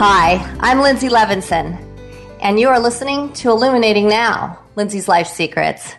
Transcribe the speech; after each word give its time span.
Hi, 0.00 0.34
I'm 0.60 0.78
Linzi 0.78 1.10
Levinson, 1.10 1.76
and 2.40 2.60
you 2.60 2.68
are 2.68 2.78
listening 2.78 3.32
to 3.32 3.50
Illuminating 3.50 4.08
Now, 4.08 4.60
Linzi's 4.76 5.08
Life 5.08 5.26
Secrets. 5.26 5.92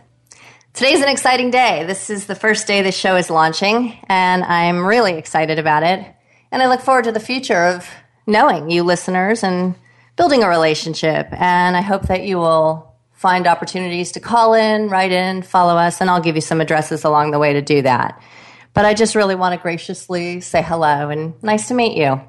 Today's 0.74 1.02
an 1.02 1.10
exciting 1.10 1.52
day. 1.52 1.84
This 1.84 2.10
is 2.10 2.26
the 2.26 2.34
first 2.34 2.66
day 2.66 2.82
the 2.82 2.94
show 2.94 3.18
is 3.18 3.30
launching, 3.30 4.00
and 4.08 4.46
I'm 4.46 4.86
really 4.86 5.16
excited 5.16 5.60
about 5.60 5.84
it. 5.84 6.16
And 6.50 6.64
I 6.64 6.70
look 6.70 6.80
forward 6.80 7.04
to 7.04 7.12
the 7.12 7.20
future 7.20 7.66
of 7.66 7.90
knowing 8.26 8.72
you 8.72 8.84
listeners 8.84 9.44
and 9.44 9.76
building 10.16 10.44
a 10.44 10.48
relationship. 10.48 11.28
And 11.34 11.76
I 11.76 11.82
hope 11.82 12.04
that 12.04 12.24
you 12.24 12.38
will 12.38 12.96
find 13.12 13.48
opportunities 13.48 14.14
to 14.14 14.22
call 14.22 14.54
in, 14.54 14.88
write 14.88 15.12
in, 15.12 15.42
follow 15.42 15.76
us, 15.76 16.00
and 16.00 16.10
I'll 16.10 16.22
give 16.22 16.36
you 16.36 16.42
some 16.42 16.62
addresses 16.62 17.04
along 17.04 17.32
the 17.32 17.40
way 17.40 17.52
to 17.52 17.62
do 17.62 17.82
that. 17.82 18.24
But 18.74 18.86
I 18.86 18.94
just 18.94 19.16
really 19.16 19.36
want 19.36 19.56
to 19.56 19.62
graciously 19.62 20.40
say 20.40 20.62
hello 20.62 21.10
and 21.10 21.34
nice 21.44 21.68
to 21.68 21.74
meet 21.74 21.98
you. 21.98 22.22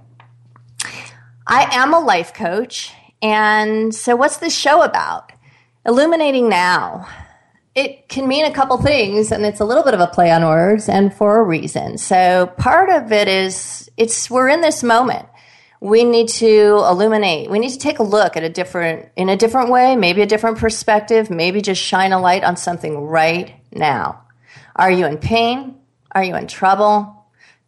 I 1.47 1.77
am 1.77 1.95
a 1.95 2.01
life 2.01 2.35
coach. 2.35 2.93
And 3.23 3.95
so, 3.95 4.17
what's 4.17 4.39
this 4.39 4.57
show 4.57 4.83
about? 4.83 5.33
Illuminating 5.87 6.49
Now. 6.49 7.09
It 7.75 8.09
can 8.09 8.27
mean 8.27 8.45
a 8.45 8.51
couple 8.51 8.77
things, 8.79 9.31
and 9.31 9.45
it's 9.45 9.61
a 9.61 9.65
little 9.65 9.85
bit 9.85 9.95
of 9.95 10.01
a 10.01 10.09
play 10.09 10.31
on 10.33 10.45
words, 10.45 10.89
and 10.89 11.15
for 11.15 11.39
a 11.39 11.43
reason. 11.43 11.99
So, 11.99 12.53
part 12.59 12.91
of 12.91 13.13
it 13.13 13.29
is 13.29 13.91
it's 13.97 14.31
we're 14.31 14.49
in 14.49 14.61
this 14.61 14.83
moment. 14.83 15.27
We 15.81 16.05
need 16.05 16.29
to 16.29 16.85
illuminate. 16.89 17.51
We 17.51 17.59
need 17.59 17.71
to 17.71 17.79
take 17.79 18.01
a 18.01 18.03
look 18.03 18.37
at 18.37 18.43
a 18.43 18.49
different, 18.49 19.09
in 19.17 19.29
a 19.29 19.37
different 19.37 19.71
way, 19.71 19.97
maybe 19.97 20.21
a 20.21 20.27
different 20.27 20.59
perspective, 20.59 21.31
maybe 21.31 21.63
just 21.63 21.81
shine 21.81 22.13
a 22.13 22.21
light 22.21 22.45
on 22.45 22.57
something 22.57 22.99
right 22.99 23.55
now. 23.73 24.23
Are 24.77 24.91
you 24.91 25.07
in 25.07 25.17
pain? 25.19 25.77
Are 26.13 26.25
you 26.25 26.35
in 26.37 26.49
trouble? 26.49 27.25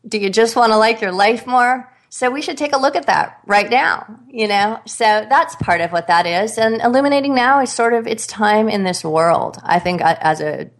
Do 0.06 0.18
you 0.18 0.30
just 0.30 0.56
want 0.56 0.72
to 0.72 0.76
like 0.76 1.00
your 1.00 1.12
life 1.12 1.46
more? 1.46 1.91
So 2.14 2.30
we 2.30 2.42
should 2.42 2.58
take 2.58 2.74
a 2.74 2.78
look 2.78 2.94
at 2.94 3.06
that 3.06 3.40
right 3.46 3.70
now, 3.70 4.04
you 4.28 4.46
know? 4.46 4.78
So 4.84 5.04
that's 5.30 5.56
part 5.56 5.80
of 5.80 5.92
what 5.92 6.08
that 6.08 6.26
is. 6.26 6.58
And 6.58 6.82
illuminating 6.82 7.34
now 7.34 7.62
is 7.62 7.72
sort 7.72 7.94
of 7.94 8.06
its 8.06 8.26
time 8.26 8.68
in 8.68 8.84
this 8.84 9.02
world. 9.02 9.56
I 9.62 9.78
think 9.78 10.02
as 10.02 10.42
a 10.42 10.70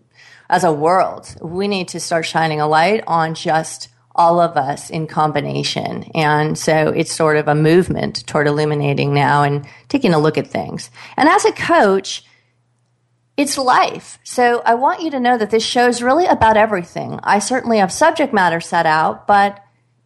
as 0.50 0.62
a 0.62 0.71
world, 0.71 1.34
we 1.41 1.69
need 1.69 1.88
to 1.88 2.00
start 2.00 2.26
shining 2.26 2.60
a 2.60 2.69
light 2.69 3.03
on 3.06 3.34
just 3.34 3.88
all 4.15 4.41
of 4.41 4.59
us 4.59 4.91
in 4.91 5.06
combination. 5.06 6.03
And 6.15 6.59
so 6.59 6.88
it's 6.88 7.10
sort 7.10 7.38
of 7.38 7.48
a 7.48 7.54
movement 7.54 8.26
toward 8.26 8.47
illuminating 8.47 9.15
now 9.15 9.42
and 9.42 9.66
taking 9.88 10.12
a 10.12 10.19
look 10.19 10.37
at 10.37 10.48
things. 10.48 10.91
And 11.16 11.31
as 11.31 11.47
a 11.47 11.53
coach, 11.53 12.26
it's 13.38 13.56
life. 13.56 14.19
So 14.22 14.60
I 14.66 14.75
want 14.75 15.00
you 15.00 15.10
to 15.12 15.19
know 15.19 15.38
that 15.38 15.50
this 15.50 15.65
show 15.65 15.88
is 15.88 16.03
really 16.03 16.26
about 16.26 16.59
everything. 16.59 17.21
I 17.22 17.38
certainly 17.38 17.78
have 17.78 17.91
subject 17.91 18.34
matter 18.34 18.60
set 18.60 18.84
out, 18.84 19.26
but 19.26 19.65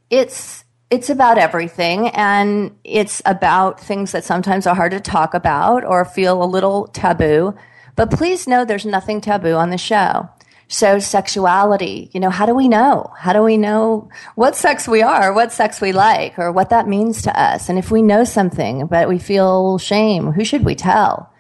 it's 0.09 0.63
it's 0.91 1.11
about 1.11 1.39
everything 1.39 2.09
and 2.09 2.77
it's 2.85 3.21
about 3.27 3.81
things 3.81 4.13
that 4.13 4.25
sometimes 4.25 4.67
are 4.67 4.75
hard 4.75 4.93
to 4.93 5.01
talk 5.01 5.35
about 5.35 5.85
or 5.85 6.05
feel 6.05 6.43
a 6.43 6.47
little 6.47 6.87
taboo. 6.89 7.55
But 7.97 8.11
please 8.11 8.47
know 8.47 8.65
there's 8.65 8.87
nothing 8.87 9.21
taboo 9.21 9.55
on 9.55 9.71
the 9.71 9.79
show. 9.79 10.29
So 10.69 10.99
sexuality, 10.99 12.11
you 12.13 12.21
know, 12.21 12.31
how 12.31 12.45
do 12.45 12.55
we 12.55 12.69
know? 12.69 13.13
How 13.17 13.33
do 13.33 13.43
we 13.43 13.57
know 13.57 14.09
what 14.35 14.57
sex 14.57 14.89
we 14.89 15.01
are, 15.01 15.33
what 15.33 15.53
sex 15.53 15.81
we 15.81 15.93
like, 15.93 16.39
or 16.39 16.51
what 16.51 16.71
that 16.71 16.89
means 16.89 17.23
to 17.23 17.41
us? 17.41 17.69
And 17.69 17.79
if 17.79 17.91
we 17.91 18.03
know 18.03 18.25
something, 18.25 18.87
but 18.87 19.09
we 19.09 19.19
feel 19.19 19.79
shame, 19.79 20.33
who 20.33 20.45
should 20.45 20.65
we 20.65 20.75
tell? 20.75 21.33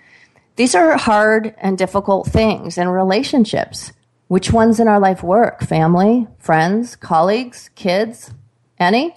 These 0.54 0.74
are 0.74 0.96
hard 0.96 1.54
and 1.58 1.76
difficult 1.76 2.28
things 2.28 2.78
in 2.78 2.88
relationships. 2.88 3.92
Which 4.28 4.52
ones 4.52 4.80
in 4.80 4.88
our 4.88 5.00
life 5.00 5.22
work? 5.22 5.62
Family, 5.62 6.26
friends, 6.38 6.96
colleagues, 6.96 7.70
kids? 7.74 8.32
Any? 8.78 9.14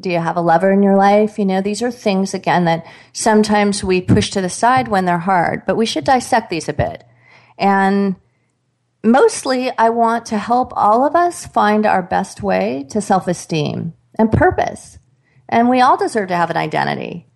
Do 0.00 0.10
you 0.10 0.18
have 0.18 0.36
a 0.36 0.40
lover 0.40 0.72
in 0.72 0.82
your 0.82 0.96
life? 0.96 1.38
You 1.38 1.44
know, 1.44 1.60
these 1.60 1.82
are 1.82 1.90
things, 1.90 2.34
again, 2.34 2.64
that 2.64 2.86
sometimes 3.12 3.84
we 3.84 4.00
push 4.00 4.30
to 4.30 4.40
the 4.40 4.48
side 4.48 4.88
when 4.88 5.04
they're 5.04 5.18
hard, 5.18 5.64
but 5.66 5.76
we 5.76 5.86
should 5.86 6.04
dissect 6.04 6.50
these 6.50 6.68
a 6.68 6.72
bit. 6.72 7.04
And 7.58 8.16
mostly, 9.04 9.70
I 9.76 9.90
want 9.90 10.26
to 10.26 10.38
help 10.38 10.72
all 10.74 11.06
of 11.06 11.14
us 11.14 11.46
find 11.46 11.86
our 11.86 12.02
best 12.02 12.42
way 12.42 12.86
to 12.90 13.00
self 13.00 13.28
esteem 13.28 13.94
and 14.18 14.32
purpose. 14.32 14.98
And 15.48 15.68
we 15.68 15.80
all 15.80 15.96
deserve 15.96 16.28
to 16.28 16.36
have 16.36 16.50
an 16.50 16.56
identity. 16.56 17.29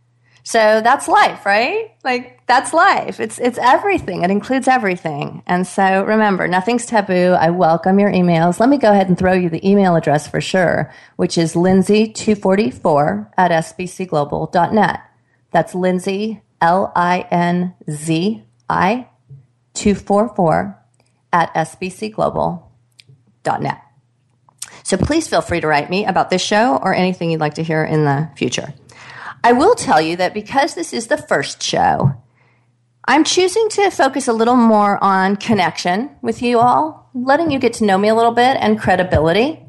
So 0.47 0.83
that's 0.83 1.09
life, 1.09 1.47
right? 1.47 1.95
Like 2.05 2.47
that's 2.47 2.75
life. 2.75 3.19
It's 3.19 3.39
it's 3.39 3.57
everything. 3.57 4.23
It 4.23 4.31
includes 4.31 4.69
everything. 4.69 5.43
And 5.47 5.67
so 5.67 6.05
remember, 6.05 6.47
nothing's 6.47 6.85
taboo. 6.85 7.33
I 7.33 7.49
welcome 7.49 7.99
your 7.99 8.13
emails. 8.13 8.61
Let 8.61 8.69
me 8.69 8.77
go 8.77 8.93
ahead 8.93 9.09
and 9.09 9.19
throw 9.19 9.33
you 9.33 9.49
the 9.49 9.67
email 9.67 9.97
address 9.97 10.29
for 10.29 10.43
sure, 10.43 10.93
which 11.17 11.39
is 11.39 11.55
linzi244 11.55 13.31
at 13.39 13.51
sbcglobal.net. 13.51 15.01
That's 15.51 15.73
Linzi, 15.73 16.43
L 16.61 16.93
I 16.95 17.27
N 17.31 17.73
Z 17.91 18.45
I 18.69 19.09
244 19.73 20.79
at 21.33 21.55
sbcglobal.net. 21.55 23.81
So 24.83 24.99
please 24.99 25.27
feel 25.27 25.41
free 25.41 25.63
to 25.63 25.67
write 25.67 25.89
me 25.89 26.05
about 26.05 26.29
this 26.29 26.43
show 26.43 26.77
or 26.77 26.95
anything 26.95 27.31
you'd 27.31 27.41
like 27.41 27.55
to 27.55 27.63
hear 27.63 27.83
in 27.83 28.05
the 28.05 28.29
future. 28.37 28.75
I 29.45 29.53
will 29.53 29.75
tell 29.75 30.01
you 30.01 30.17
that 30.17 30.33
because 30.33 30.75
this 30.75 30.95
is 30.95 31.09
the 31.09 31.19
first 31.19 31.63
show, 31.63 32.15
I'm 33.07 33.25
choosing 33.25 33.69
to 33.73 33.91
focus 33.91 34.27
a 34.27 34.33
little 34.33 34.57
more 34.57 34.97
on 35.05 35.37
connection 35.37 36.17
with 36.23 36.41
you 36.41 36.61
all, 36.61 37.11
letting 37.13 37.51
you 37.51 37.59
get 37.59 37.75
to 37.75 37.85
know 37.85 37.99
me 37.99 38.09
a 38.09 38.15
little 38.15 38.33
bit 38.33 38.57
and 38.59 38.81
credibility. 38.81 39.61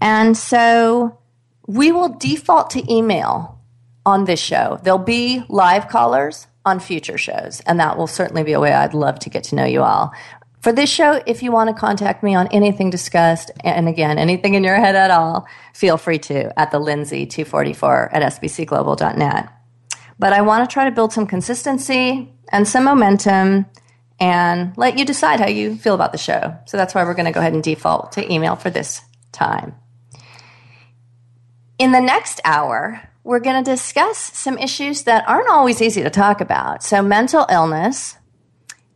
And 0.00 0.36
so 0.36 1.18
we 1.66 1.90
will 1.90 2.10
default 2.10 2.70
to 2.70 2.92
email 2.92 3.60
on 4.06 4.24
this 4.24 4.38
show. 4.38 4.78
There'll 4.84 5.00
be 5.00 5.42
live 5.48 5.88
callers 5.88 6.46
on 6.64 6.78
future 6.78 7.18
shows, 7.18 7.60
and 7.66 7.80
that 7.80 7.98
will 7.98 8.06
certainly 8.06 8.44
be 8.44 8.52
a 8.52 8.60
way 8.60 8.72
I'd 8.72 8.94
love 8.94 9.18
to 9.20 9.30
get 9.30 9.42
to 9.44 9.56
know 9.56 9.64
you 9.64 9.82
all. 9.82 10.12
For 10.62 10.72
this 10.72 10.88
show, 10.88 11.20
if 11.26 11.42
you 11.42 11.50
want 11.50 11.70
to 11.70 11.74
contact 11.74 12.22
me 12.22 12.36
on 12.36 12.46
anything 12.48 12.88
discussed, 12.88 13.50
and 13.64 13.88
again, 13.88 14.16
anything 14.16 14.54
in 14.54 14.62
your 14.62 14.76
head 14.76 14.94
at 14.94 15.10
all, 15.10 15.44
feel 15.74 15.96
free 15.96 16.20
to 16.20 16.56
at 16.58 16.70
the 16.70 16.78
Linzi244 16.78 18.10
at 18.12 18.22
sbcglobal.net. 18.34 19.48
But 20.20 20.32
I 20.32 20.42
want 20.42 20.68
to 20.68 20.72
try 20.72 20.84
to 20.84 20.92
build 20.92 21.12
some 21.12 21.26
consistency 21.26 22.32
and 22.50 22.68
some 22.68 22.84
momentum 22.84 23.66
and 24.20 24.72
let 24.76 24.96
you 24.96 25.04
decide 25.04 25.40
how 25.40 25.48
you 25.48 25.74
feel 25.74 25.96
about 25.96 26.12
the 26.12 26.18
show. 26.18 26.56
So 26.66 26.76
that's 26.76 26.94
why 26.94 27.02
we're 27.02 27.14
going 27.14 27.26
to 27.26 27.32
go 27.32 27.40
ahead 27.40 27.54
and 27.54 27.62
default 27.62 28.12
to 28.12 28.32
email 28.32 28.54
for 28.54 28.70
this 28.70 29.00
time. 29.32 29.74
In 31.80 31.90
the 31.90 32.00
next 32.00 32.40
hour, 32.44 33.02
we're 33.24 33.40
going 33.40 33.64
to 33.64 33.68
discuss 33.68 34.16
some 34.16 34.58
issues 34.58 35.02
that 35.04 35.28
aren't 35.28 35.50
always 35.50 35.82
easy 35.82 36.04
to 36.04 36.10
talk 36.10 36.40
about. 36.40 36.84
So, 36.84 37.02
mental 37.02 37.46
illness, 37.50 38.16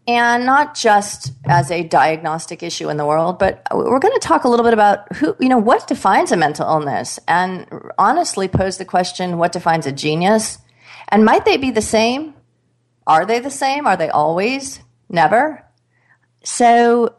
and 0.06 0.47
not 0.47 0.75
just 0.75 1.32
as 1.47 1.70
a 1.70 1.82
diagnostic 1.82 2.62
issue 2.62 2.88
in 2.88 2.97
the 2.97 3.05
world, 3.05 3.38
but 3.38 3.67
we're 3.73 3.99
going 3.99 4.14
to 4.14 4.20
talk 4.20 4.44
a 4.44 4.49
little 4.49 4.64
bit 4.64 4.73
about 4.73 5.12
who, 5.17 5.37
you 5.41 5.49
know, 5.49 5.58
what 5.58 5.88
defines 5.88 6.31
a 6.31 6.37
mental 6.37 6.69
illness 6.69 7.19
and 7.26 7.67
honestly 7.99 8.47
pose 8.47 8.79
the 8.79 8.85
question 8.85 9.38
what 9.38 9.53
defines 9.53 9.87
a 9.87 9.93
genius? 9.93 10.58
And 11.08 11.25
might 11.25 11.44
they 11.44 11.56
be 11.56 11.70
the 11.70 11.82
same? 11.82 12.35
Are 13.06 13.26
they 13.26 13.41
the 13.41 13.50
same? 13.50 13.87
Are 13.87 13.97
they 13.97 14.08
always? 14.08 14.81
Never. 15.08 15.64
So, 16.44 17.14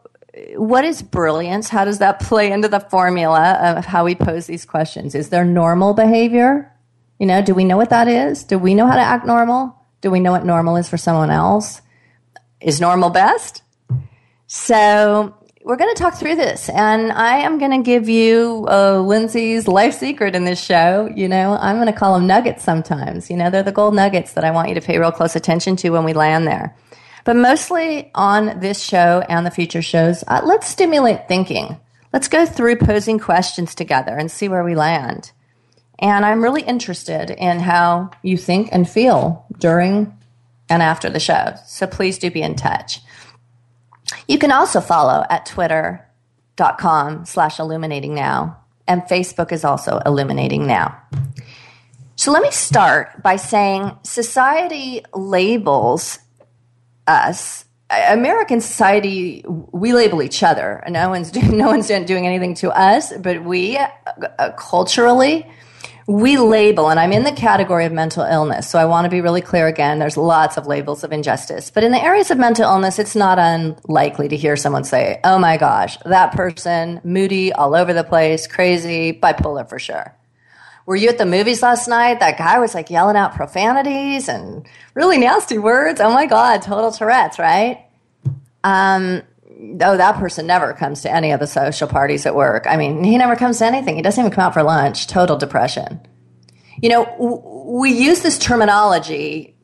what 0.56 0.84
is 0.84 1.02
brilliance? 1.02 1.68
How 1.68 1.84
does 1.84 1.98
that 1.98 2.20
play 2.20 2.52
into 2.52 2.68
the 2.68 2.80
formula 2.80 3.58
of 3.76 3.84
how 3.84 4.04
we 4.04 4.14
pose 4.14 4.46
these 4.46 4.64
questions? 4.64 5.14
Is 5.14 5.30
there 5.30 5.44
normal 5.44 5.94
behavior? 5.94 6.72
You 7.18 7.26
know, 7.26 7.42
do 7.42 7.54
we 7.54 7.64
know 7.64 7.76
what 7.76 7.90
that 7.90 8.08
is? 8.08 8.44
Do 8.44 8.58
we 8.58 8.74
know 8.74 8.86
how 8.86 8.94
to 8.94 9.00
act 9.00 9.26
normal? 9.26 9.74
Do 10.00 10.10
we 10.10 10.20
know 10.20 10.32
what 10.32 10.44
normal 10.44 10.76
is 10.76 10.88
for 10.88 10.96
someone 10.96 11.30
else? 11.30 11.82
Is 12.60 12.80
normal 12.80 13.10
best? 13.10 13.62
So, 14.46 15.34
we're 15.68 15.76
going 15.76 15.94
to 15.94 16.02
talk 16.02 16.14
through 16.14 16.36
this, 16.36 16.70
and 16.70 17.12
I 17.12 17.40
am 17.40 17.58
going 17.58 17.72
to 17.72 17.82
give 17.82 18.08
you 18.08 18.64
uh, 18.68 18.94
Linzi's 19.02 19.68
life 19.68 19.92
secret 19.92 20.34
in 20.34 20.44
this 20.44 20.58
show. 20.58 21.10
You 21.14 21.28
know, 21.28 21.58
I'm 21.60 21.76
going 21.76 21.92
to 21.92 21.92
call 21.92 22.14
them 22.14 22.26
nuggets 22.26 22.64
sometimes. 22.64 23.28
You 23.28 23.36
know, 23.36 23.50
they're 23.50 23.62
the 23.62 23.70
gold 23.70 23.94
nuggets 23.94 24.32
that 24.32 24.44
I 24.44 24.50
want 24.50 24.70
you 24.70 24.74
to 24.76 24.80
pay 24.80 24.98
real 24.98 25.12
close 25.12 25.36
attention 25.36 25.76
to 25.76 25.90
when 25.90 26.04
we 26.04 26.14
land 26.14 26.46
there. 26.46 26.74
But 27.24 27.36
mostly 27.36 28.10
on 28.14 28.60
this 28.60 28.82
show 28.82 29.22
and 29.28 29.44
the 29.44 29.50
future 29.50 29.82
shows, 29.82 30.24
uh, 30.26 30.40
let's 30.42 30.68
stimulate 30.68 31.28
thinking. 31.28 31.78
Let's 32.14 32.28
go 32.28 32.46
through 32.46 32.76
posing 32.76 33.18
questions 33.18 33.74
together 33.74 34.16
and 34.16 34.30
see 34.30 34.48
where 34.48 34.64
we 34.64 34.74
land. 34.74 35.32
And 35.98 36.24
I'm 36.24 36.42
really 36.42 36.62
interested 36.62 37.30
in 37.30 37.60
how 37.60 38.10
you 38.22 38.38
think 38.38 38.70
and 38.72 38.88
feel 38.88 39.44
during 39.58 40.16
and 40.68 40.82
after 40.82 41.10
the 41.10 41.20
show. 41.20 41.54
So 41.66 41.86
please 41.86 42.18
do 42.18 42.30
be 42.30 42.42
in 42.42 42.54
touch. 42.54 43.00
You 44.26 44.38
can 44.38 44.52
also 44.52 44.80
follow 44.80 45.24
at 45.28 45.46
twitter.com 45.46 47.26
slash 47.26 47.58
illuminating 47.58 48.14
now. 48.14 48.58
And 48.86 49.02
Facebook 49.02 49.52
is 49.52 49.64
also 49.64 50.00
illuminating 50.06 50.66
now. 50.66 51.00
So 52.16 52.32
let 52.32 52.42
me 52.42 52.50
start 52.50 53.22
by 53.22 53.36
saying 53.36 53.92
society 54.02 55.02
labels 55.14 56.18
us. 57.06 57.64
American 57.90 58.60
society, 58.60 59.44
we 59.46 59.92
label 59.92 60.22
each 60.22 60.42
other. 60.42 60.82
No 60.88 61.08
one's 61.10 61.30
doing, 61.30 61.56
no 61.56 61.66
one's 61.66 61.86
doing 61.86 62.26
anything 62.26 62.54
to 62.56 62.70
us, 62.70 63.12
but 63.18 63.44
we 63.44 63.78
uh, 63.78 64.52
culturally 64.58 65.46
we 66.08 66.38
label, 66.38 66.88
and 66.88 66.98
I'm 66.98 67.12
in 67.12 67.24
the 67.24 67.32
category 67.32 67.84
of 67.84 67.92
mental 67.92 68.24
illness, 68.24 68.66
so 68.66 68.78
I 68.78 68.86
want 68.86 69.04
to 69.04 69.10
be 69.10 69.20
really 69.20 69.42
clear 69.42 69.66
again. 69.66 69.98
There's 69.98 70.16
lots 70.16 70.56
of 70.56 70.66
labels 70.66 71.04
of 71.04 71.12
injustice. 71.12 71.70
But 71.70 71.84
in 71.84 71.92
the 71.92 72.02
areas 72.02 72.30
of 72.30 72.38
mental 72.38 72.64
illness, 72.64 72.98
it's 72.98 73.14
not 73.14 73.38
unlikely 73.38 74.28
to 74.28 74.36
hear 74.36 74.56
someone 74.56 74.84
say, 74.84 75.20
oh 75.22 75.38
my 75.38 75.58
gosh, 75.58 75.98
that 76.06 76.32
person, 76.32 77.02
moody, 77.04 77.52
all 77.52 77.74
over 77.74 77.92
the 77.92 78.04
place, 78.04 78.46
crazy, 78.46 79.12
bipolar 79.12 79.68
for 79.68 79.78
sure. 79.78 80.16
Were 80.86 80.96
you 80.96 81.10
at 81.10 81.18
the 81.18 81.26
movies 81.26 81.62
last 81.62 81.88
night? 81.88 82.20
That 82.20 82.38
guy 82.38 82.58
was 82.58 82.74
like 82.74 82.88
yelling 82.88 83.16
out 83.16 83.34
profanities 83.34 84.30
and 84.30 84.66
really 84.94 85.18
nasty 85.18 85.58
words. 85.58 86.00
Oh 86.00 86.14
my 86.14 86.24
God, 86.24 86.62
total 86.62 86.90
Tourette's, 86.90 87.38
right? 87.38 87.84
Um, 88.64 89.20
oh, 89.60 89.96
that 89.96 90.16
person 90.16 90.46
never 90.46 90.72
comes 90.72 91.02
to 91.02 91.12
any 91.12 91.32
of 91.32 91.40
the 91.40 91.46
social 91.46 91.88
parties 91.88 92.26
at 92.26 92.34
work. 92.34 92.66
I 92.68 92.76
mean, 92.76 93.02
he 93.02 93.16
never 93.18 93.36
comes 93.36 93.58
to 93.58 93.66
anything. 93.66 93.96
He 93.96 94.02
doesn't 94.02 94.20
even 94.20 94.32
come 94.32 94.44
out 94.44 94.54
for 94.54 94.62
lunch. 94.62 95.06
Total 95.06 95.36
depression. 95.36 96.00
You 96.80 96.90
know, 96.90 97.04
w- 97.04 97.42
we 97.80 97.92
use 97.92 98.22
this 98.22 98.38
terminology, 98.38 99.56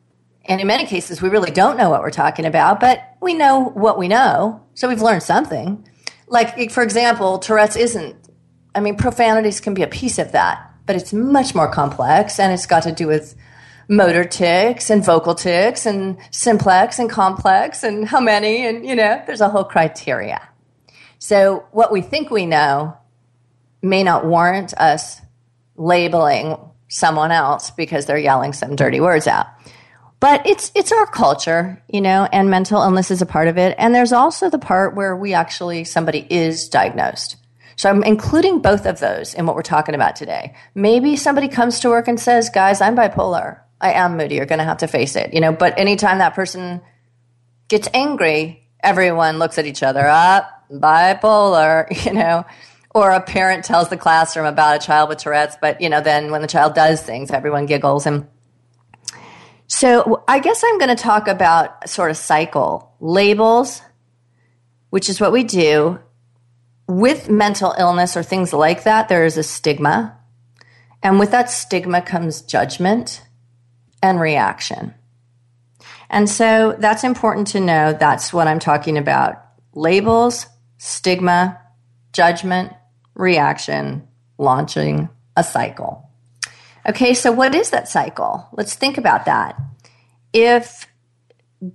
and 0.45 0.59
in 0.59 0.67
many 0.67 0.85
cases, 0.85 1.21
we 1.21 1.29
really 1.29 1.51
don't 1.51 1.77
know 1.77 1.89
what 1.89 2.01
we're 2.01 2.11
talking 2.11 2.45
about, 2.45 2.79
but 2.79 3.01
we 3.21 3.33
know 3.33 3.69
what 3.69 3.97
we 3.97 4.07
know. 4.07 4.61
So 4.73 4.89
we've 4.89 5.01
learned 5.01 5.23
something. 5.23 5.87
Like, 6.27 6.71
for 6.71 6.83
example, 6.83 7.39
Tourette's 7.39 7.75
isn't, 7.75 8.15
I 8.73 8.81
mean, 8.81 8.97
profanities 8.97 9.61
can 9.61 9.73
be 9.73 9.83
a 9.83 9.87
piece 9.87 10.19
of 10.19 10.33
that, 10.33 10.71
but 10.85 10.95
it's 10.95 11.13
much 11.13 11.55
more 11.55 11.71
complex, 11.71 12.39
and 12.39 12.51
it's 12.51 12.65
got 12.65 12.83
to 12.83 12.91
do 12.91 13.07
with 13.07 13.35
motor 13.87 14.23
tics 14.23 14.89
and 14.89 15.03
vocal 15.03 15.35
tics 15.35 15.85
and 15.85 16.17
simplex 16.31 16.99
and 16.99 17.09
complex 17.09 17.83
and 17.83 18.07
how 18.07 18.19
many 18.19 18.65
and 18.65 18.85
you 18.85 18.95
know 18.95 19.21
there's 19.27 19.41
a 19.41 19.49
whole 19.49 19.63
criteria 19.63 20.41
so 21.19 21.65
what 21.71 21.91
we 21.91 22.01
think 22.01 22.29
we 22.29 22.45
know 22.45 22.95
may 23.81 24.03
not 24.03 24.25
warrant 24.25 24.73
us 24.75 25.21
labeling 25.75 26.57
someone 26.87 27.31
else 27.31 27.71
because 27.71 28.05
they're 28.05 28.17
yelling 28.17 28.53
some 28.53 28.75
dirty 28.75 28.99
words 28.99 29.27
out 29.27 29.47
but 30.19 30.45
it's 30.47 30.71
it's 30.73 30.91
our 30.91 31.05
culture 31.05 31.81
you 31.87 32.01
know 32.01 32.27
and 32.31 32.49
mental 32.49 32.81
illness 32.81 33.11
is 33.11 33.21
a 33.21 33.25
part 33.25 33.47
of 33.47 33.57
it 33.57 33.75
and 33.77 33.93
there's 33.93 34.13
also 34.13 34.49
the 34.49 34.59
part 34.59 34.95
where 34.95 35.15
we 35.15 35.33
actually 35.33 35.83
somebody 35.83 36.25
is 36.29 36.69
diagnosed 36.69 37.37
so 37.75 37.89
I'm 37.89 38.03
including 38.03 38.59
both 38.59 38.85
of 38.85 38.99
those 38.99 39.33
in 39.33 39.45
what 39.45 39.55
we're 39.55 39.61
talking 39.61 39.95
about 39.95 40.15
today. 40.15 40.55
Maybe 40.73 41.15
somebody 41.15 41.47
comes 41.47 41.79
to 41.81 41.89
work 41.89 42.07
and 42.07 42.19
says, 42.19 42.49
guys, 42.49 42.81
I'm 42.81 42.95
bipolar. 42.95 43.59
I 43.81 43.93
am 43.93 44.17
moody. 44.17 44.35
You're 44.35 44.45
going 44.45 44.59
to 44.59 44.65
have 44.65 44.77
to 44.77 44.87
face 44.87 45.15
it, 45.15 45.33
you 45.33 45.41
know. 45.41 45.51
But 45.51 45.77
anytime 45.77 46.19
that 46.19 46.33
person 46.33 46.81
gets 47.67 47.89
angry, 47.93 48.67
everyone 48.81 49.39
looks 49.39 49.57
at 49.57 49.65
each 49.65 49.83
other 49.83 50.05
up, 50.07 50.49
bipolar, 50.71 51.85
you 52.05 52.13
know. 52.13 52.45
Or 52.93 53.11
a 53.11 53.19
parent 53.19 53.65
tells 53.65 53.89
the 53.89 53.97
classroom 53.97 54.45
about 54.45 54.77
a 54.77 54.85
child 54.85 55.09
with 55.09 55.17
Tourette's, 55.17 55.57
but 55.59 55.81
you 55.81 55.89
know, 55.89 55.99
then 55.99 56.31
when 56.31 56.41
the 56.41 56.47
child 56.47 56.75
does 56.75 57.01
things, 57.01 57.29
everyone 57.29 57.65
giggles. 57.65 58.05
And 58.05 58.25
so 59.67 60.23
I 60.29 60.39
guess 60.39 60.63
I'm 60.65 60.77
going 60.77 60.95
to 60.95 61.01
talk 61.03 61.27
about 61.27 61.89
sort 61.89 62.09
of 62.09 62.15
cycle 62.15 62.95
labels, 63.01 63.81
which 64.91 65.09
is 65.09 65.19
what 65.19 65.33
we 65.33 65.43
do 65.43 65.99
with 66.87 67.29
mental 67.29 67.75
illness 67.77 68.15
or 68.15 68.23
things 68.23 68.53
like 68.53 68.83
that. 68.83 69.09
There 69.09 69.25
is 69.25 69.37
a 69.37 69.43
stigma, 69.43 70.17
and 71.03 71.19
with 71.19 71.31
that 71.31 71.49
stigma 71.49 72.01
comes 72.01 72.41
judgment 72.41 73.24
and 74.05 74.19
reaction. 74.19 74.93
And 76.09 76.29
so 76.29 76.75
that's 76.79 77.03
important 77.03 77.47
to 77.47 77.59
know. 77.59 77.93
That's 77.93 78.31
what 78.31 78.47
I'm 78.47 78.59
talking 78.59 78.97
about 78.97 79.43
labels, 79.73 80.45
stigma, 80.77 81.59
judgment, 82.13 82.73
reaction, 83.15 84.07
launching 84.37 85.09
a 85.35 85.43
cycle. 85.43 86.09
Okay, 86.87 87.13
so 87.13 87.31
what 87.31 87.55
is 87.55 87.71
that 87.71 87.89
cycle? 87.89 88.47
Let's 88.53 88.75
think 88.75 88.97
about 88.97 89.25
that. 89.25 89.59
If 90.31 90.87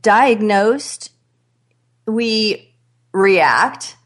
diagnosed, 0.00 1.10
we 2.06 2.74
react 3.12 3.96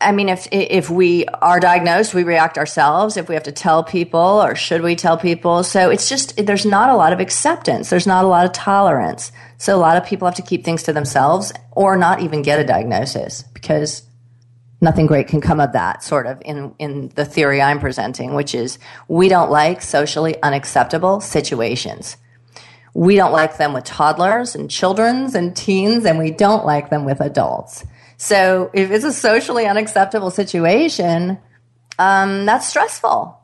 I 0.00 0.12
mean, 0.12 0.28
if 0.28 0.46
if 0.52 0.90
we 0.90 1.24
are 1.26 1.58
diagnosed, 1.58 2.14
we 2.14 2.22
react 2.22 2.56
ourselves. 2.56 3.16
If 3.16 3.28
we 3.28 3.34
have 3.34 3.42
to 3.44 3.52
tell 3.52 3.82
people, 3.82 4.20
or 4.20 4.54
should 4.54 4.82
we 4.82 4.94
tell 4.94 5.18
people? 5.18 5.64
So 5.64 5.90
it's 5.90 6.08
just 6.08 6.36
there's 6.36 6.64
not 6.64 6.88
a 6.90 6.94
lot 6.94 7.12
of 7.12 7.18
acceptance. 7.18 7.90
There's 7.90 8.06
not 8.06 8.24
a 8.24 8.28
lot 8.28 8.46
of 8.46 8.52
tolerance. 8.52 9.32
So 9.56 9.74
a 9.74 9.78
lot 9.78 9.96
of 9.96 10.06
people 10.06 10.26
have 10.26 10.36
to 10.36 10.42
keep 10.42 10.64
things 10.64 10.84
to 10.84 10.92
themselves, 10.92 11.52
or 11.72 11.96
not 11.96 12.20
even 12.20 12.42
get 12.42 12.60
a 12.60 12.64
diagnosis 12.64 13.42
because 13.54 14.02
nothing 14.80 15.06
great 15.06 15.26
can 15.26 15.40
come 15.40 15.58
of 15.58 15.72
that. 15.72 16.04
Sort 16.04 16.26
of 16.26 16.40
in 16.44 16.76
in 16.78 17.08
the 17.16 17.24
theory 17.24 17.60
I'm 17.60 17.80
presenting, 17.80 18.34
which 18.34 18.54
is 18.54 18.78
we 19.08 19.28
don't 19.28 19.50
like 19.50 19.82
socially 19.82 20.40
unacceptable 20.44 21.20
situations. 21.20 22.16
We 22.94 23.16
don't 23.16 23.32
like 23.32 23.58
them 23.58 23.72
with 23.72 23.84
toddlers 23.84 24.54
and 24.54 24.70
childrens 24.70 25.34
and 25.34 25.56
teens, 25.56 26.04
and 26.04 26.20
we 26.20 26.30
don't 26.30 26.64
like 26.64 26.88
them 26.88 27.04
with 27.04 27.20
adults. 27.20 27.84
So 28.18 28.70
if 28.74 28.90
it's 28.90 29.04
a 29.04 29.12
socially 29.12 29.66
unacceptable 29.66 30.30
situation, 30.30 31.38
um, 31.98 32.46
that's 32.46 32.68
stressful. 32.68 33.40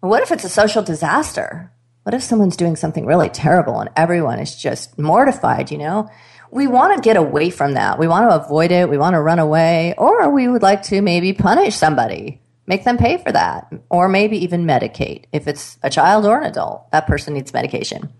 What 0.00 0.22
if 0.22 0.32
it's 0.32 0.44
a 0.44 0.48
social 0.48 0.82
disaster? 0.82 1.72
What 2.02 2.14
if 2.14 2.22
someone's 2.22 2.56
doing 2.56 2.74
something 2.74 3.06
really 3.06 3.28
terrible 3.28 3.78
and 3.78 3.90
everyone 3.94 4.40
is 4.40 4.56
just 4.56 4.98
mortified, 4.98 5.70
you 5.70 5.78
know? 5.78 6.10
We 6.50 6.66
want 6.66 6.96
to 6.96 7.06
get 7.06 7.16
away 7.16 7.50
from 7.50 7.74
that. 7.74 8.00
We 8.00 8.08
want 8.08 8.28
to 8.28 8.44
avoid 8.44 8.72
it. 8.72 8.90
We 8.90 8.98
want 8.98 9.14
to 9.14 9.20
run 9.20 9.38
away. 9.38 9.94
Or 9.96 10.28
we 10.30 10.48
would 10.48 10.62
like 10.62 10.82
to 10.84 11.00
maybe 11.02 11.32
punish 11.32 11.76
somebody, 11.76 12.40
make 12.66 12.82
them 12.82 12.98
pay 12.98 13.18
for 13.18 13.30
that, 13.30 13.72
or 13.90 14.08
maybe 14.08 14.38
even 14.38 14.64
medicate. 14.64 15.26
If 15.32 15.46
it's 15.46 15.78
a 15.84 15.90
child 15.90 16.26
or 16.26 16.40
an 16.40 16.46
adult, 16.50 16.90
that 16.90 17.06
person 17.06 17.34
needs 17.34 17.52
medication. 17.52 18.12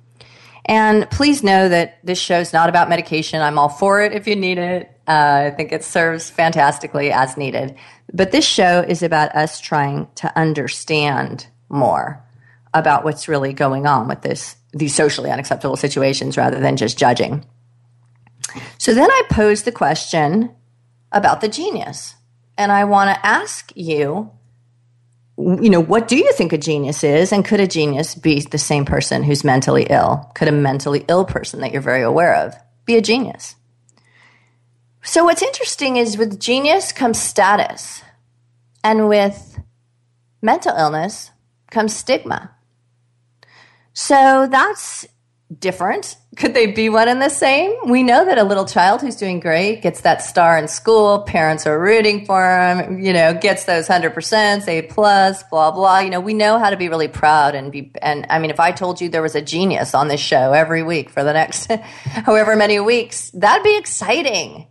And 0.66 1.10
please 1.10 1.42
know 1.42 1.68
that 1.68 1.98
this 2.04 2.20
show 2.20 2.38
is 2.38 2.52
not 2.52 2.68
about 2.68 2.88
medication. 2.88 3.42
I'm 3.42 3.58
all 3.58 3.68
for 3.68 4.02
it 4.02 4.12
if 4.12 4.28
you 4.28 4.36
need 4.36 4.58
it. 4.58 4.99
Uh, 5.10 5.46
I 5.46 5.50
think 5.50 5.72
it 5.72 5.82
serves 5.82 6.30
fantastically 6.30 7.10
as 7.10 7.36
needed. 7.36 7.74
But 8.12 8.30
this 8.30 8.46
show 8.46 8.84
is 8.86 9.02
about 9.02 9.34
us 9.34 9.60
trying 9.60 10.06
to 10.14 10.38
understand 10.38 11.48
more 11.68 12.24
about 12.74 13.02
what's 13.02 13.26
really 13.26 13.52
going 13.52 13.86
on 13.86 14.06
with 14.06 14.22
this 14.22 14.54
these 14.72 14.94
socially 14.94 15.32
unacceptable 15.32 15.74
situations 15.74 16.36
rather 16.36 16.60
than 16.60 16.76
just 16.76 16.96
judging. 16.96 17.44
So 18.78 18.94
then 18.94 19.10
I 19.10 19.22
pose 19.30 19.64
the 19.64 19.72
question 19.72 20.54
about 21.10 21.40
the 21.40 21.48
genius. 21.48 22.14
And 22.56 22.70
I 22.70 22.84
want 22.84 23.10
to 23.10 23.26
ask 23.26 23.72
you 23.74 24.30
you 25.36 25.70
know, 25.70 25.80
what 25.80 26.06
do 26.06 26.16
you 26.18 26.30
think 26.34 26.52
a 26.52 26.58
genius 26.58 27.02
is? 27.02 27.32
And 27.32 27.44
could 27.44 27.58
a 27.58 27.66
genius 27.66 28.14
be 28.14 28.42
the 28.42 28.58
same 28.58 28.84
person 28.84 29.24
who's 29.24 29.42
mentally 29.42 29.86
ill? 29.90 30.30
Could 30.34 30.48
a 30.48 30.52
mentally 30.52 31.04
ill 31.08 31.24
person 31.24 31.62
that 31.62 31.72
you're 31.72 31.82
very 31.82 32.02
aware 32.02 32.36
of 32.36 32.54
be 32.84 32.96
a 32.96 33.00
genius? 33.00 33.56
So, 35.02 35.24
what's 35.24 35.42
interesting 35.42 35.96
is 35.96 36.18
with 36.18 36.38
genius 36.38 36.92
comes 36.92 37.20
status, 37.20 38.02
and 38.84 39.08
with 39.08 39.58
mental 40.42 40.76
illness 40.76 41.30
comes 41.70 41.96
stigma. 41.96 42.54
So, 43.94 44.46
that's 44.50 45.06
different? 45.58 46.16
Could 46.36 46.54
they 46.54 46.66
be 46.66 46.88
one 46.88 47.08
and 47.08 47.20
the 47.20 47.28
same? 47.28 47.74
We 47.86 48.02
know 48.02 48.24
that 48.24 48.38
a 48.38 48.44
little 48.44 48.64
child 48.64 49.00
who's 49.00 49.16
doing 49.16 49.40
great 49.40 49.82
gets 49.82 50.02
that 50.02 50.22
star 50.22 50.56
in 50.56 50.68
school, 50.68 51.22
parents 51.22 51.66
are 51.66 51.78
rooting 51.80 52.24
for 52.24 52.42
him, 52.42 53.00
you 53.00 53.12
know, 53.12 53.34
gets 53.34 53.64
those 53.64 53.88
100%, 53.88 54.68
A 54.68 54.82
plus, 54.82 55.42
blah, 55.44 55.70
blah. 55.70 55.98
You 55.98 56.10
know, 56.10 56.20
we 56.20 56.34
know 56.34 56.58
how 56.58 56.70
to 56.70 56.76
be 56.76 56.88
really 56.88 57.08
proud 57.08 57.54
and 57.54 57.72
be, 57.72 57.90
and 58.00 58.26
I 58.30 58.38
mean, 58.38 58.50
if 58.50 58.60
I 58.60 58.70
told 58.70 59.00
you 59.00 59.08
there 59.08 59.22
was 59.22 59.34
a 59.34 59.42
genius 59.42 59.94
on 59.94 60.08
this 60.08 60.20
show 60.20 60.52
every 60.52 60.82
week 60.82 61.10
for 61.10 61.24
the 61.24 61.32
next 61.32 61.70
however 62.04 62.54
many 62.54 62.78
weeks, 62.80 63.30
that'd 63.30 63.64
be 63.64 63.76
exciting. 63.76 64.66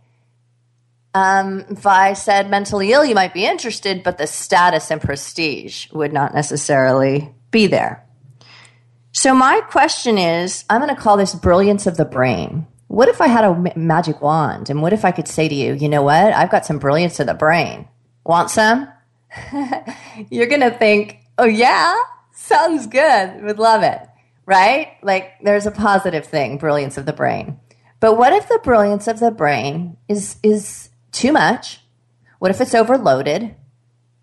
Um, 1.12 1.64
if 1.70 1.86
I 1.86 2.12
said 2.12 2.50
mentally 2.50 2.92
ill, 2.92 3.04
you 3.04 3.14
might 3.14 3.34
be 3.34 3.44
interested, 3.44 4.02
but 4.02 4.18
the 4.18 4.26
status 4.26 4.90
and 4.90 5.00
prestige 5.00 5.90
would 5.92 6.12
not 6.12 6.34
necessarily 6.34 7.34
be 7.50 7.66
there. 7.66 8.06
So 9.12 9.34
my 9.34 9.60
question 9.62 10.18
is, 10.18 10.64
I'm 10.70 10.80
going 10.80 10.94
to 10.94 11.00
call 11.00 11.16
this 11.16 11.34
brilliance 11.34 11.86
of 11.86 11.96
the 11.96 12.04
brain. 12.04 12.66
What 12.86 13.08
if 13.08 13.20
I 13.20 13.26
had 13.26 13.44
a 13.44 13.72
magic 13.76 14.20
wand? 14.20 14.70
And 14.70 14.82
what 14.82 14.92
if 14.92 15.04
I 15.04 15.10
could 15.10 15.28
say 15.28 15.48
to 15.48 15.54
you, 15.54 15.74
you 15.74 15.88
know 15.88 16.02
what? 16.02 16.32
I've 16.32 16.50
got 16.50 16.64
some 16.66 16.78
brilliance 16.78 17.18
of 17.18 17.26
the 17.26 17.34
brain. 17.34 17.88
Want 18.24 18.50
some? 18.50 18.88
You're 20.30 20.46
going 20.46 20.60
to 20.60 20.70
think, 20.70 21.18
oh, 21.38 21.46
yeah, 21.46 21.94
sounds 22.34 22.86
good. 22.86 23.42
Would 23.42 23.58
love 23.58 23.82
it. 23.82 24.00
Right? 24.46 24.96
Like 25.02 25.34
there's 25.42 25.66
a 25.66 25.70
positive 25.70 26.26
thing, 26.26 26.58
brilliance 26.58 26.98
of 26.98 27.06
the 27.06 27.12
brain. 27.12 27.58
But 28.00 28.16
what 28.16 28.32
if 28.32 28.48
the 28.48 28.60
brilliance 28.62 29.06
of 29.06 29.20
the 29.20 29.30
brain 29.30 29.96
is, 30.08 30.36
is 30.42 30.89
too 31.12 31.32
much? 31.32 31.80
What 32.38 32.50
if 32.50 32.60
it's 32.60 32.74
overloaded? 32.74 33.54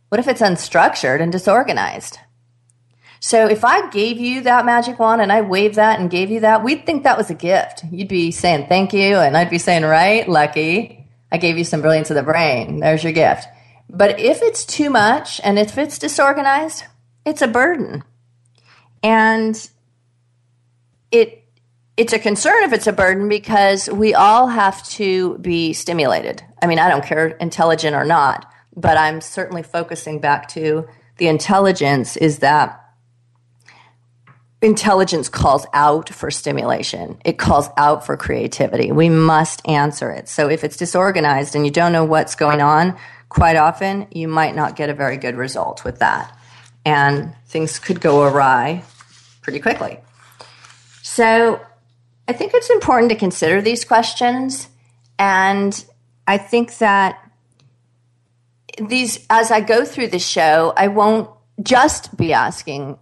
What 0.10 0.20
if 0.20 0.28
it's 0.28 0.42
unstructured 0.42 1.22
and 1.22 1.32
disorganized? 1.32 2.20
So 3.20 3.48
if 3.48 3.66
I 3.66 3.90
gave 3.90 4.20
you 4.20 4.42
that 4.42 4.66
magic 4.66 5.00
wand 5.00 5.22
and 5.22 5.32
I 5.32 5.42
waved 5.42 5.76
that 5.76 6.00
and 6.00 6.10
gave 6.10 6.30
you 6.30 6.42
that, 6.42 6.64
we'd 6.64 6.86
think 6.86 7.04
that 7.04 7.18
was 7.18 7.30
a 7.30 7.36
gift. 7.36 7.84
You'd 7.92 8.08
be 8.08 8.32
saying 8.32 8.68
thank 8.68 8.94
you, 8.94 9.18
and 9.18 9.36
I'd 9.36 9.50
be 9.50 9.58
saying, 9.58 9.84
right, 9.84 10.28
lucky. 10.28 11.06
I 11.32 11.38
gave 11.38 11.58
you 11.58 11.64
some 11.64 11.82
brilliance 11.82 12.10
of 12.10 12.16
the 12.16 12.24
brain. 12.24 12.80
There's 12.80 13.04
your 13.04 13.14
gift. 13.14 13.48
But 13.90 14.20
if 14.20 14.42
it's 14.42 14.66
too 14.66 14.90
much 14.90 15.42
and 15.44 15.58
if 15.58 15.78
it's 15.78 15.98
disorganized, 15.98 16.84
it's 17.26 17.42
a 17.42 17.48
burden. 17.48 18.04
And 19.04 19.70
it 21.12 21.47
it's 21.98 22.14
a 22.14 22.20
concern 22.20 22.64
if 22.64 22.74
it's 22.74 22.86
a 22.86 22.94
burden 22.94 23.28
because 23.28 23.90
we 23.90 24.14
all 24.14 24.48
have 24.48 24.88
to 24.90 25.40
be 25.40 25.74
stimulated. 25.74 26.44
I 26.62 26.68
mean, 26.68 26.78
I 26.78 26.90
don't 26.90 27.04
care 27.04 27.30
intelligent 27.30 27.96
or 27.96 28.06
not, 28.06 28.50
but 28.76 28.98
I'm 28.98 29.20
certainly 29.20 29.64
focusing 29.64 30.20
back 30.20 30.48
to 30.50 30.88
the 31.18 31.28
intelligence 31.28 32.16
is 32.16 32.40
that 32.40 32.84
intelligence 34.62 35.28
calls 35.28 35.66
out 35.74 36.10
for 36.10 36.30
stimulation. 36.30 37.18
It 37.26 37.40
calls 37.40 37.70
out 37.78 38.06
for 38.06 38.16
creativity. 38.16 38.92
We 38.92 39.10
must 39.10 39.68
answer 39.68 40.12
it. 40.12 40.30
So 40.30 40.48
if 40.50 40.64
it's 40.64 40.78
disorganized 40.78 41.56
and 41.56 41.66
you 41.66 41.72
don't 41.72 41.92
know 41.92 42.06
what's 42.06 42.36
going 42.36 42.62
on, 42.62 42.96
quite 43.30 43.56
often 43.56 44.08
you 44.12 44.28
might 44.28 44.56
not 44.56 44.76
get 44.76 44.92
a 44.92 44.94
very 44.94 45.18
good 45.18 45.36
result 45.36 45.84
with 45.84 46.00
that. 46.00 46.38
And 46.86 47.36
things 47.48 47.80
could 47.80 48.00
go 48.00 48.24
awry 48.24 48.84
pretty 49.42 49.60
quickly. 49.60 50.00
So 51.02 51.60
I 52.28 52.34
think 52.34 52.54
it's 52.54 52.70
important 52.70 53.10
to 53.10 53.16
consider 53.16 53.62
these 53.62 53.86
questions. 53.86 54.68
And 55.18 55.86
I 56.28 56.38
think 56.38 56.78
that 56.80 57.24
these, 58.80 59.26
as 59.30 59.52
I 59.52 59.62
go 59.62 59.86
through 59.86 60.08
the 60.08 60.20
show, 60.20 60.74
I 60.76 60.88
won't 60.90 61.30
just 61.64 62.16
be 62.16 62.34
asking 62.34 62.98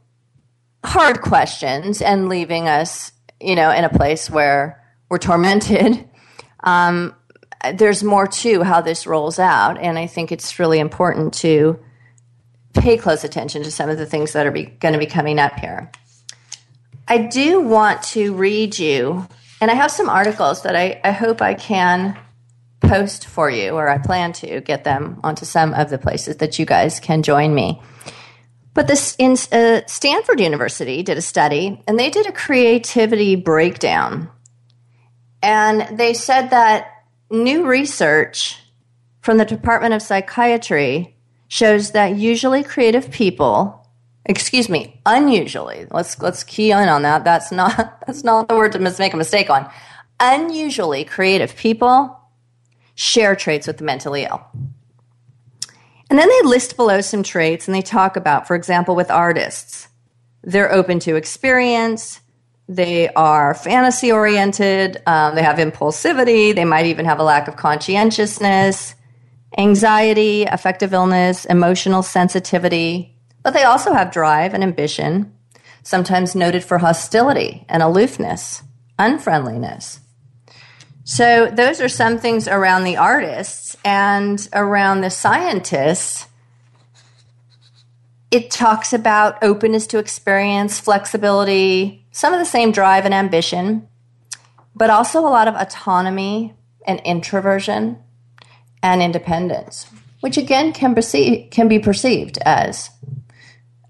hard 0.84 1.22
questions 1.22 2.02
and 2.02 2.30
leaving 2.30 2.68
us, 2.68 3.12
you 3.42 3.56
know, 3.56 3.72
in 3.72 3.84
a 3.84 3.90
place 3.90 4.30
where 4.30 4.84
we're 5.10 5.18
tormented. 5.18 6.08
Um, 6.64 7.16
there's 7.74 8.04
more 8.04 8.28
to 8.28 8.64
how 8.64 8.82
this 8.82 9.08
rolls 9.08 9.40
out, 9.40 9.80
and 9.80 9.98
I 9.98 10.08
think 10.08 10.32
it's 10.32 10.60
really 10.60 10.80
important 10.80 11.34
to 11.36 11.80
pay 12.74 12.98
close 12.98 13.24
attention 13.24 13.64
to 13.64 13.72
some 13.72 13.90
of 13.90 13.98
the 13.98 14.06
things 14.06 14.34
that 14.34 14.46
are 14.46 14.52
going 14.52 14.94
to 14.94 15.00
be 15.00 15.06
coming 15.06 15.40
up 15.40 15.60
here. 15.60 15.92
I 17.08 17.20
do 17.20 17.62
want 17.62 18.02
to 18.04 18.34
read 18.34 18.80
you, 18.80 19.28
and 19.62 19.70
I 19.70 19.76
have 19.76 19.92
some 19.92 20.10
articles 20.10 20.64
that 20.64 20.76
I, 20.76 21.00
I 21.04 21.12
hope 21.12 21.42
I 21.42 21.54
can 21.54 22.18
post 22.82 23.26
for 23.26 23.50
you, 23.50 23.72
or 23.72 23.88
I 23.88 24.00
plan 24.00 24.34
to 24.34 24.62
get 24.62 24.84
them 24.84 25.20
onto 25.24 25.46
some 25.46 25.74
of 25.74 25.90
the 25.90 25.98
places 25.98 26.38
that 26.38 26.58
you 26.58 26.66
guys 26.66 27.00
can 27.00 27.22
join 27.22 27.54
me. 27.54 27.82
But 28.74 28.88
this 28.88 29.16
in 29.18 29.38
uh, 29.52 29.82
Stanford 29.88 30.40
University 30.40 31.04
did 31.04 31.18
a 31.18 31.22
study, 31.22 31.82
and 31.88 32.00
they 32.00 32.10
did 32.10 32.26
a 32.26 32.32
creativity 32.32 33.36
breakdown, 33.36 34.30
and 35.42 35.98
they 35.98 36.14
said 36.14 36.50
that 36.50 36.88
new 37.30 37.68
research 37.68 38.60
from 39.22 39.38
the 39.38 39.46
Department 39.46 39.94
of 39.94 40.02
Psychiatry 40.02 41.16
shows 41.48 41.92
that 41.92 42.18
usually 42.18 42.64
creative 42.64 43.12
people, 43.12 43.85
excuse 44.26 44.70
me, 44.70 45.00
unusually, 45.06 45.88
let's 45.92 46.20
let's 46.22 46.44
key 46.44 46.72
in 46.72 46.90
on 46.90 47.04
that. 47.04 47.24
That's 47.24 47.52
not 47.52 48.02
that's 48.08 48.24
not 48.24 48.48
the 48.48 48.56
word 48.56 48.72
to 48.74 48.80
make 48.80 49.14
a 49.14 49.18
mistake 49.18 49.50
on. 49.50 49.70
Unusually 50.20 51.04
creative 51.04 51.56
people 51.56 52.20
share 52.96 53.36
traits 53.36 53.68
with 53.68 53.78
the 53.78 53.84
mentally 53.84 54.24
ill. 54.24 54.46
And 56.10 56.20
then 56.20 56.30
they 56.30 56.48
list 56.48 56.78
below 56.78 57.02
some 57.02 57.24
traits 57.24 57.68
and 57.68 57.76
they 57.76 57.82
talk 57.82 58.16
about, 58.16 58.48
for 58.48 58.56
example, 58.56 58.96
with 58.96 59.10
artists, 59.10 59.88
they're 60.44 60.72
open 60.72 61.00
to 61.00 61.16
experience, 61.16 62.22
they 62.70 63.10
are 63.10 63.54
fantasy 63.54 64.12
oriented, 64.12 65.02
um, 65.08 65.36
they 65.36 65.44
have 65.44 65.58
impulsivity, 65.58 66.54
they 66.54 66.66
might 66.66 66.86
even 66.86 67.06
have 67.06 67.20
a 67.20 67.24
lack 67.24 67.48
of 67.48 67.56
conscientiousness, 67.56 68.96
anxiety, 69.58 70.44
affective 70.46 70.94
illness, 70.94 71.46
emotional 71.46 72.04
sensitivity, 72.04 73.15
but 73.46 73.54
they 73.54 73.64
also 73.64 73.94
have 73.94 74.10
drive 74.10 74.56
and 74.56 74.64
ambition, 74.64 75.32
sometimes 75.84 76.34
noted 76.34 76.64
for 76.64 76.80
hostility 76.80 77.64
and 77.70 77.84
aloofness, 77.84 78.64
unfriendliness. 78.98 80.00
So, 81.04 81.46
those 81.46 81.80
are 81.80 81.88
some 81.88 82.18
things 82.18 82.48
around 82.48 82.86
the 82.86 82.98
artists 82.98 83.78
and 83.86 84.50
around 84.52 85.02
the 85.02 85.12
scientists. 85.12 86.26
It 88.32 88.50
talks 88.50 88.94
about 88.94 89.44
openness 89.44 89.86
to 89.88 90.00
experience, 90.00 90.80
flexibility, 90.80 92.04
some 92.12 92.34
of 92.34 92.40
the 92.40 92.46
same 92.46 92.72
drive 92.72 93.06
and 93.06 93.14
ambition, 93.14 93.88
but 94.76 94.90
also 94.90 95.20
a 95.20 95.30
lot 95.30 95.48
of 95.48 95.54
autonomy 95.54 96.56
and 96.88 97.00
introversion 97.02 98.00
and 98.82 99.04
independence, 99.04 99.86
which 100.22 100.36
again 100.36 100.74
can, 100.74 100.96
perceive, 100.96 101.52
can 101.52 101.68
be 101.68 101.78
perceived 101.78 102.40
as 102.44 102.90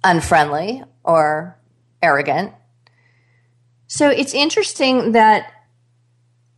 unfriendly 0.05 0.83
or 1.03 1.57
arrogant. 2.01 2.53
So 3.87 4.09
it's 4.09 4.33
interesting 4.33 5.11
that 5.13 5.51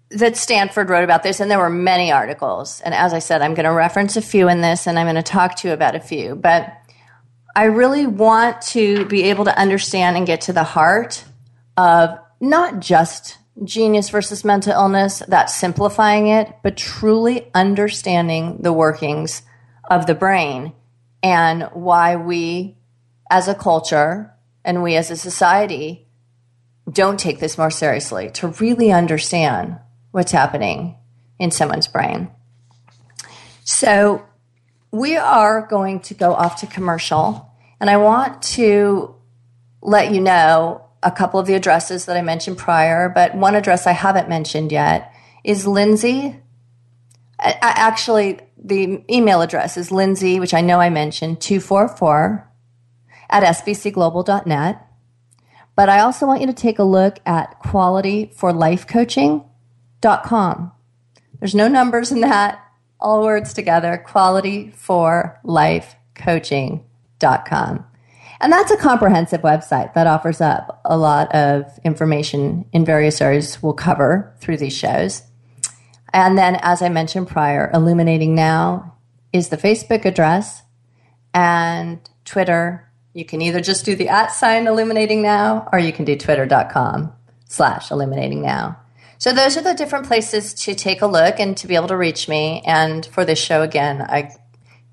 that 0.10 0.38
Stanford 0.38 0.90
wrote 0.90 1.04
about 1.04 1.24
this, 1.24 1.40
and 1.40 1.52
there 1.52 1.60
were 1.60 1.70
many 1.70 2.12
articles. 2.12 2.80
And 2.82 2.94
as 2.94 3.14
I 3.14 3.20
said, 3.20 3.42
I'm 3.42 3.56
going 3.56 3.66
to 3.66 3.74
reference 3.74 4.16
a 4.16 4.22
few 4.22 4.48
in 4.48 4.62
this, 4.62 4.88
and 4.88 4.98
I'm 4.98 5.06
going 5.06 5.16
to 5.16 5.24
talk 5.24 5.56
to 5.58 5.68
you 5.68 5.74
about 5.74 5.96
a 5.96 6.00
few. 6.00 6.36
But 6.36 6.72
I 7.56 7.66
really 7.66 8.06
want 8.06 8.62
to 8.68 9.06
be 9.06 9.24
able 9.24 9.46
to 9.46 9.60
understand 9.60 10.16
and 10.16 10.26
get 10.26 10.42
to 10.42 10.54
the 10.54 10.64
heart 10.64 11.26
of 11.76 12.18
not 12.40 12.80
just 12.80 13.38
genius 13.64 14.10
versus 14.10 14.46
mental 14.46 14.72
illness, 14.72 15.24
that's 15.28 15.54
simplifying 15.56 16.28
it, 16.28 16.56
but 16.64 16.78
truly 16.78 17.50
understanding 17.54 18.60
the 18.62 18.72
workings 18.72 19.42
of 19.90 20.06
the 20.06 20.16
brain 20.16 20.72
and 21.22 21.64
why 21.74 22.16
we 22.16 22.77
as 23.30 23.48
a 23.48 23.56
culture 23.56 24.34
and 24.64 24.84
we 24.84 24.96
as 24.96 25.12
a 25.12 25.18
society 25.18 26.08
don't 26.92 27.20
take 27.20 27.40
this 27.40 27.58
more 27.58 27.70
seriously 27.70 28.30
to 28.32 28.48
really 28.48 28.92
understand 28.92 29.78
what's 30.12 30.32
happening 30.32 30.96
in 31.40 31.52
someone's 31.52 31.88
brain. 31.88 32.30
So 33.64 34.26
we 34.92 35.18
are 35.18 35.68
going 35.68 36.00
to 36.02 36.14
go 36.14 36.34
off 36.34 36.62
to 36.62 36.68
commercial, 36.68 37.52
and 37.80 37.90
I 37.90 37.98
want 37.98 38.42
to 38.44 39.16
let 39.82 40.14
you 40.14 40.22
know 40.22 40.86
a 41.04 41.12
couple 41.12 41.40
of 41.40 41.46
the 41.46 41.54
addresses 41.54 42.06
that 42.06 42.18
I 42.18 42.22
mentioned 42.22 42.58
prior, 42.58 43.10
but 43.10 43.36
one 43.36 43.56
address 43.56 43.86
I 43.86 43.92
haven't 43.92 44.30
mentioned 44.30 44.72
yet 44.72 45.14
is 45.44 45.66
Linzi. 45.66 46.42
Actually, 47.40 48.40
the 48.58 49.04
email 49.12 49.42
address 49.42 49.78
is 49.78 49.90
Linzi, 49.90 50.40
which 50.40 50.54
I 50.54 50.62
know 50.62 50.80
I 50.80 50.90
mentioned, 50.90 51.42
244 51.42 52.47
at 53.30 53.44
sbcglobal.net. 53.44 54.84
But 55.76 55.90
I 55.90 56.00
also 56.00 56.26
want 56.26 56.42
you 56.42 56.48
to 56.48 56.54
take 56.54 56.80
a 56.80 56.84
look 56.84 57.20
at 57.26 57.60
Quality 57.60 58.32
for 58.36 58.52
Life 58.52 58.88
com. 60.02 60.72
There's 61.40 61.56
no 61.56 61.68
numbers 61.68 62.12
in 62.12 62.22
that, 62.22 62.60
all 63.00 63.24
words 63.24 63.54
together, 63.54 63.98
quality 63.98 64.72
for 64.72 65.40
life 65.44 65.96
And 68.40 68.52
that's 68.52 68.72
a 68.72 68.78
comprehensive 68.78 69.42
website 69.42 69.94
that 69.94 70.08
offers 70.08 70.42
up 70.42 70.82
a 70.86 70.98
lot 70.98 71.34
of 71.34 71.66
information 71.84 72.66
in 72.72 72.86
various 72.86 73.22
areas 73.22 73.62
we'll 73.62 73.74
cover 73.74 74.36
through 74.40 74.58
these 74.58 74.76
shows. 74.76 75.24
And 76.14 76.38
then, 76.38 76.58
as 76.62 76.82
I 76.82 76.90
mentioned 76.90 77.28
prior, 77.28 77.70
Illuminating 77.74 78.36
Now 78.36 78.96
is 79.34 79.50
the 79.50 79.58
Facebook 79.58 80.06
address 80.06 80.62
and 81.34 82.00
Twitter. 82.26 82.87
You 83.18 83.26
can 83.26 83.42
either 83.42 83.62
just 83.62 83.84
do 83.84 83.96
the 83.96 84.10
at 84.10 84.28
sign 84.28 84.68
Illuminating 84.68 85.24
Now 85.24 85.68
or 85.74 85.80
you 85.80 85.92
can 85.92 86.06
do 86.06 86.16
twitter.com 86.16 87.12
slash 87.50 87.90
Illuminating 87.90 88.44
Now. 88.44 88.80
So 89.18 89.34
those 89.34 89.58
are 89.58 89.64
the 89.64 89.74
different 89.74 90.06
places 90.06 90.54
to 90.66 90.76
take 90.76 91.02
a 91.02 91.08
look 91.08 91.40
and 91.40 91.58
to 91.58 91.66
be 91.66 91.74
able 91.74 91.88
to 91.88 91.98
reach 91.98 92.30
me. 92.30 92.62
And 92.64 93.04
for 93.08 93.26
this 93.26 93.40
show, 93.40 93.64
again, 93.64 94.04
I 94.04 94.36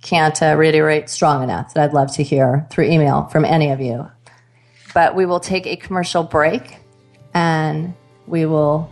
can't 0.00 0.42
uh, 0.42 0.56
reiterate 0.56 1.10
strong 1.10 1.42
enough 1.42 1.74
that 1.74 1.84
I'd 1.84 1.92
love 1.92 2.14
to 2.14 2.22
hear 2.22 2.66
through 2.70 2.86
email 2.86 3.26
from 3.26 3.44
any 3.44 3.70
of 3.72 3.82
you. 3.82 4.10
But 4.94 5.14
we 5.14 5.26
will 5.26 5.40
take 5.40 5.66
a 5.66 5.76
commercial 5.76 6.22
break 6.22 6.78
and 7.34 7.92
we 8.26 8.46
will 8.46 8.90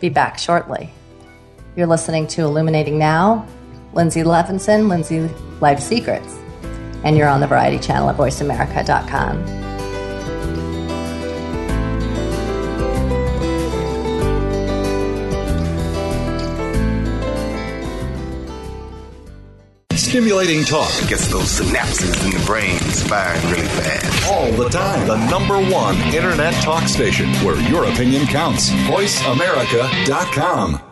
be 0.00 0.08
back 0.08 0.38
shortly. 0.38 0.90
You're 1.76 1.86
listening 1.86 2.26
to 2.28 2.40
Illuminating 2.40 2.98
Now, 2.98 3.46
Linzi 3.92 4.24
Levinson, 4.24 4.86
Linzi 4.86 5.60
Life 5.60 5.80
Secrets, 5.80 6.38
and 7.04 7.16
you're 7.16 7.28
on 7.28 7.40
the 7.40 7.46
Variety 7.46 7.78
Channel 7.78 8.10
at 8.10 8.16
VoiceAmerica.com. 8.16 9.62
Stimulating 20.12 20.62
talk 20.62 20.92
gets 21.08 21.26
those 21.28 21.58
synapses 21.58 22.22
in 22.26 22.32
the 22.38 22.44
brain 22.44 22.78
firing 23.08 23.40
really 23.50 23.66
fast. 23.66 24.30
All 24.30 24.52
the 24.52 24.68
time. 24.68 25.08
The 25.08 25.16
number 25.30 25.56
one 25.72 25.96
internet 26.14 26.52
talk 26.62 26.86
station 26.86 27.32
where 27.36 27.58
your 27.70 27.84
opinion 27.84 28.26
counts. 28.26 28.68
VoiceAmerica.com. 28.70 30.91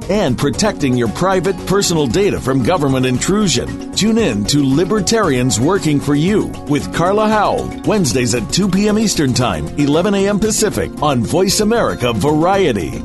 and 0.11 0.37
protecting 0.37 0.97
your 0.97 1.07
private 1.07 1.55
personal 1.65 2.05
data 2.05 2.37
from 2.39 2.63
government 2.63 3.05
intrusion. 3.05 3.93
Tune 3.93 4.17
in 4.17 4.43
to 4.45 4.63
Libertarians 4.63 5.57
Working 5.57 6.01
for 6.01 6.15
You 6.15 6.47
with 6.67 6.93
Carla 6.93 7.29
Howell, 7.29 7.81
Wednesdays 7.85 8.35
at 8.35 8.51
2 8.51 8.67
p.m. 8.67 8.99
Eastern 8.99 9.33
Time, 9.33 9.65
11 9.79 10.13
a.m. 10.15 10.37
Pacific 10.37 10.91
on 11.01 11.23
Voice 11.23 11.61
America 11.61 12.11
Variety. 12.11 13.01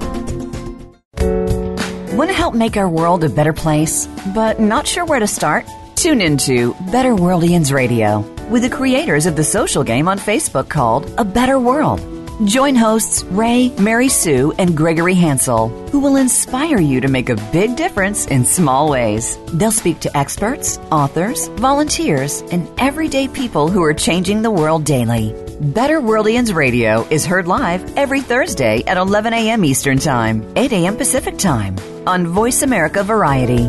Want 2.17 2.31
to 2.31 2.37
help 2.37 2.55
make 2.55 2.77
our 2.77 2.89
world 2.89 3.23
a 3.23 3.29
better 3.29 3.53
place, 3.53 4.09
but 4.35 4.59
not 4.59 4.87
sure 4.87 5.05
where 5.05 5.21
to 5.21 5.29
start? 5.29 5.65
Tune 5.95 6.21
into 6.21 6.75
Better 6.91 7.13
Worldians 7.13 7.73
Radio 7.73 8.21
with 8.49 8.63
the 8.63 8.71
creators 8.71 9.27
of 9.27 9.37
the 9.37 9.45
social 9.45 9.85
game 9.85 10.09
on 10.09 10.19
Facebook 10.19 10.69
called 10.69 11.09
A 11.19 11.25
Better 11.25 11.59
World. 11.61 12.16
Join 12.45 12.75
hosts 12.75 13.25
Ray, 13.25 13.71
Mary 13.79 14.11
Sue, 14.11 14.53
and 14.59 14.77
Gregory 14.77 15.15
Hansel, 15.15 15.69
who 15.89 16.01
will 16.01 16.17
inspire 16.17 16.79
you 16.79 17.01
to 17.01 17.09
make 17.09 17.31
a 17.31 17.51
big 17.51 17.77
difference 17.77 18.27
in 18.27 18.45
small 18.45 18.91
ways. 18.91 19.39
They'll 19.55 19.73
speak 19.73 20.01
to 20.01 20.15
experts, 20.15 20.77
authors, 20.93 21.49
volunteers, 21.49 22.43
and 22.53 22.69
everyday 22.79 23.27
people 23.29 23.69
who 23.69 23.83
are 23.83 23.95
changing 23.95 24.43
the 24.43 24.51
world 24.51 24.85
daily. 24.85 25.35
Better 25.63 25.99
Worldians 25.99 26.55
Radio 26.55 27.09
is 27.09 27.25
heard 27.25 27.49
live 27.49 27.97
every 27.97 28.21
Thursday 28.21 28.83
at 28.87 28.99
11 28.99 29.33
a.m. 29.33 29.65
Eastern 29.65 29.99
Time, 29.99 30.47
8 30.57 30.73
a.m. 30.75 30.97
Pacific 30.99 31.39
Time 31.39 31.79
on 32.07 32.27
Voice 32.27 32.61
America 32.61 33.03
Variety. 33.03 33.65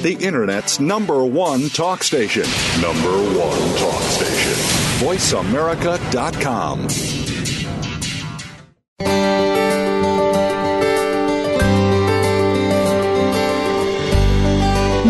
The 0.00 0.16
Internet's 0.18 0.80
number 0.80 1.22
one 1.24 1.68
talk 1.68 2.02
station. 2.02 2.42
Number 2.80 3.12
one 3.38 3.76
talk. 3.76 4.11
VoiceAmerica.com. 5.02 6.88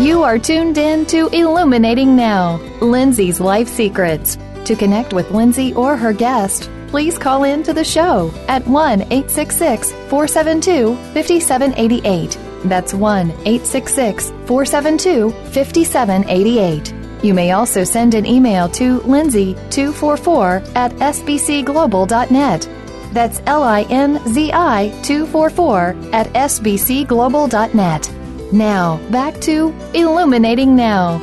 You 0.03 0.23
are 0.23 0.39
tuned 0.39 0.79
in 0.79 1.05
to 1.05 1.27
Illuminating 1.27 2.15
Now, 2.15 2.57
Linzi's 2.79 3.39
Life 3.39 3.67
Secrets. 3.67 4.35
To 4.65 4.75
connect 4.75 5.13
with 5.13 5.27
Linzi 5.27 5.75
or 5.75 5.95
her 5.95 6.11
guest, 6.11 6.71
please 6.87 7.19
call 7.19 7.43
in 7.43 7.61
to 7.61 7.71
the 7.71 7.83
show 7.83 8.33
at 8.47 8.65
1 8.67 9.01
866 9.01 9.91
472 9.91 10.95
5788. 11.13 12.39
That's 12.63 12.95
1 12.95 13.29
866 13.29 14.31
472 14.47 15.29
5788. 15.29 17.02
You 17.23 17.33
may 17.33 17.51
also 17.51 17.85
send 17.85 18.13
an 18.15 18.25
email 18.25 18.67
to 18.69 18.99
linzi244 18.99 20.75
at 20.75 20.91
sbcglobal.net. 20.91 22.69
That's 23.13 23.41
L 23.45 23.63
I 23.63 23.83
N 23.83 24.19
Z 24.27 24.51
I 24.51 24.89
244 25.03 25.95
at 26.11 26.27
sbcglobal.net. 26.33 28.13
Now, 28.51 28.97
back 29.09 29.39
to 29.41 29.73
Illuminating 29.93 30.75
Now. 30.75 31.19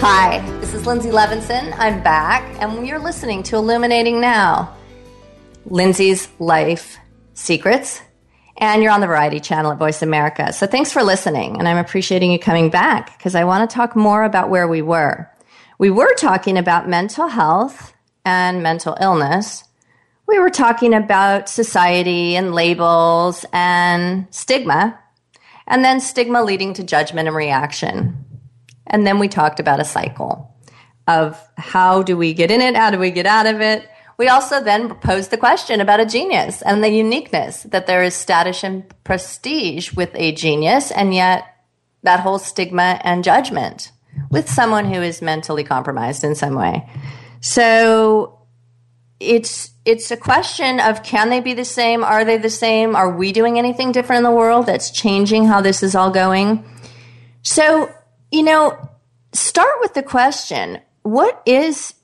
Hi, 0.00 0.40
this 0.60 0.74
is 0.74 0.82
Linzi 0.82 1.10
Levinson. 1.10 1.74
I'm 1.78 2.02
back, 2.02 2.42
and 2.60 2.86
you're 2.86 2.98
listening 2.98 3.42
to 3.44 3.56
Illuminating 3.56 4.20
Now, 4.20 4.76
Linzi's 5.68 6.28
Life 6.38 6.98
Secrets, 7.34 8.02
and 8.60 8.82
you're 8.82 8.92
on 8.92 9.00
the 9.00 9.06
Variety 9.06 9.40
Channel 9.40 9.72
at 9.72 9.78
Voice 9.78 10.02
America. 10.02 10.52
So 10.52 10.66
thanks 10.66 10.92
for 10.92 11.02
listening, 11.02 11.58
and 11.58 11.66
I'm 11.66 11.78
appreciating 11.78 12.30
you 12.30 12.38
coming 12.38 12.68
back 12.68 13.16
because 13.16 13.34
I 13.34 13.44
want 13.44 13.68
to 13.68 13.74
talk 13.74 13.96
more 13.96 14.22
about 14.22 14.50
where 14.50 14.68
we 14.68 14.82
were. 14.82 15.28
We 15.78 15.90
were 15.90 16.14
talking 16.14 16.58
about 16.58 16.88
mental 16.88 17.26
health 17.26 17.94
and 18.24 18.62
mental 18.62 18.96
illness. 19.00 19.64
We 20.28 20.38
were 20.38 20.50
talking 20.50 20.92
about 20.92 21.48
society 21.48 22.36
and 22.36 22.54
labels 22.54 23.46
and 23.52 24.26
stigma, 24.30 25.00
and 25.66 25.82
then 25.82 26.00
stigma 26.00 26.42
leading 26.42 26.74
to 26.74 26.84
judgment 26.84 27.28
and 27.28 27.36
reaction. 27.36 28.24
And 28.86 29.06
then 29.06 29.18
we 29.18 29.28
talked 29.28 29.58
about 29.58 29.80
a 29.80 29.84
cycle 29.84 30.54
of 31.08 31.40
how 31.56 32.02
do 32.02 32.16
we 32.16 32.34
get 32.34 32.50
in 32.50 32.60
it? 32.60 32.76
How 32.76 32.90
do 32.90 32.98
we 32.98 33.10
get 33.10 33.26
out 33.26 33.46
of 33.46 33.60
it? 33.62 33.88
We 34.20 34.28
also 34.28 34.62
then 34.62 34.96
posed 34.96 35.30
the 35.30 35.38
question 35.38 35.80
about 35.80 35.98
a 35.98 36.04
genius 36.04 36.60
and 36.60 36.84
the 36.84 36.90
uniqueness 36.90 37.62
that 37.62 37.86
there 37.86 38.02
is 38.02 38.14
status 38.14 38.62
and 38.62 38.84
prestige 39.02 39.94
with 39.94 40.10
a 40.14 40.32
genius, 40.32 40.90
and 40.90 41.14
yet 41.14 41.46
that 42.02 42.20
whole 42.20 42.38
stigma 42.38 43.00
and 43.02 43.24
judgment 43.24 43.92
with 44.30 44.46
someone 44.46 44.84
who 44.84 45.00
is 45.00 45.22
mentally 45.22 45.64
compromised 45.64 46.22
in 46.22 46.34
some 46.34 46.54
way. 46.54 46.86
So 47.40 48.40
it's 49.20 49.70
it's 49.86 50.10
a 50.10 50.18
question 50.18 50.80
of 50.80 51.02
can 51.02 51.30
they 51.30 51.40
be 51.40 51.54
the 51.54 51.64
same? 51.64 52.04
Are 52.04 52.22
they 52.22 52.36
the 52.36 52.50
same? 52.50 52.94
Are 52.94 53.16
we 53.16 53.32
doing 53.32 53.58
anything 53.58 53.90
different 53.90 54.18
in 54.18 54.24
the 54.24 54.36
world 54.36 54.66
that's 54.66 54.90
changing 54.90 55.46
how 55.46 55.62
this 55.62 55.82
is 55.82 55.94
all 55.94 56.10
going? 56.10 56.62
So, 57.40 57.90
you 58.30 58.42
know, 58.42 58.76
start 59.32 59.80
with 59.80 59.94
the 59.94 60.02
question, 60.02 60.82
what 61.04 61.40
is 61.46 61.94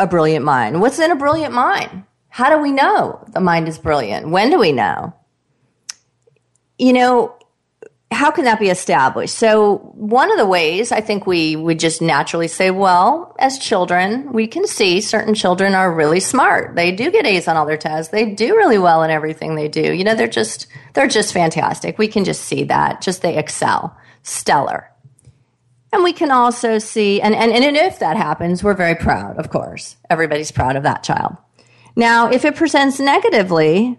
a 0.00 0.06
brilliant 0.06 0.44
mind? 0.44 0.80
What's 0.80 0.98
in 0.98 1.10
a 1.10 1.16
brilliant 1.16 1.54
mind? 1.54 2.04
How 2.28 2.48
do 2.48 2.62
we 2.62 2.72
know 2.72 3.24
the 3.28 3.40
mind 3.40 3.68
is 3.68 3.78
brilliant? 3.78 4.30
When 4.30 4.50
do 4.50 4.58
we 4.58 4.72
know? 4.72 5.12
You 6.78 6.92
know, 6.92 7.36
how 8.10 8.30
can 8.30 8.44
that 8.44 8.58
be 8.58 8.70
established? 8.70 9.34
So, 9.34 9.76
one 9.94 10.32
of 10.32 10.38
the 10.38 10.46
ways 10.46 10.90
I 10.90 11.00
think 11.00 11.26
we 11.26 11.54
would 11.54 11.78
just 11.78 12.00
naturally 12.02 12.48
say, 12.48 12.70
well, 12.70 13.36
as 13.38 13.58
children, 13.58 14.32
we 14.32 14.46
can 14.46 14.66
see 14.66 15.00
certain 15.00 15.34
children 15.34 15.74
are 15.74 15.92
really 15.92 16.18
smart. 16.18 16.74
They 16.74 16.92
do 16.92 17.10
get 17.10 17.26
A's 17.26 17.46
on 17.46 17.56
all 17.56 17.66
their 17.66 17.76
tests. 17.76 18.10
They 18.10 18.26
do 18.26 18.56
really 18.56 18.78
well 18.78 19.02
in 19.02 19.10
everything 19.10 19.54
they 19.54 19.68
do. 19.68 19.92
You 19.92 20.04
know, 20.04 20.14
they're 20.14 20.26
just 20.26 20.66
they're 20.94 21.08
just 21.08 21.32
fantastic. 21.32 21.98
We 21.98 22.08
can 22.08 22.24
just 22.24 22.42
see 22.42 22.64
that. 22.64 23.00
Just 23.00 23.22
they 23.22 23.36
excel. 23.36 23.96
Stellar. 24.22 24.90
And 25.92 26.04
we 26.04 26.12
can 26.12 26.30
also 26.30 26.78
see, 26.78 27.20
and, 27.20 27.34
and, 27.34 27.52
and 27.52 27.76
if 27.76 27.98
that 27.98 28.16
happens, 28.16 28.62
we're 28.62 28.74
very 28.74 28.94
proud, 28.94 29.36
of 29.38 29.50
course. 29.50 29.96
Everybody's 30.08 30.52
proud 30.52 30.76
of 30.76 30.84
that 30.84 31.02
child. 31.02 31.36
Now, 31.96 32.30
if 32.30 32.44
it 32.44 32.54
presents 32.54 33.00
negatively, 33.00 33.98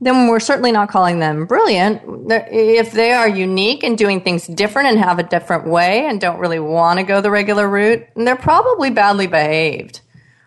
then 0.00 0.28
we're 0.28 0.40
certainly 0.40 0.72
not 0.72 0.88
calling 0.88 1.18
them 1.18 1.46
brilliant. 1.46 2.02
If 2.30 2.92
they 2.92 3.12
are 3.12 3.28
unique 3.28 3.82
and 3.82 3.96
doing 3.96 4.20
things 4.20 4.46
different 4.46 4.88
and 4.88 4.98
have 4.98 5.18
a 5.18 5.22
different 5.22 5.66
way 5.66 6.06
and 6.06 6.20
don't 6.20 6.38
really 6.38 6.58
want 6.58 6.98
to 7.00 7.04
go 7.04 7.20
the 7.20 7.30
regular 7.30 7.68
route, 7.68 8.06
they're 8.14 8.36
probably 8.36 8.90
badly 8.90 9.26
behaved, 9.26 10.00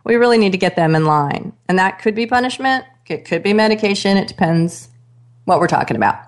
We 0.03 0.15
really 0.15 0.37
need 0.37 0.51
to 0.53 0.57
get 0.57 0.75
them 0.75 0.95
in 0.95 1.05
line. 1.05 1.53
And 1.67 1.77
that 1.77 1.99
could 1.99 2.15
be 2.15 2.25
punishment, 2.25 2.85
it 3.07 3.25
could 3.25 3.43
be 3.43 3.53
medication, 3.53 4.17
it 4.17 4.27
depends 4.27 4.89
what 5.45 5.59
we're 5.59 5.67
talking 5.67 5.97
about. 5.97 6.19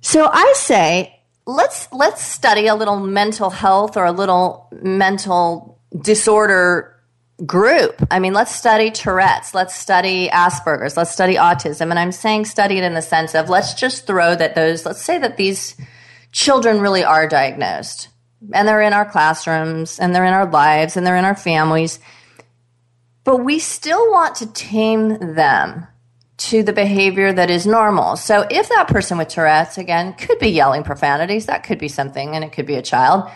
So 0.00 0.28
I 0.32 0.52
say 0.56 1.21
let's 1.46 1.92
let's 1.92 2.22
study 2.22 2.66
a 2.66 2.74
little 2.74 3.00
mental 3.00 3.50
health 3.50 3.96
or 3.96 4.04
a 4.04 4.12
little 4.12 4.68
mental 4.82 5.80
disorder 6.00 6.92
group. 7.44 8.06
I 8.10 8.20
mean, 8.20 8.34
let's 8.34 8.54
study 8.54 8.90
Tourette's, 8.90 9.54
let's 9.54 9.74
study 9.74 10.28
Asperger's, 10.28 10.96
let's 10.96 11.10
study 11.10 11.34
autism. 11.34 11.90
And 11.90 11.98
I'm 11.98 12.12
saying 12.12 12.44
study 12.44 12.78
it 12.78 12.84
in 12.84 12.94
the 12.94 13.02
sense 13.02 13.34
of 13.34 13.48
let's 13.48 13.74
just 13.74 14.06
throw 14.06 14.34
that 14.34 14.54
those, 14.54 14.86
let's 14.86 15.02
say 15.02 15.18
that 15.18 15.36
these 15.36 15.76
children 16.30 16.80
really 16.80 17.04
are 17.04 17.28
diagnosed 17.28 18.08
and 18.52 18.66
they're 18.66 18.82
in 18.82 18.92
our 18.92 19.04
classrooms 19.04 19.98
and 19.98 20.14
they're 20.14 20.24
in 20.24 20.34
our 20.34 20.46
lives 20.46 20.96
and 20.96 21.06
they're 21.06 21.16
in 21.16 21.24
our 21.24 21.36
families. 21.36 21.98
But 23.24 23.38
we 23.38 23.58
still 23.58 24.10
want 24.10 24.36
to 24.36 24.52
tame 24.52 25.34
them 25.34 25.86
to 26.50 26.62
the 26.62 26.72
behavior 26.72 27.32
that 27.32 27.50
is 27.50 27.66
normal. 27.66 28.16
So 28.16 28.46
if 28.50 28.68
that 28.68 28.88
person 28.88 29.18
with 29.18 29.28
Tourette's, 29.28 29.78
again, 29.78 30.14
could 30.14 30.38
be 30.38 30.48
yelling 30.48 30.82
profanities, 30.82 31.46
that 31.46 31.64
could 31.64 31.78
be 31.78 31.88
something, 31.88 32.34
and 32.34 32.44
it 32.44 32.52
could 32.52 32.66
be 32.66 32.74
a 32.74 32.82
child. 32.82 33.30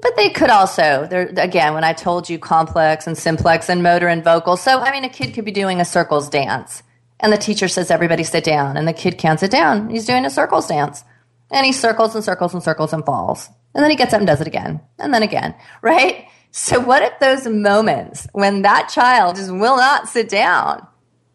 But 0.00 0.16
they 0.16 0.30
could 0.30 0.50
also, 0.50 1.08
again, 1.10 1.74
when 1.74 1.84
I 1.84 1.92
told 1.92 2.28
you 2.28 2.38
complex 2.38 3.06
and 3.06 3.16
simplex 3.16 3.68
and 3.68 3.82
motor 3.82 4.08
and 4.08 4.24
vocal. 4.24 4.56
So, 4.56 4.80
I 4.80 4.90
mean, 4.90 5.04
a 5.04 5.08
kid 5.08 5.34
could 5.34 5.44
be 5.44 5.52
doing 5.52 5.80
a 5.80 5.84
circles 5.84 6.28
dance, 6.28 6.82
and 7.20 7.32
the 7.32 7.36
teacher 7.36 7.68
says, 7.68 7.90
everybody 7.90 8.24
sit 8.24 8.44
down, 8.44 8.76
and 8.76 8.88
the 8.88 8.92
kid 8.92 9.18
can't 9.18 9.38
sit 9.38 9.50
down. 9.50 9.90
He's 9.90 10.06
doing 10.06 10.24
a 10.24 10.30
circles 10.30 10.66
dance. 10.66 11.04
And 11.50 11.66
he 11.66 11.72
circles 11.72 12.14
and 12.14 12.24
circles 12.24 12.54
and 12.54 12.62
circles 12.62 12.92
and 12.92 13.04
falls. 13.04 13.48
And 13.74 13.84
then 13.84 13.90
he 13.90 13.96
gets 13.96 14.14
up 14.14 14.20
and 14.20 14.26
does 14.26 14.40
it 14.40 14.46
again, 14.46 14.80
and 14.98 15.14
then 15.14 15.22
again, 15.22 15.54
right? 15.80 16.26
So, 16.50 16.80
what 16.80 17.02
if 17.02 17.18
those 17.18 17.46
moments 17.46 18.26
when 18.32 18.62
that 18.62 18.90
child 18.90 19.36
just 19.36 19.50
will 19.50 19.76
not 19.76 20.08
sit 20.08 20.28
down 20.28 20.86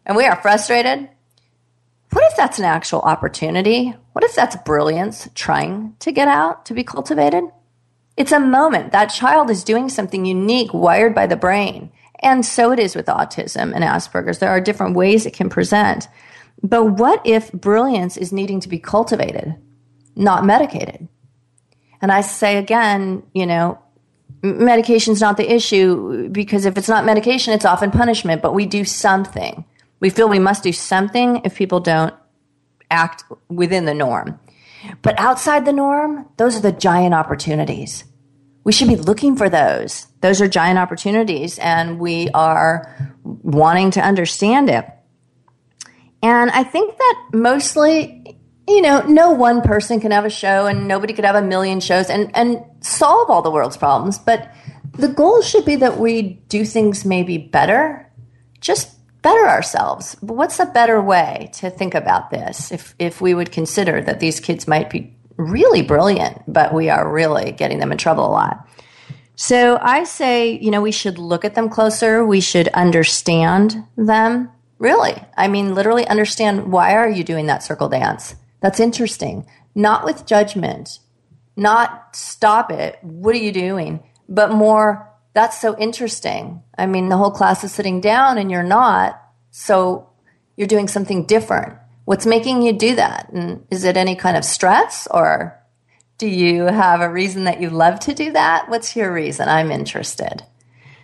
and 0.08 0.16
we 0.16 0.24
are 0.24 0.40
frustrated? 0.40 1.08
What 2.10 2.24
if 2.30 2.36
that's 2.36 2.58
an 2.58 2.64
actual 2.64 3.02
opportunity? 3.02 3.94
What 4.12 4.24
if 4.24 4.34
that's 4.34 4.56
brilliance 4.64 5.28
trying 5.34 5.94
to 6.00 6.10
get 6.10 6.26
out, 6.26 6.64
to 6.66 6.74
be 6.74 6.82
cultivated? 6.82 7.44
It's 8.16 8.32
a 8.32 8.40
moment. 8.40 8.92
That 8.92 9.06
child 9.06 9.50
is 9.50 9.62
doing 9.62 9.90
something 9.90 10.24
unique, 10.24 10.72
wired 10.72 11.14
by 11.14 11.26
the 11.26 11.36
brain. 11.36 11.92
And 12.20 12.44
so 12.44 12.72
it 12.72 12.80
is 12.80 12.96
with 12.96 13.06
autism 13.06 13.72
and 13.74 13.84
Asperger's. 13.84 14.38
There 14.38 14.48
are 14.48 14.60
different 14.60 14.96
ways 14.96 15.26
it 15.26 15.34
can 15.34 15.50
present. 15.50 16.08
But 16.62 16.86
what 16.86 17.24
if 17.24 17.52
brilliance 17.52 18.16
is 18.16 18.32
needing 18.32 18.58
to 18.60 18.68
be 18.68 18.78
cultivated, 18.78 19.54
not 20.16 20.44
medicated? 20.44 21.06
And 22.00 22.10
I 22.10 22.22
say 22.22 22.56
again, 22.56 23.22
you 23.34 23.46
know, 23.46 23.78
medication's 24.42 25.20
not 25.20 25.36
the 25.36 25.52
issue 25.52 26.28
because 26.30 26.64
if 26.64 26.76
it's 26.76 26.88
not 26.88 27.04
medication, 27.04 27.52
it's 27.52 27.64
often 27.64 27.90
punishment, 27.90 28.42
but 28.42 28.54
we 28.54 28.66
do 28.66 28.84
something. 28.84 29.64
We 30.00 30.10
feel 30.10 30.28
we 30.28 30.38
must 30.38 30.62
do 30.62 30.72
something 30.72 31.42
if 31.44 31.56
people 31.56 31.80
don't 31.80 32.14
act 32.90 33.24
within 33.48 33.84
the 33.84 33.94
norm. 33.94 34.38
But 35.02 35.18
outside 35.18 35.64
the 35.64 35.72
norm, 35.72 36.28
those 36.36 36.56
are 36.56 36.60
the 36.60 36.72
giant 36.72 37.14
opportunities. 37.14 38.04
We 38.64 38.72
should 38.72 38.88
be 38.88 38.96
looking 38.96 39.36
for 39.36 39.48
those. 39.48 40.06
Those 40.20 40.40
are 40.40 40.48
giant 40.48 40.78
opportunities, 40.78 41.58
and 41.58 41.98
we 41.98 42.28
are 42.30 43.12
wanting 43.24 43.92
to 43.92 44.00
understand 44.00 44.68
it. 44.68 44.86
And 46.22 46.50
I 46.50 46.64
think 46.64 46.96
that 46.96 47.24
mostly, 47.32 48.38
you 48.66 48.82
know, 48.82 49.00
no 49.02 49.30
one 49.30 49.62
person 49.62 50.00
can 50.00 50.10
have 50.10 50.24
a 50.24 50.30
show 50.30 50.66
and 50.66 50.88
nobody 50.88 51.12
could 51.12 51.24
have 51.24 51.36
a 51.36 51.42
million 51.42 51.80
shows 51.80 52.10
and, 52.10 52.30
and 52.36 52.62
solve 52.80 53.30
all 53.30 53.40
the 53.40 53.50
world's 53.50 53.76
problems. 53.76 54.18
But 54.18 54.52
the 54.92 55.08
goal 55.08 55.42
should 55.42 55.64
be 55.64 55.76
that 55.76 55.98
we 55.98 56.22
do 56.48 56.64
things 56.64 57.04
maybe 57.04 57.38
better, 57.38 58.10
just 58.60 58.97
better 59.28 59.48
ourselves. 59.48 60.16
But 60.22 60.34
what's 60.34 60.58
a 60.58 60.66
better 60.66 61.00
way 61.00 61.50
to 61.54 61.70
think 61.70 61.94
about 61.94 62.30
this 62.30 62.72
if, 62.72 62.94
if 62.98 63.20
we 63.20 63.34
would 63.34 63.52
consider 63.52 64.00
that 64.02 64.20
these 64.20 64.40
kids 64.40 64.66
might 64.66 64.88
be 64.88 65.14
really 65.36 65.82
brilliant, 65.82 66.42
but 66.46 66.72
we 66.72 66.88
are 66.88 67.12
really 67.12 67.52
getting 67.52 67.78
them 67.78 67.92
in 67.92 67.98
trouble 67.98 68.26
a 68.26 68.32
lot? 68.32 68.68
So 69.36 69.78
I 69.80 70.04
say, 70.04 70.58
you 70.58 70.70
know, 70.70 70.80
we 70.80 70.92
should 70.92 71.18
look 71.18 71.44
at 71.44 71.54
them 71.54 71.68
closer. 71.68 72.24
We 72.24 72.40
should 72.40 72.68
understand 72.68 73.84
them. 73.96 74.50
Really. 74.78 75.14
I 75.36 75.48
mean, 75.48 75.74
literally 75.74 76.06
understand 76.06 76.72
why 76.72 76.94
are 76.94 77.08
you 77.08 77.22
doing 77.22 77.46
that 77.46 77.62
circle 77.62 77.88
dance? 77.88 78.34
That's 78.60 78.80
interesting. 78.80 79.46
Not 79.74 80.04
with 80.04 80.26
judgment, 80.26 80.98
not 81.56 82.16
stop 82.16 82.70
it. 82.72 82.98
What 83.02 83.34
are 83.34 83.38
you 83.38 83.52
doing? 83.52 84.02
But 84.28 84.52
more, 84.52 85.07
that's 85.38 85.60
so 85.60 85.78
interesting. 85.78 86.64
I 86.76 86.86
mean, 86.86 87.10
the 87.10 87.16
whole 87.16 87.30
class 87.30 87.62
is 87.62 87.70
sitting 87.70 88.00
down 88.00 88.38
and 88.38 88.50
you're 88.50 88.64
not. 88.64 89.22
So 89.52 90.10
you're 90.56 90.66
doing 90.66 90.88
something 90.88 91.26
different. 91.26 91.78
What's 92.06 92.26
making 92.26 92.62
you 92.62 92.72
do 92.72 92.96
that? 92.96 93.30
And 93.32 93.64
is 93.70 93.84
it 93.84 93.96
any 93.96 94.16
kind 94.16 94.36
of 94.36 94.44
stress 94.44 95.06
or 95.12 95.56
do 96.18 96.26
you 96.26 96.64
have 96.64 97.00
a 97.00 97.08
reason 97.08 97.44
that 97.44 97.60
you 97.60 97.70
love 97.70 98.00
to 98.00 98.14
do 98.14 98.32
that? 98.32 98.68
What's 98.68 98.96
your 98.96 99.12
reason? 99.12 99.48
I'm 99.48 99.70
interested. 99.70 100.42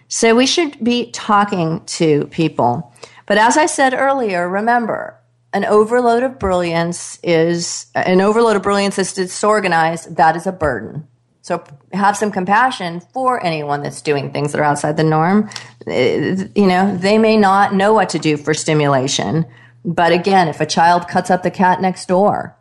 So 0.08 0.34
we 0.34 0.46
should 0.46 0.82
be 0.82 1.12
talking 1.12 1.84
to 1.98 2.26
people. 2.26 2.92
But 3.26 3.38
as 3.38 3.56
I 3.56 3.66
said 3.66 3.94
earlier, 3.94 4.48
remember, 4.48 5.16
an 5.52 5.64
overload 5.64 6.24
of 6.24 6.40
brilliance 6.40 7.20
is 7.22 7.86
an 7.94 8.20
overload 8.20 8.56
of 8.56 8.64
brilliance 8.64 8.98
is 8.98 9.12
disorganized. 9.12 10.16
That 10.16 10.34
is 10.34 10.48
a 10.48 10.52
burden. 10.52 11.06
So 11.44 11.62
have 11.92 12.16
some 12.16 12.32
compassion 12.32 13.00
for 13.00 13.44
anyone 13.44 13.82
that's 13.82 14.00
doing 14.00 14.32
things 14.32 14.52
that 14.52 14.62
are 14.62 14.64
outside 14.64 14.96
the 14.96 15.04
norm. 15.04 15.50
Uh, 15.86 16.48
you 16.54 16.66
know, 16.66 16.96
they 16.96 17.18
may 17.18 17.36
not 17.36 17.74
know 17.74 17.92
what 17.92 18.08
to 18.08 18.18
do 18.18 18.38
for 18.38 18.54
stimulation. 18.54 19.44
But 19.84 20.12
again, 20.12 20.48
if 20.48 20.62
a 20.62 20.66
child 20.66 21.06
cuts 21.06 21.30
up 21.30 21.42
the 21.42 21.50
cat 21.50 21.82
next 21.82 22.08
door, 22.08 22.56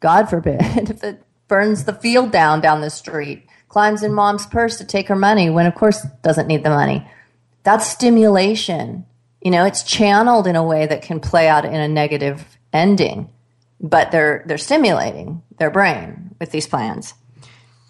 God 0.00 0.30
forbid, 0.30 0.62
if 0.62 1.04
it 1.04 1.22
burns 1.46 1.84
the 1.84 1.92
field 1.92 2.32
down 2.32 2.62
down 2.62 2.80
the 2.80 2.88
street, 2.88 3.46
climbs 3.68 4.02
in 4.02 4.14
mom's 4.14 4.46
purse 4.46 4.78
to 4.78 4.86
take 4.86 5.08
her 5.08 5.16
money 5.16 5.50
when 5.50 5.66
of 5.66 5.74
course 5.74 6.00
doesn't 6.22 6.46
need 6.46 6.64
the 6.64 6.70
money. 6.70 7.06
That's 7.64 7.86
stimulation. 7.86 9.04
You 9.42 9.50
know, 9.50 9.66
it's 9.66 9.82
channeled 9.82 10.46
in 10.46 10.56
a 10.56 10.64
way 10.64 10.86
that 10.86 11.02
can 11.02 11.20
play 11.20 11.48
out 11.48 11.66
in 11.66 11.74
a 11.74 11.86
negative 11.86 12.46
ending, 12.72 13.28
but 13.78 14.10
they're 14.10 14.42
they're 14.46 14.56
stimulating 14.56 15.42
their 15.58 15.70
brain 15.70 16.34
with 16.40 16.50
these 16.50 16.66
plans. 16.66 17.12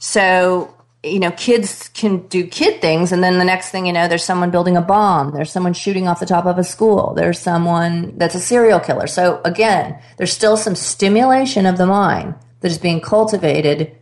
So, 0.04 0.74
you 1.04 1.20
know, 1.20 1.30
kids 1.30 1.88
can 1.90 2.26
do 2.26 2.44
kid 2.44 2.80
things, 2.80 3.12
and 3.12 3.22
then 3.22 3.38
the 3.38 3.44
next 3.44 3.70
thing 3.70 3.86
you 3.86 3.92
know, 3.92 4.08
there's 4.08 4.24
someone 4.24 4.50
building 4.50 4.76
a 4.76 4.82
bomb, 4.82 5.30
there's 5.30 5.52
someone 5.52 5.74
shooting 5.74 6.08
off 6.08 6.18
the 6.18 6.26
top 6.26 6.44
of 6.44 6.58
a 6.58 6.64
school, 6.64 7.14
there's 7.14 7.38
someone 7.38 8.18
that's 8.18 8.34
a 8.34 8.40
serial 8.40 8.80
killer. 8.80 9.06
So, 9.06 9.40
again, 9.44 9.96
there's 10.16 10.32
still 10.32 10.56
some 10.56 10.74
stimulation 10.74 11.66
of 11.66 11.78
the 11.78 11.86
mind 11.86 12.34
that 12.62 12.72
is 12.72 12.78
being 12.78 13.00
cultivated 13.00 13.96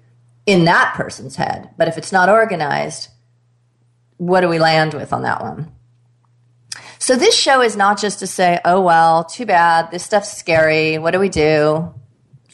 in 0.46 0.64
that 0.64 0.94
person's 0.94 1.36
head. 1.36 1.68
But 1.76 1.88
if 1.88 1.98
it's 1.98 2.12
not 2.12 2.30
organized, 2.30 3.10
what 4.16 4.40
do 4.40 4.48
we 4.48 4.58
land 4.58 4.94
with 4.94 5.12
on 5.12 5.20
that 5.20 5.42
one? 5.42 5.70
So 6.98 7.14
this 7.14 7.38
show 7.38 7.60
is 7.60 7.76
not 7.76 8.00
just 8.00 8.20
to 8.20 8.26
say, 8.26 8.58
oh, 8.64 8.80
well, 8.80 9.24
too 9.24 9.44
bad. 9.44 9.90
This 9.90 10.04
stuff's 10.04 10.34
scary. 10.34 10.96
What 10.96 11.10
do 11.10 11.18
we 11.18 11.28
do? 11.28 11.92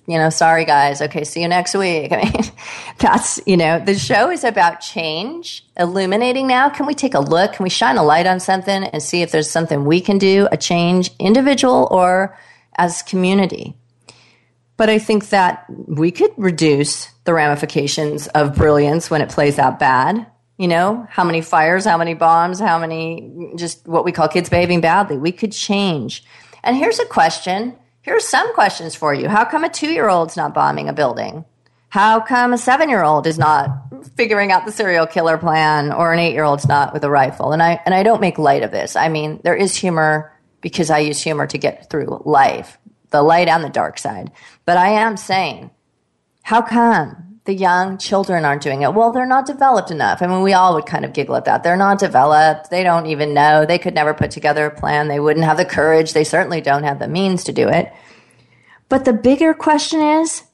You 0.07 0.19
know, 0.19 0.31
sorry 0.31 0.65
guys. 0.65 1.03
Okay, 1.03 1.25
see 1.25 1.43
you 1.43 1.49
next 1.49 1.75
week. 1.75 2.13
I 2.13 2.23
mean, 2.23 2.53
that's, 2.99 3.41
you 3.47 3.57
know, 3.57 3.79
the 3.79 3.95
show 3.95 4.31
is 4.31 4.45
about 4.45 4.81
change, 4.81 5.67
illuminating 5.77 6.47
now. 6.47 6.69
Can 6.69 6.87
we 6.87 6.95
take 6.95 7.15
a 7.15 7.21
look? 7.21 7.55
Can 7.55 7.65
we 7.65 7.71
shine 7.71 7.97
a 7.97 8.03
light 8.03 8.27
on 8.27 8.41
something 8.41 8.85
and 8.85 9.03
see 9.03 9.23
if 9.23 9.33
there's 9.33 9.51
something 9.51 9.85
we 9.85 10.01
can 10.01 10.19
do, 10.19 10.49
a 10.53 10.57
change, 10.57 11.11
individual 11.19 11.89
or 11.91 12.39
as 12.77 13.03
community? 13.03 13.77
But 14.77 14.91
I 14.91 14.99
think 14.99 15.31
that 15.31 15.65
we 15.69 16.11
could 16.11 16.33
reduce 16.37 17.07
the 17.25 17.33
ramifications 17.33 18.29
of 18.29 18.55
brilliance 18.55 19.11
when 19.11 19.23
it 19.23 19.31
plays 19.31 19.59
out 19.59 19.79
bad. 19.79 20.27
You 20.59 20.69
know, 20.69 21.07
how 21.11 21.25
many 21.25 21.43
fires, 21.43 21.85
how 21.85 21.99
many 21.99 22.15
bombs, 22.15 22.61
how 22.61 22.79
many 22.79 23.53
just 23.57 23.87
what 23.87 24.05
we 24.05 24.13
call 24.13 24.29
kids 24.29 24.49
behaving 24.49 24.81
badly. 24.81 25.19
We 25.19 25.33
could 25.33 25.53
change. 25.53 26.25
And 26.63 26.77
here's 26.77 26.99
a 26.99 27.05
question 27.05 27.77
here 28.07 28.15
are 28.15 28.21
some 28.21 28.55
questions 28.55 28.95
for 28.95 29.13
you. 29.13 29.29
How 29.29 29.45
come 29.45 29.65
a 29.65 29.69
two 29.69 29.89
year 29.89 30.09
old's 30.09 30.37
not 30.37 30.55
bombing 30.55 30.89
a 30.89 30.93
building? 30.93 31.45
How 31.89 32.21
come 32.21 32.53
a 32.53 32.59
seven 32.59 32.89
year 32.89 33.03
old 33.03 33.27
is 33.27 33.37
not 33.37 33.69
figuring 34.17 34.53
out 34.53 34.65
the 34.65 34.71
serial 34.71 35.09
killer 35.09 35.37
plan 35.37 35.93
or 35.93 36.13
an 36.13 36.21
eight 36.21 36.33
year 36.33 36.45
old's 36.45 36.69
not 36.69 36.95
with 36.95 37.03
a 37.03 37.11
rifle? 37.11 37.51
And 37.51 37.61
I, 37.61 37.81
and 37.85 37.93
I 37.93 38.05
don't 38.05 38.21
make 38.21 38.39
light 38.39 38.63
of 38.63 38.71
this. 38.71 38.95
I 38.95 39.09
mean, 39.09 39.41
there 39.43 39.57
is 39.57 39.75
humor 39.75 40.33
because 40.61 40.89
I 40.89 41.01
use 41.01 41.21
humor 41.21 41.49
to 41.49 41.59
get 41.59 41.91
through 41.91 42.23
life, 42.25 42.79
the 43.11 43.25
light 43.25 43.49
and 43.49 43.65
the 43.65 43.71
dark 43.71 43.99
side. 43.99 44.31
But 44.65 44.77
I 44.77 44.91
am 44.91 45.17
saying, 45.17 45.73
how 46.43 46.63
come 46.63 47.26
the 47.47 47.55
young 47.55 47.99
children 47.99 48.45
aren't 48.45 48.63
doing 48.63 48.83
it. 48.83 48.93
Well, 48.93 49.13
they're 49.13 49.27
not 49.27 49.47
developed 49.47 49.91
enough. 49.91 50.21
I 50.21 50.27
mean, 50.27 50.43
we 50.43 50.53
all 50.53 50.75
would 50.75 50.87
kind 50.87 51.05
of 51.05 51.13
giggle 51.13 51.37
at 51.37 51.45
that. 51.47 51.63
They're 51.63 51.77
not 51.77 51.99
developed. 51.99 52.71
They 52.71 52.83
don't 52.83 53.07
even 53.07 53.35
know. 53.35 53.65
They 53.65 53.79
could 53.79 53.95
never 53.95 54.15
put 54.15 54.31
together 54.31 54.67
a 54.67 54.71
plan. 54.75 55.09
They 55.09 55.21
wouldn't 55.21 55.45
have 55.45 55.57
the 55.57 55.65
courage. 55.65 56.13
They 56.13 56.25
certainly 56.25 56.61
don't 56.61 56.85
have 56.85 56.99
the 56.99 57.09
means 57.09 57.45
to 57.45 57.53
do 57.53 57.69
it. 57.69 57.93
But 58.89 59.05
the 59.05 59.13
bigger 59.13 59.55
question 59.55 60.01
is 60.01 60.45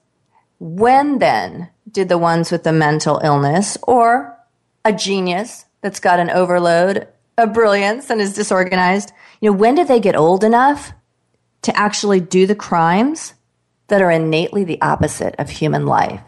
when 0.58 1.18
then 1.18 1.68
did 1.90 2.08
the 2.08 2.18
ones 2.18 2.50
with 2.50 2.62
the 2.62 2.72
mental 2.72 3.20
illness 3.24 3.76
or 3.82 4.38
a 4.84 4.92
genius 4.92 5.64
that's 5.80 6.00
got 6.00 6.20
an 6.20 6.30
overload 6.30 7.08
of 7.36 7.52
brilliance 7.52 8.10
and 8.10 8.20
is 8.20 8.34
disorganized, 8.34 9.12
you 9.40 9.50
know, 9.50 9.56
when 9.56 9.74
did 9.74 9.88
they 9.88 10.00
get 10.00 10.16
old 10.16 10.44
enough 10.44 10.92
to 11.62 11.76
actually 11.76 12.20
do 12.20 12.46
the 12.46 12.54
crimes 12.54 13.34
that 13.88 14.02
are 14.02 14.10
innately 14.10 14.64
the 14.64 14.80
opposite 14.80 15.34
of 15.38 15.50
human 15.50 15.86
life, 15.86 16.20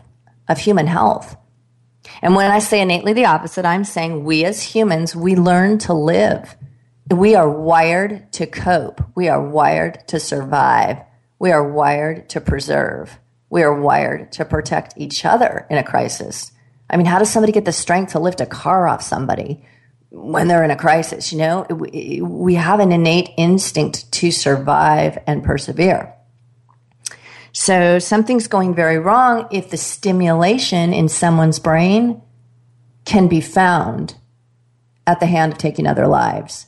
of 0.49 0.59
human 0.59 0.87
health? 0.87 1.37
And 2.23 2.35
when 2.35 2.51
I 2.51 2.59
say 2.59 2.81
innately 2.81 3.13
the 3.13 3.27
opposite, 3.27 3.65
I'm 3.65 3.85
saying 3.85 4.25
we 4.25 4.45
as 4.45 4.63
humans, 4.63 5.17
we 5.17 5.37
learn 5.37 5.79
to 5.79 5.95
live. 5.95 6.57
We 7.11 7.35
are 7.35 7.49
wired 7.49 8.33
to 8.33 8.47
cope. 8.47 9.03
We 9.15 9.29
are 9.29 9.43
wired 9.43 10.07
to 10.09 10.21
survive. 10.21 10.99
We 11.39 11.53
are 11.53 11.71
wired 11.71 12.31
to 12.31 12.41
preserve. 12.41 13.19
We 13.51 13.63
are 13.63 13.79
wired 13.79 14.33
to 14.33 14.45
protect 14.45 14.95
each 14.97 15.25
other 15.25 15.67
in 15.71 15.77
a 15.77 15.85
crisis. 15.85 16.51
I 16.89 16.97
mean, 16.97 17.07
how 17.07 17.19
does 17.19 17.31
somebody 17.31 17.53
get 17.53 17.65
the 17.65 17.73
strength 17.73 18.13
to 18.13 18.19
lift 18.19 18.41
a 18.41 18.47
car 18.47 18.89
off 18.89 19.03
somebody 19.03 19.65
when 20.11 20.49
they're 20.49 20.65
in 20.65 20.71
a 20.71 20.77
crisis? 20.77 21.33
You 21.33 21.39
know, 21.39 21.67
we 21.71 22.55
have 22.55 22.81
an 22.81 22.93
innate 22.93 23.31
instinct 23.37 24.11
to 24.13 24.31
survive 24.31 25.19
and 25.27 25.45
persevere. 25.45 26.14
So 27.55 28.01
something's 28.01 28.49
going 28.49 28.75
very 28.75 28.99
wrong 28.99 29.47
if 29.53 29.71
the 29.71 29.77
stimulation 29.77 30.93
in 30.93 31.09
someone's 31.09 31.61
brain 31.61 32.21
can 33.05 33.29
be 33.29 33.41
found 33.41 34.17
at 35.07 35.21
the 35.21 35.27
hand 35.27 35.53
of 35.53 35.59
taking 35.59 35.87
other 35.87 36.09
lives 36.09 36.67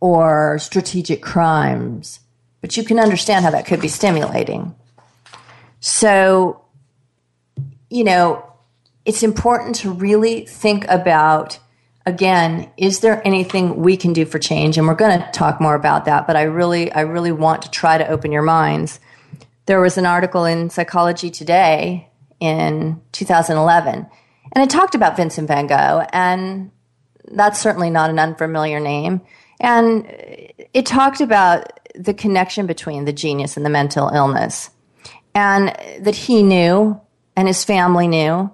or 0.00 0.58
strategic 0.58 1.22
crimes. 1.22 2.20
But 2.62 2.78
you 2.78 2.82
can 2.82 2.98
understand 2.98 3.44
how 3.44 3.50
that 3.50 3.66
could 3.66 3.82
be 3.82 3.88
stimulating. 3.88 4.74
So, 5.80 6.64
you 7.90 8.04
know, 8.04 8.42
it's 9.04 9.22
important 9.22 9.74
to 9.76 9.92
really 9.92 10.46
think 10.46 10.86
about 10.88 11.58
again, 12.06 12.70
is 12.78 13.00
there 13.00 13.20
anything 13.26 13.76
we 13.76 13.98
can 13.98 14.14
do 14.14 14.24
for 14.24 14.38
change? 14.38 14.78
And 14.78 14.86
we're 14.86 14.94
going 14.94 15.20
to 15.20 15.30
talk 15.32 15.60
more 15.60 15.74
about 15.74 16.06
that, 16.06 16.26
but 16.26 16.36
I 16.36 16.44
really 16.44 16.90
I 16.90 17.02
really 17.02 17.32
want 17.32 17.62
to 17.62 17.70
try 17.70 17.98
to 17.98 18.08
open 18.08 18.32
your 18.32 18.42
minds 18.42 18.98
there 19.66 19.80
was 19.80 19.98
an 19.98 20.06
article 20.06 20.44
in 20.44 20.70
Psychology 20.70 21.30
Today 21.30 22.08
in 22.40 23.00
2011, 23.12 24.06
and 24.52 24.64
it 24.64 24.70
talked 24.70 24.94
about 24.94 25.16
Vincent 25.16 25.48
van 25.48 25.66
Gogh, 25.66 26.06
and 26.12 26.70
that's 27.32 27.60
certainly 27.60 27.90
not 27.90 28.10
an 28.10 28.18
unfamiliar 28.18 28.80
name. 28.80 29.20
And 29.60 30.06
it 30.72 30.86
talked 30.86 31.20
about 31.20 31.78
the 31.94 32.14
connection 32.14 32.66
between 32.66 33.04
the 33.04 33.12
genius 33.12 33.56
and 33.56 33.66
the 33.66 33.70
mental 33.70 34.08
illness, 34.08 34.70
and 35.34 35.68
that 36.00 36.16
he 36.16 36.42
knew 36.42 37.00
and 37.36 37.46
his 37.46 37.64
family 37.64 38.08
knew. 38.08 38.50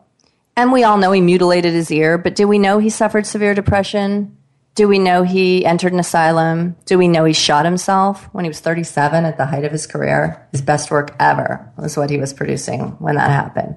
And 0.56 0.72
we 0.72 0.84
all 0.84 0.96
know 0.96 1.12
he 1.12 1.20
mutilated 1.20 1.74
his 1.74 1.90
ear, 1.90 2.18
but 2.18 2.34
do 2.34 2.48
we 2.48 2.58
know 2.58 2.78
he 2.78 2.90
suffered 2.90 3.26
severe 3.26 3.54
depression? 3.54 4.35
Do 4.76 4.86
we 4.88 4.98
know 4.98 5.22
he 5.22 5.64
entered 5.64 5.94
an 5.94 5.98
asylum? 5.98 6.76
Do 6.84 6.98
we 6.98 7.08
know 7.08 7.24
he 7.24 7.32
shot 7.32 7.64
himself 7.64 8.28
when 8.32 8.44
he 8.44 8.50
was 8.50 8.60
37 8.60 9.24
at 9.24 9.38
the 9.38 9.46
height 9.46 9.64
of 9.64 9.72
his 9.72 9.86
career? 9.86 10.46
His 10.52 10.60
best 10.60 10.90
work 10.90 11.16
ever 11.18 11.72
was 11.78 11.96
what 11.96 12.10
he 12.10 12.18
was 12.18 12.34
producing 12.34 12.90
when 12.98 13.16
that 13.16 13.30
happened. 13.30 13.74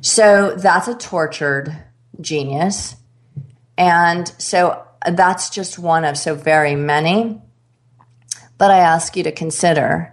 So 0.00 0.56
that's 0.56 0.88
a 0.88 0.96
tortured 0.96 1.76
genius. 2.20 2.96
And 3.78 4.26
so 4.36 4.84
that's 5.08 5.48
just 5.48 5.78
one 5.78 6.04
of 6.04 6.18
so 6.18 6.34
very 6.34 6.74
many. 6.74 7.40
But 8.58 8.72
I 8.72 8.78
ask 8.78 9.16
you 9.16 9.22
to 9.22 9.32
consider 9.32 10.12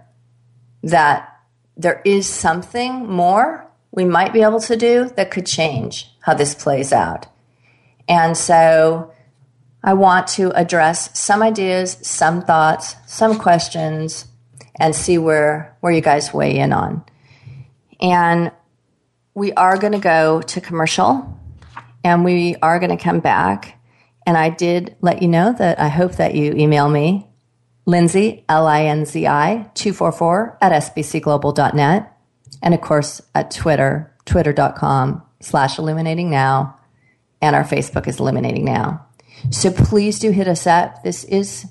that 0.84 1.28
there 1.76 2.00
is 2.04 2.28
something 2.28 3.08
more 3.10 3.68
we 3.90 4.04
might 4.04 4.32
be 4.32 4.42
able 4.42 4.60
to 4.60 4.76
do 4.76 5.10
that 5.16 5.32
could 5.32 5.46
change 5.46 6.08
how 6.20 6.34
this 6.34 6.54
plays 6.54 6.92
out. 6.92 7.26
And 8.08 8.36
so 8.36 9.12
I 9.88 9.94
want 9.94 10.26
to 10.36 10.50
address 10.50 11.18
some 11.18 11.42
ideas, 11.42 11.96
some 12.02 12.42
thoughts, 12.42 12.94
some 13.06 13.38
questions, 13.38 14.26
and 14.78 14.94
see 14.94 15.16
where, 15.16 15.78
where 15.80 15.90
you 15.90 16.02
guys 16.02 16.34
weigh 16.34 16.58
in 16.58 16.74
on. 16.74 17.02
And 17.98 18.52
we 19.32 19.54
are 19.54 19.78
going 19.78 19.94
to 19.94 19.98
go 19.98 20.42
to 20.42 20.60
commercial 20.60 21.40
and 22.04 22.22
we 22.22 22.54
are 22.56 22.78
going 22.78 22.94
to 22.94 23.02
come 23.02 23.20
back. 23.20 23.80
And 24.26 24.36
I 24.36 24.50
did 24.50 24.94
let 25.00 25.22
you 25.22 25.28
know 25.28 25.54
that 25.54 25.80
I 25.80 25.88
hope 25.88 26.16
that 26.16 26.34
you 26.34 26.52
email 26.52 26.90
me, 26.90 27.26
Linzi, 27.86 28.44
L 28.46 28.66
I 28.66 28.82
N 28.82 29.06
Z 29.06 29.26
I, 29.26 29.70
244 29.72 30.58
at 30.60 30.82
sbcglobal.net. 30.82 32.12
And 32.62 32.74
of 32.74 32.82
course, 32.82 33.22
at 33.34 33.50
Twitter, 33.50 34.14
twitter.com 34.26 35.22
slash 35.40 35.78
illuminating 35.78 36.28
now. 36.28 36.78
And 37.40 37.56
our 37.56 37.64
Facebook 37.64 38.06
is 38.06 38.20
illuminating 38.20 38.66
now. 38.66 39.07
So 39.50 39.70
please 39.70 40.18
do 40.18 40.30
hit 40.30 40.48
us 40.48 40.66
up. 40.66 41.02
This 41.02 41.24
is 41.24 41.66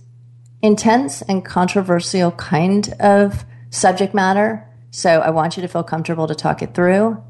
intense 0.62 1.22
and 1.22 1.46
controversial 1.46 2.32
kind 2.32 2.94
of 3.00 3.46
subject 3.70 4.14
matter. 4.14 4.68
So 4.92 5.20
I 5.20 5.30
want 5.30 5.58
you 5.58 5.62
to 5.62 5.68
feel 5.68 5.84
comfortable 5.84 6.28
to 6.28 6.36
talk 6.36 6.62
it 6.62 6.74
through. 6.74 7.22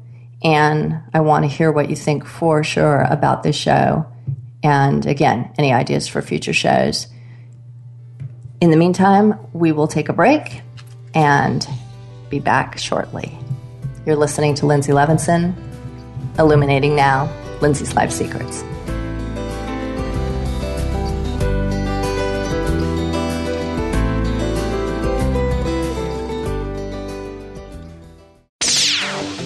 And 0.42 1.02
I 1.12 1.20
want 1.20 1.44
to 1.44 1.48
hear 1.48 1.72
what 1.72 1.90
you 1.90 1.96
think 1.96 2.24
for 2.24 2.62
sure 2.62 3.02
about 3.02 3.42
this 3.42 3.56
show. 3.56 4.06
And 4.62 5.04
again, 5.06 5.52
any 5.58 5.72
ideas 5.72 6.08
for 6.08 6.22
future 6.22 6.52
shows. 6.52 7.08
In 8.60 8.70
the 8.70 8.76
meantime, 8.76 9.38
we 9.52 9.72
will 9.72 9.88
take 9.88 10.08
a 10.08 10.12
break 10.12 10.62
and 11.14 11.66
be 12.28 12.38
back 12.38 12.78
shortly. 12.78 13.36
You're 14.06 14.16
listening 14.16 14.54
to 14.56 14.66
Linzi 14.66 14.94
Levinson, 14.94 15.54
Illuminating 16.38 16.96
Now, 16.96 17.32
Linzi's 17.60 17.94
Life 17.94 18.12
Secrets. 18.12 18.64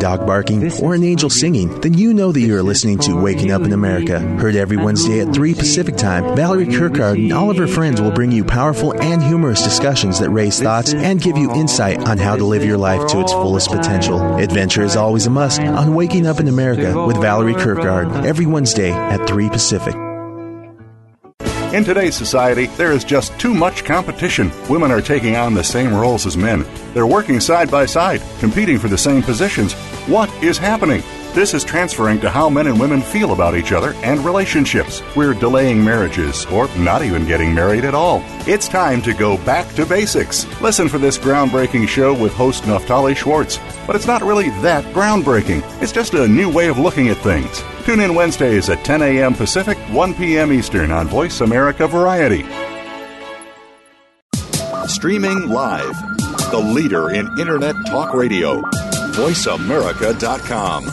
Dog 0.00 0.26
barking 0.26 0.72
or 0.82 0.94
an 0.94 1.04
angel 1.04 1.30
singing, 1.30 1.80
then 1.80 1.94
you 1.94 2.12
know 2.12 2.32
that 2.32 2.40
you 2.40 2.56
are 2.56 2.62
listening 2.62 2.98
to 2.98 3.14
Waking 3.14 3.52
Up 3.52 3.62
in 3.62 3.72
America. 3.72 4.18
Heard 4.18 4.56
every 4.56 4.76
Wednesday 4.76 5.20
at 5.20 5.32
3 5.32 5.54
Pacific 5.54 5.96
Time, 5.96 6.34
Valerie 6.34 6.66
Kirkard 6.66 7.22
and 7.22 7.32
all 7.32 7.50
of 7.50 7.56
her 7.58 7.68
friends 7.68 8.00
will 8.00 8.10
bring 8.10 8.32
you 8.32 8.42
powerful 8.42 8.92
and 9.00 9.22
humorous 9.22 9.62
discussions 9.62 10.18
that 10.18 10.30
raise 10.30 10.60
thoughts 10.60 10.92
and 10.92 11.22
give 11.22 11.36
you 11.36 11.54
insight 11.54 11.98
on 12.08 12.18
how 12.18 12.34
to 12.34 12.44
live 12.44 12.64
your 12.64 12.78
life 12.78 13.06
to 13.10 13.20
its 13.20 13.32
fullest 13.32 13.70
potential. 13.70 14.36
Adventure 14.36 14.82
is 14.82 14.96
always 14.96 15.26
a 15.26 15.30
must 15.30 15.60
on 15.60 15.94
Waking 15.94 16.26
Up 16.26 16.40
in 16.40 16.48
America 16.48 17.06
with 17.06 17.16
Valerie 17.18 17.54
Kirkard 17.54 18.24
every 18.24 18.46
Wednesday 18.46 18.90
at 18.90 19.28
3 19.28 19.48
Pacific. 19.50 19.94
In 21.72 21.84
today's 21.84 22.16
society, 22.16 22.66
there 22.66 22.90
is 22.90 23.04
just 23.04 23.38
too 23.38 23.54
much 23.54 23.84
competition. 23.84 24.50
Women 24.68 24.90
are 24.90 25.00
taking 25.00 25.36
on 25.36 25.54
the 25.54 25.62
same 25.62 25.94
roles 25.94 26.26
as 26.26 26.36
men. 26.36 26.66
They're 26.94 27.06
working 27.06 27.38
side 27.38 27.70
by 27.70 27.86
side, 27.86 28.20
competing 28.40 28.76
for 28.76 28.88
the 28.88 28.98
same 28.98 29.22
positions. 29.22 29.76
What 30.06 30.30
is 30.42 30.56
happening? 30.56 31.02
This 31.34 31.54
is 31.54 31.62
transferring 31.62 32.20
to 32.20 32.30
how 32.30 32.48
men 32.48 32.66
and 32.66 32.80
women 32.80 33.02
feel 33.02 33.32
about 33.32 33.54
each 33.54 33.70
other 33.70 33.92
and 34.02 34.24
relationships. 34.24 35.02
We're 35.14 35.34
delaying 35.34 35.84
marriages 35.84 36.46
or 36.46 36.68
not 36.76 37.02
even 37.04 37.26
getting 37.26 37.54
married 37.54 37.84
at 37.84 37.94
all. 37.94 38.22
It's 38.48 38.66
time 38.66 39.02
to 39.02 39.12
go 39.12 39.36
back 39.44 39.72
to 39.74 39.86
basics. 39.86 40.46
Listen 40.60 40.88
for 40.88 40.98
this 40.98 41.18
groundbreaking 41.18 41.86
show 41.86 42.14
with 42.14 42.32
host 42.32 42.64
Naftali 42.64 43.14
Schwartz. 43.14 43.60
But 43.86 43.94
it's 43.94 44.06
not 44.06 44.22
really 44.22 44.48
that 44.62 44.84
groundbreaking, 44.94 45.62
it's 45.82 45.92
just 45.92 46.14
a 46.14 46.26
new 46.26 46.50
way 46.50 46.68
of 46.68 46.78
looking 46.78 47.08
at 47.08 47.18
things. 47.18 47.62
Tune 47.84 48.00
in 48.00 48.14
Wednesdays 48.14 48.68
at 48.70 48.84
10 48.84 49.02
a.m. 49.02 49.34
Pacific, 49.34 49.78
1 49.92 50.14
p.m. 50.14 50.52
Eastern 50.52 50.90
on 50.90 51.06
Voice 51.08 51.42
America 51.42 51.86
Variety. 51.86 52.44
Streaming 54.88 55.48
live, 55.48 55.94
the 56.50 56.58
leader 56.74 57.10
in 57.10 57.28
Internet 57.38 57.76
Talk 57.86 58.12
Radio, 58.14 58.62
VoiceAmerica.com. 59.20 60.84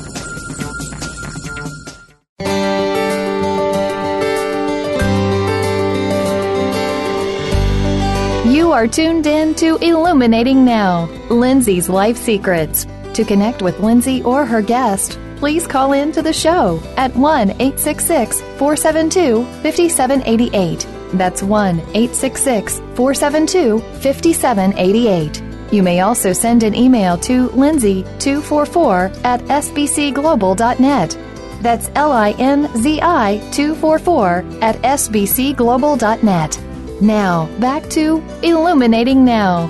You 8.52 8.74
are 8.74 8.86
tuned 8.86 9.28
in 9.28 9.56
to 9.56 9.78
Illuminating 9.78 10.66
Now, 10.66 11.08
Linzi's 11.30 11.88
Life 11.88 12.18
Secrets. 12.18 12.86
To 13.14 13.24
connect 13.24 13.62
with 13.62 13.78
Linzi 13.78 14.26
or 14.26 14.46
her 14.46 14.62
guest, 14.62 15.18
please 15.38 15.66
call 15.66 15.94
in 15.94 16.12
to 16.12 16.22
the 16.22 16.34
show 16.34 16.82
at 16.98 17.16
1 17.16 17.52
866 17.52 18.42
472 18.42 19.46
5788. 19.64 20.86
That's 21.14 21.42
1 21.42 21.80
866 21.80 22.80
472 22.96 23.80
5788. 23.80 25.47
You 25.72 25.84
may 25.84 26.00
also 26.00 26.32
send 26.34 26.64
an 26.64 26.74
email 26.76 27.18
to 27.20 27.50
linzi244 27.50 29.24
at 29.26 29.42
sbcglobal.net. 29.42 31.18
That's 31.62 31.90
L 31.96 32.12
I 32.12 32.32
N 32.32 32.70
Z 32.78 33.00
I 33.02 33.38
244 33.52 34.46
at 34.62 34.76
sbcglobal.net. 34.78 36.62
Now, 37.02 37.46
back 37.60 37.90
to 37.92 38.24
Illuminating 38.44 39.26
Now. 39.26 39.68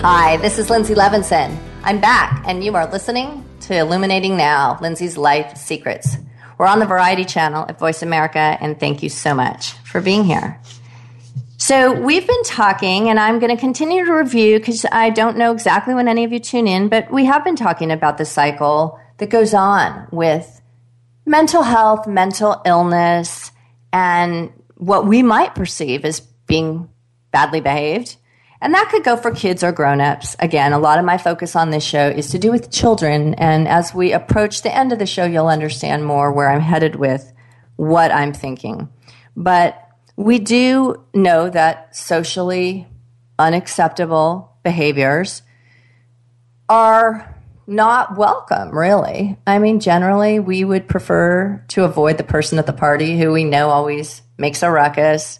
Hi, 0.00 0.36
this 0.36 0.58
is 0.58 0.68
Linzi 0.68 0.94
Levinson. 0.94 1.58
I'm 1.82 2.00
back, 2.00 2.44
and 2.46 2.62
you 2.62 2.76
are 2.76 2.90
listening 2.90 3.44
to 3.62 3.76
Illuminating 3.76 4.36
Now, 4.36 4.78
Linzi's 4.80 5.18
Life 5.18 5.56
Secrets. 5.56 6.16
We're 6.56 6.66
on 6.66 6.78
the 6.78 6.86
Variety 6.86 7.24
Channel 7.24 7.66
at 7.68 7.78
Voice 7.78 8.02
America, 8.02 8.38
and 8.38 8.78
thank 8.78 9.02
you 9.02 9.08
so 9.08 9.34
much 9.34 9.72
for 9.72 10.00
being 10.00 10.24
here. 10.24 10.60
So, 11.68 11.92
we've 11.92 12.26
been 12.26 12.44
talking, 12.44 13.10
and 13.10 13.20
I'm 13.20 13.40
going 13.40 13.54
to 13.54 13.60
continue 13.60 14.02
to 14.06 14.12
review 14.14 14.58
because 14.58 14.86
I 14.90 15.10
don't 15.10 15.36
know 15.36 15.52
exactly 15.52 15.92
when 15.92 16.08
any 16.08 16.24
of 16.24 16.32
you 16.32 16.38
tune 16.38 16.66
in, 16.66 16.88
but 16.88 17.10
we 17.10 17.26
have 17.26 17.44
been 17.44 17.56
talking 17.56 17.90
about 17.90 18.16
the 18.16 18.24
cycle 18.24 18.98
that 19.18 19.28
goes 19.28 19.52
on 19.52 20.08
with 20.10 20.62
mental 21.26 21.62
health, 21.62 22.06
mental 22.06 22.62
illness, 22.64 23.52
and 23.92 24.50
what 24.76 25.06
we 25.06 25.22
might 25.22 25.54
perceive 25.54 26.06
as 26.06 26.20
being 26.20 26.88
badly 27.32 27.60
behaved. 27.60 28.16
And 28.62 28.72
that 28.72 28.88
could 28.90 29.04
go 29.04 29.18
for 29.18 29.30
kids 29.30 29.62
or 29.62 29.70
grown-ups. 29.70 30.36
Again, 30.38 30.72
a 30.72 30.78
lot 30.78 30.98
of 30.98 31.04
my 31.04 31.18
focus 31.18 31.54
on 31.54 31.68
this 31.68 31.84
show 31.84 32.08
is 32.08 32.30
to 32.30 32.38
do 32.38 32.50
with 32.50 32.72
children. 32.72 33.34
And 33.34 33.68
as 33.68 33.92
we 33.92 34.14
approach 34.14 34.62
the 34.62 34.74
end 34.74 34.94
of 34.94 34.98
the 34.98 35.04
show, 35.04 35.26
you'll 35.26 35.48
understand 35.48 36.06
more 36.06 36.32
where 36.32 36.48
I'm 36.48 36.62
headed 36.62 36.96
with 36.96 37.30
what 37.76 38.10
I'm 38.10 38.32
thinking. 38.32 38.88
But 39.36 39.84
we 40.18 40.40
do 40.40 40.96
know 41.14 41.48
that 41.48 41.94
socially 41.94 42.88
unacceptable 43.38 44.52
behaviors 44.64 45.42
are 46.68 47.36
not 47.68 48.16
welcome, 48.16 48.76
really. 48.76 49.38
I 49.46 49.60
mean, 49.60 49.78
generally, 49.78 50.40
we 50.40 50.64
would 50.64 50.88
prefer 50.88 51.64
to 51.68 51.84
avoid 51.84 52.18
the 52.18 52.24
person 52.24 52.58
at 52.58 52.66
the 52.66 52.72
party 52.72 53.16
who 53.16 53.30
we 53.30 53.44
know 53.44 53.70
always 53.70 54.22
makes 54.36 54.64
a 54.64 54.70
ruckus. 54.72 55.38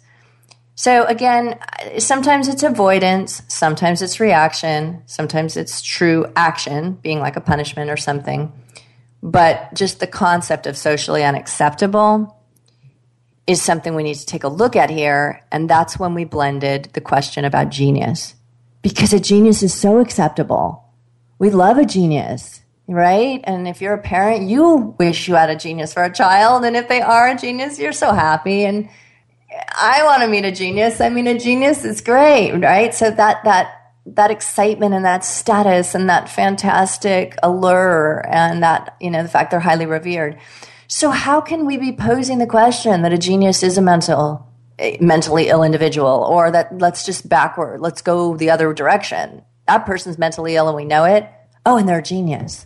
So, 0.75 1.03
again, 1.03 1.59
sometimes 1.97 2.47
it's 2.47 2.63
avoidance, 2.63 3.41
sometimes 3.49 4.01
it's 4.01 4.21
reaction, 4.21 5.03
sometimes 5.07 5.57
it's 5.57 5.81
true 5.81 6.25
action, 6.37 6.93
being 6.93 7.19
like 7.19 7.35
a 7.35 7.41
punishment 7.41 7.89
or 7.89 7.97
something. 7.97 8.53
But 9.21 9.73
just 9.73 9.99
the 9.99 10.07
concept 10.07 10.67
of 10.67 10.77
socially 10.77 11.25
unacceptable 11.25 12.38
is 13.49 13.59
something 13.63 13.95
we 13.95 14.03
need 14.03 14.15
to 14.15 14.25
take 14.27 14.43
a 14.43 14.47
look 14.47 14.75
at 14.75 14.91
here. 14.91 15.41
And 15.51 15.67
that's 15.67 15.97
when 15.97 16.13
we 16.13 16.23
blended 16.23 16.91
the 16.93 17.01
question 17.01 17.45
about 17.45 17.71
genius. 17.71 18.35
Because 18.83 19.11
a 19.11 19.19
genius 19.19 19.63
is 19.63 19.73
so 19.73 19.97
acceptable. 19.97 20.85
We 21.39 21.49
love 21.49 21.79
a 21.79 21.85
genius, 21.85 22.61
right? 22.87 23.41
And 23.45 23.67
if 23.67 23.81
you're 23.81 23.95
a 23.95 24.01
parent, 24.01 24.47
you 24.47 24.95
wish 24.99 25.27
you 25.27 25.33
had 25.33 25.49
a 25.49 25.55
genius 25.55 25.93
for 25.93 26.03
a 26.03 26.13
child. 26.13 26.63
And 26.63 26.77
if 26.77 26.87
they 26.87 27.01
are 27.01 27.27
a 27.27 27.35
genius, 27.35 27.79
you're 27.79 27.91
so 27.91 28.11
happy. 28.11 28.65
And 28.65 28.87
I 29.75 30.03
want 30.03 30.21
to 30.21 30.27
meet 30.27 30.45
a 30.45 30.51
genius. 30.51 31.01
I 31.01 31.09
mean, 31.09 31.25
a 31.25 31.39
genius 31.39 31.83
is 31.83 32.01
great, 32.01 32.51
right? 32.51 32.93
So 32.93 33.09
that, 33.09 33.43
that, 33.45 33.73
that 34.05 34.29
excitement 34.29 34.93
and 34.93 35.05
that 35.05 35.25
status 35.25 35.95
and 35.95 36.07
that 36.07 36.29
fantastic 36.29 37.35
allure 37.41 38.23
and 38.29 38.61
that, 38.61 38.95
you 39.01 39.09
know, 39.09 39.23
the 39.23 39.29
fact 39.29 39.49
they're 39.49 39.59
highly 39.59 39.87
revered 39.87 40.37
so 40.89 41.11
how 41.11 41.39
can 41.39 41.65
we 41.67 41.77
be 41.77 41.93
posing 41.93 42.39
the 42.39 42.47
question 42.47 43.03
that 43.03 43.13
a 43.13 43.17
genius 43.17 43.61
is 43.61 43.77
a 43.77 43.81
mental 43.81 44.49
mentally 44.99 45.47
ill 45.49 45.61
individual 45.61 46.25
or 46.29 46.49
that 46.51 46.77
let's 46.79 47.05
just 47.05 47.29
backward, 47.29 47.79
let's 47.79 48.01
go 48.01 48.35
the 48.35 48.49
other 48.49 48.73
direction. 48.73 49.43
That 49.67 49.85
person's 49.85 50.17
mentally 50.17 50.55
ill 50.55 50.67
and 50.67 50.75
we 50.75 50.85
know 50.85 51.03
it. 51.03 51.29
Oh, 51.65 51.77
and 51.77 51.87
they're 51.87 51.99
a 51.99 52.03
genius. 52.03 52.65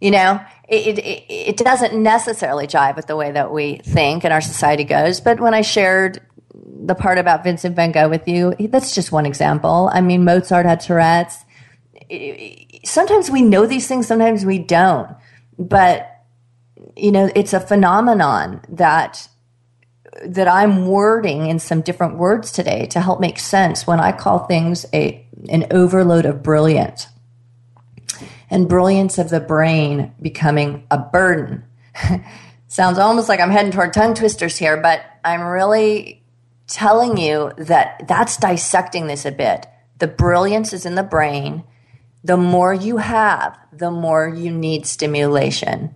You 0.00 0.10
know, 0.10 0.40
it, 0.68 0.98
it, 0.98 1.24
it 1.28 1.56
doesn't 1.56 1.94
necessarily 1.94 2.66
jive 2.66 2.96
with 2.96 3.06
the 3.06 3.16
way 3.16 3.32
that 3.32 3.50
we 3.50 3.76
think 3.78 4.24
and 4.24 4.32
our 4.32 4.40
society 4.42 4.84
goes. 4.84 5.20
But 5.20 5.40
when 5.40 5.54
I 5.54 5.62
shared 5.62 6.20
the 6.54 6.94
part 6.94 7.16
about 7.16 7.44
Vincent 7.44 7.76
van 7.76 7.92
Gogh 7.92 8.10
with 8.10 8.28
you, 8.28 8.54
that's 8.58 8.94
just 8.94 9.10
one 9.10 9.24
example. 9.24 9.88
I 9.92 10.02
mean, 10.02 10.24
Mozart 10.24 10.66
had 10.66 10.80
Tourette's. 10.80 11.44
Sometimes 12.84 13.30
we 13.30 13.40
know 13.40 13.64
these 13.64 13.86
things, 13.86 14.06
sometimes 14.06 14.44
we 14.44 14.58
don't. 14.58 15.08
But 15.58 16.11
you 16.96 17.12
know, 17.12 17.30
it's 17.34 17.52
a 17.52 17.60
phenomenon 17.60 18.60
that 18.68 19.28
that 20.26 20.46
I'm 20.46 20.86
wording 20.86 21.46
in 21.46 21.58
some 21.58 21.80
different 21.80 22.18
words 22.18 22.52
today 22.52 22.86
to 22.86 23.00
help 23.00 23.18
make 23.18 23.38
sense 23.38 23.86
when 23.86 23.98
I 23.98 24.12
call 24.12 24.40
things 24.40 24.84
a 24.92 25.26
an 25.48 25.66
overload 25.70 26.26
of 26.26 26.42
brilliance 26.42 27.08
and 28.50 28.68
brilliance 28.68 29.18
of 29.18 29.30
the 29.30 29.40
brain 29.40 30.14
becoming 30.20 30.86
a 30.90 30.98
burden. 30.98 31.64
Sounds 32.68 32.98
almost 32.98 33.28
like 33.28 33.40
I'm 33.40 33.50
heading 33.50 33.72
toward 33.72 33.92
tongue 33.92 34.14
twisters 34.14 34.56
here, 34.56 34.76
but 34.76 35.02
I'm 35.24 35.42
really 35.42 36.22
telling 36.66 37.16
you 37.16 37.52
that 37.58 38.06
that's 38.06 38.36
dissecting 38.36 39.06
this 39.06 39.24
a 39.24 39.32
bit. 39.32 39.66
The 39.98 40.06
brilliance 40.08 40.72
is 40.72 40.86
in 40.86 40.94
the 40.94 41.02
brain. 41.02 41.64
The 42.24 42.36
more 42.36 42.72
you 42.72 42.98
have, 42.98 43.58
the 43.72 43.90
more 43.90 44.28
you 44.28 44.50
need 44.50 44.86
stimulation 44.86 45.94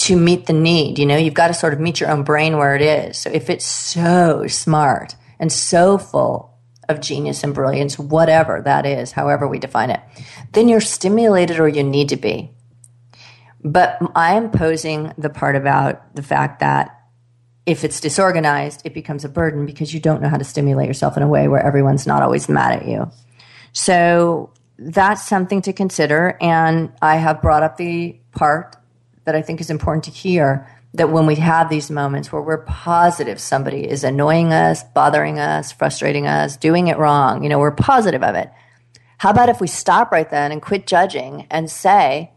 to 0.00 0.16
meet 0.16 0.46
the 0.46 0.52
need. 0.54 0.98
You 0.98 1.04
know, 1.04 1.16
you've 1.16 1.34
got 1.34 1.48
to 1.48 1.54
sort 1.54 1.74
of 1.74 1.80
meet 1.80 2.00
your 2.00 2.10
own 2.10 2.22
brain 2.22 2.56
where 2.56 2.74
it 2.74 2.82
is. 2.82 3.18
So 3.18 3.30
if 3.30 3.50
it's 3.50 3.66
so 3.66 4.46
smart 4.46 5.14
and 5.38 5.52
so 5.52 5.98
full 5.98 6.58
of 6.88 7.00
genius 7.00 7.44
and 7.44 7.54
brilliance, 7.54 7.98
whatever 7.98 8.62
that 8.62 8.86
is, 8.86 9.12
however 9.12 9.46
we 9.46 9.58
define 9.58 9.90
it, 9.90 10.00
then 10.52 10.68
you're 10.68 10.80
stimulated 10.80 11.60
or 11.60 11.68
you 11.68 11.82
need 11.82 12.08
to 12.08 12.16
be. 12.16 12.50
But 13.62 13.98
I 14.14 14.34
am 14.34 14.50
posing 14.50 15.12
the 15.18 15.28
part 15.28 15.54
about 15.54 16.14
the 16.16 16.22
fact 16.22 16.60
that 16.60 16.96
if 17.66 17.84
it's 17.84 18.00
disorganized, 18.00 18.80
it 18.86 18.94
becomes 18.94 19.24
a 19.24 19.28
burden 19.28 19.66
because 19.66 19.92
you 19.92 20.00
don't 20.00 20.22
know 20.22 20.30
how 20.30 20.38
to 20.38 20.44
stimulate 20.44 20.88
yourself 20.88 21.16
in 21.18 21.22
a 21.22 21.28
way 21.28 21.46
where 21.46 21.62
everyone's 21.62 22.06
not 22.06 22.22
always 22.22 22.48
mad 22.48 22.80
at 22.80 22.88
you. 22.88 23.10
So 23.72 24.54
that's 24.78 25.28
something 25.28 25.60
to 25.62 25.74
consider. 25.74 26.38
And 26.40 26.90
I 27.02 27.16
have 27.16 27.42
brought 27.42 27.62
up 27.62 27.76
the 27.76 28.18
part 28.32 28.76
that 29.30 29.38
I 29.38 29.42
think 29.42 29.60
is 29.60 29.70
important 29.70 30.02
to 30.04 30.10
hear 30.10 30.66
that 30.94 31.10
when 31.10 31.24
we 31.24 31.36
have 31.36 31.70
these 31.70 31.88
moments 31.88 32.32
where 32.32 32.42
we're 32.42 32.64
positive 32.64 33.40
somebody 33.40 33.88
is 33.88 34.02
annoying 34.02 34.52
us, 34.52 34.82
bothering 34.82 35.38
us, 35.38 35.70
frustrating 35.70 36.26
us, 36.26 36.56
doing 36.56 36.88
it 36.88 36.98
wrong, 36.98 37.44
you 37.44 37.48
know, 37.48 37.60
we're 37.60 37.70
positive 37.70 38.24
of 38.24 38.34
it. 38.34 38.50
How 39.18 39.30
about 39.30 39.48
if 39.48 39.60
we 39.60 39.68
stop 39.68 40.10
right 40.10 40.28
then 40.28 40.50
and 40.50 40.60
quit 40.60 40.84
judging 40.84 41.46
and 41.48 41.70
say, 41.70 42.32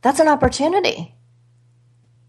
that's 0.00 0.20
an 0.20 0.28
opportunity. 0.28 1.14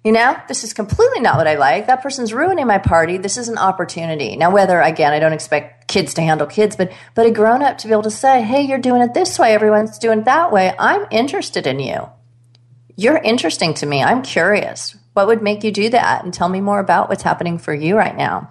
You 0.04 0.12
know, 0.12 0.36
this 0.50 0.65
is 0.65 0.74
completely 0.74 1.22
not 1.22 1.38
what 1.38 1.48
I 1.48 1.56
like. 1.56 1.88
That 1.88 2.04
person's 2.04 2.34
ruining 2.34 2.68
my 2.68 2.78
party. 2.78 3.18
This 3.18 3.38
is 3.38 3.48
an 3.48 3.58
opportunity. 3.58 4.36
Now, 4.36 4.52
whether 4.52 4.82
again, 4.82 5.13
I 5.13 5.20
don't 5.20 5.34
expect 5.34 5.88
kids 5.88 6.13
to 6.15 6.22
handle 6.22 6.46
kids, 6.46 6.76
but 6.76 6.91
but 7.15 7.26
a 7.26 7.32
grown 7.32 7.63
up 7.63 7.78
to 7.80 7.88
be 7.88 7.94
able 7.94 8.04
to 8.04 8.12
say, 8.12 8.41
"Hey, 8.41 8.63
you're 8.63 8.78
doing 8.78 9.02
it 9.02 9.13
this 9.13 9.39
way. 9.39 9.54
Everyone's 9.54 9.98
doing 9.98 10.20
it 10.20 10.26
that 10.26 10.52
way. 10.52 10.76
I'm 10.78 11.08
interested 11.10 11.65
in 11.65 11.80
you." 11.80 12.10
You're 12.95 13.17
interesting 13.17 13.73
to 13.75 13.86
me. 13.86 14.03
I'm 14.03 14.21
curious. 14.21 14.95
What 15.13 15.27
would 15.27 15.41
make 15.41 15.63
you 15.63 15.71
do 15.71 15.89
that? 15.89 16.23
And 16.23 16.34
tell 16.34 16.49
me 16.49 16.62
more 16.62 16.79
about 16.79 17.10
what's 17.10 17.23
happening 17.23 17.58
for 17.58 17.73
you 17.73 17.97
right 17.97 18.15
now. 18.15 18.49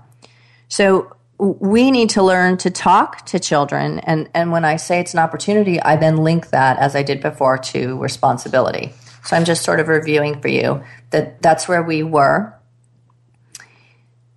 So 0.68 1.16
we 1.38 1.90
need 1.90 2.10
to 2.10 2.22
learn 2.22 2.58
to 2.58 2.70
talk 2.70 3.26
to 3.26 3.38
children. 3.38 3.98
And, 4.00 4.30
and 4.34 4.52
when 4.52 4.64
I 4.64 4.76
say 4.76 5.00
it's 5.00 5.14
an 5.14 5.20
opportunity, 5.20 5.80
I 5.80 5.96
then 5.96 6.18
link 6.18 6.50
that, 6.50 6.78
as 6.78 6.94
I 6.94 7.02
did 7.02 7.20
before, 7.20 7.58
to 7.58 7.98
responsibility. 7.98 8.92
So 9.24 9.36
I'm 9.36 9.44
just 9.44 9.62
sort 9.62 9.80
of 9.80 9.88
reviewing 9.88 10.40
for 10.40 10.48
you 10.48 10.82
that 11.10 11.40
that's 11.42 11.66
where 11.66 11.82
we 11.82 12.02
were. 12.02 12.54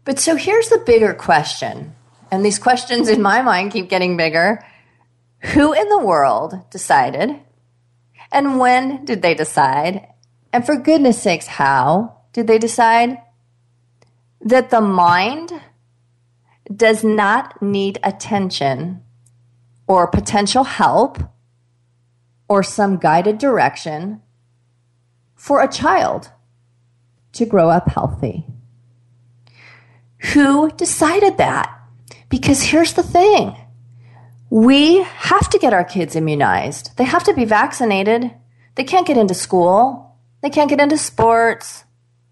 But 0.05 0.19
so 0.19 0.35
here's 0.35 0.69
the 0.69 0.83
bigger 0.85 1.13
question. 1.13 1.93
And 2.31 2.45
these 2.45 2.59
questions 2.59 3.09
in 3.09 3.21
my 3.21 3.41
mind 3.41 3.73
keep 3.73 3.89
getting 3.89 4.17
bigger. 4.17 4.65
Who 5.53 5.73
in 5.73 5.89
the 5.89 5.99
world 5.99 6.69
decided 6.71 7.39
and 8.31 8.59
when 8.59 9.05
did 9.05 9.21
they 9.21 9.33
decide? 9.33 10.07
And 10.51 10.65
for 10.65 10.75
goodness 10.77 11.21
sakes, 11.21 11.47
how 11.47 12.21
did 12.33 12.47
they 12.47 12.57
decide? 12.57 13.17
That 14.41 14.69
the 14.69 14.81
mind 14.81 15.51
does 16.73 17.03
not 17.03 17.61
need 17.61 17.99
attention 18.03 19.03
or 19.87 20.07
potential 20.07 20.63
help 20.63 21.17
or 22.49 22.63
some 22.63 22.97
guided 22.97 23.37
direction 23.37 24.21
for 25.35 25.61
a 25.61 25.71
child 25.71 26.31
to 27.33 27.45
grow 27.45 27.69
up 27.69 27.89
healthy. 27.89 28.45
Who 30.33 30.71
decided 30.71 31.37
that? 31.37 31.73
Because 32.29 32.63
here's 32.63 32.93
the 32.93 33.03
thing 33.03 33.55
we 34.49 35.03
have 35.03 35.49
to 35.49 35.59
get 35.59 35.73
our 35.73 35.83
kids 35.83 36.15
immunized. 36.15 36.95
They 36.97 37.03
have 37.03 37.23
to 37.25 37.33
be 37.33 37.45
vaccinated. 37.45 38.31
They 38.75 38.83
can't 38.83 39.07
get 39.07 39.17
into 39.17 39.33
school. 39.33 40.15
They 40.41 40.49
can't 40.49 40.69
get 40.69 40.79
into 40.79 40.97
sports. 40.97 41.83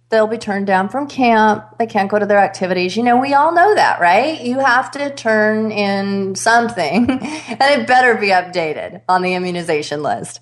They'll 0.09 0.28
be 0.28 0.38
turned 0.38 0.68
down 0.68 0.89
from 0.89 1.07
camp. 1.07 1.66
They 1.80 1.88
can't 1.88 2.09
go 2.09 2.20
to 2.20 2.26
their 2.26 2.38
activities. 2.38 2.95
You 2.95 3.03
know, 3.03 3.20
we 3.20 3.34
all 3.34 3.51
know 3.51 3.76
that, 3.76 3.99
right? 3.99 4.39
You 4.39 4.59
have 4.59 4.91
to 4.91 5.13
turn 5.13 5.72
in 5.72 6.36
something 6.36 7.09
and 7.09 7.61
it 7.61 7.88
better 7.88 8.16
be 8.16 8.28
updated 8.28 9.01
on 9.09 9.24
the 9.24 9.34
immunization 9.34 10.03
list. 10.03 10.39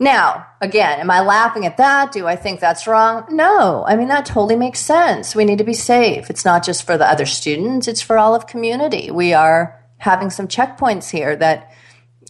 Now, 0.00 0.46
again, 0.60 0.98
am 0.98 1.10
I 1.10 1.20
laughing 1.20 1.66
at 1.66 1.76
that? 1.76 2.10
Do 2.10 2.26
I 2.26 2.34
think 2.34 2.58
that's 2.58 2.86
wrong? 2.86 3.26
No. 3.30 3.84
I 3.86 3.94
mean, 3.94 4.08
that 4.08 4.26
totally 4.26 4.56
makes 4.56 4.80
sense. 4.80 5.36
We 5.36 5.44
need 5.44 5.58
to 5.58 5.64
be 5.64 5.74
safe. 5.74 6.30
It's 6.30 6.44
not 6.44 6.64
just 6.64 6.84
for 6.84 6.98
the 6.98 7.08
other 7.08 7.26
students, 7.26 7.86
it's 7.86 8.02
for 8.02 8.18
all 8.18 8.34
of 8.34 8.48
community. 8.48 9.10
We 9.10 9.34
are 9.34 9.83
having 10.04 10.28
some 10.28 10.46
checkpoints 10.46 11.10
here 11.10 11.34
that 11.34 11.72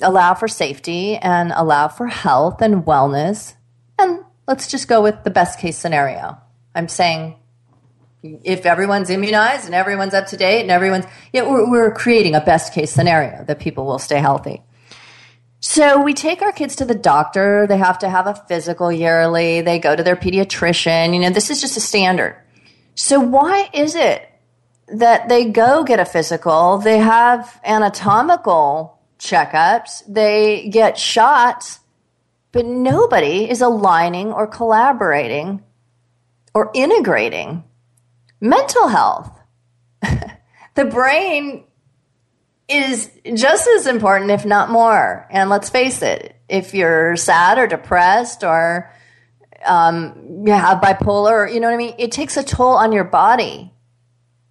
allow 0.00 0.32
for 0.32 0.46
safety 0.46 1.16
and 1.16 1.52
allow 1.54 1.88
for 1.88 2.06
health 2.06 2.62
and 2.62 2.84
wellness. 2.84 3.54
And 3.98 4.20
let's 4.46 4.68
just 4.68 4.86
go 4.86 5.02
with 5.02 5.24
the 5.24 5.30
best 5.30 5.58
case 5.58 5.76
scenario. 5.76 6.38
I'm 6.74 6.88
saying 6.88 7.36
if 8.22 8.64
everyone's 8.64 9.10
immunized 9.10 9.66
and 9.66 9.74
everyone's 9.74 10.14
up 10.14 10.28
to 10.28 10.36
date 10.36 10.62
and 10.62 10.70
everyone's, 10.70 11.04
yeah, 11.32 11.42
we're, 11.42 11.68
we're 11.68 11.92
creating 11.92 12.36
a 12.36 12.40
best 12.40 12.72
case 12.72 12.92
scenario 12.92 13.44
that 13.44 13.58
people 13.58 13.84
will 13.86 13.98
stay 13.98 14.20
healthy. 14.20 14.62
So 15.58 16.00
we 16.00 16.14
take 16.14 16.42
our 16.42 16.52
kids 16.52 16.76
to 16.76 16.84
the 16.84 16.94
doctor. 16.94 17.66
They 17.66 17.78
have 17.78 17.98
to 18.00 18.08
have 18.08 18.28
a 18.28 18.34
physical 18.48 18.92
yearly. 18.92 19.62
They 19.62 19.80
go 19.80 19.96
to 19.96 20.02
their 20.02 20.16
pediatrician. 20.16 21.12
You 21.12 21.20
know, 21.20 21.30
this 21.30 21.50
is 21.50 21.60
just 21.60 21.76
a 21.76 21.80
standard. 21.80 22.36
So 22.94 23.18
why 23.18 23.68
is 23.72 23.96
it 23.96 24.28
that 24.88 25.28
they 25.28 25.46
go 25.46 25.84
get 25.84 26.00
a 26.00 26.04
physical? 26.04 26.78
They 26.78 26.98
have 26.98 27.60
anatomical 27.64 28.98
checkups. 29.18 30.02
They 30.08 30.68
get 30.68 30.98
shots, 30.98 31.80
but 32.52 32.66
nobody 32.66 33.48
is 33.48 33.60
aligning 33.60 34.32
or 34.32 34.46
collaborating 34.46 35.62
or 36.54 36.70
integrating 36.74 37.64
mental 38.40 38.88
health. 38.88 39.30
the 40.74 40.84
brain 40.84 41.64
is 42.68 43.10
just 43.34 43.68
as 43.68 43.86
important, 43.86 44.30
if 44.30 44.44
not 44.44 44.70
more. 44.70 45.26
And 45.30 45.50
let's 45.50 45.68
face 45.68 46.02
it, 46.02 46.36
if 46.48 46.74
you're 46.74 47.16
sad 47.16 47.58
or 47.58 47.66
depressed 47.66 48.44
or 48.44 48.90
um, 49.64 50.42
you 50.46 50.52
have 50.52 50.80
bipolar, 50.80 51.52
you 51.52 51.60
know 51.60 51.68
what 51.68 51.74
I 51.74 51.78
mean? 51.78 51.94
It 51.98 52.12
takes 52.12 52.36
a 52.36 52.42
toll 52.42 52.74
on 52.74 52.92
your 52.92 53.04
body. 53.04 53.73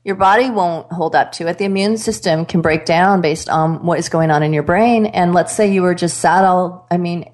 Your 0.03 0.15
body 0.15 0.49
won't 0.49 0.91
hold 0.91 1.15
up 1.15 1.31
to 1.33 1.47
it. 1.47 1.57
The 1.57 1.65
immune 1.65 1.97
system 1.97 2.45
can 2.45 2.61
break 2.61 2.85
down 2.85 3.21
based 3.21 3.49
on 3.49 3.85
what 3.85 3.99
is 3.99 4.09
going 4.09 4.31
on 4.31 4.43
in 4.43 4.51
your 4.51 4.63
brain. 4.63 5.05
And 5.05 5.33
let's 5.33 5.55
say 5.55 5.71
you 5.71 5.81
were 5.81 5.95
just 5.95 6.17
sad 6.17 6.43
all, 6.43 6.87
I 6.91 6.97
mean, 6.97 7.29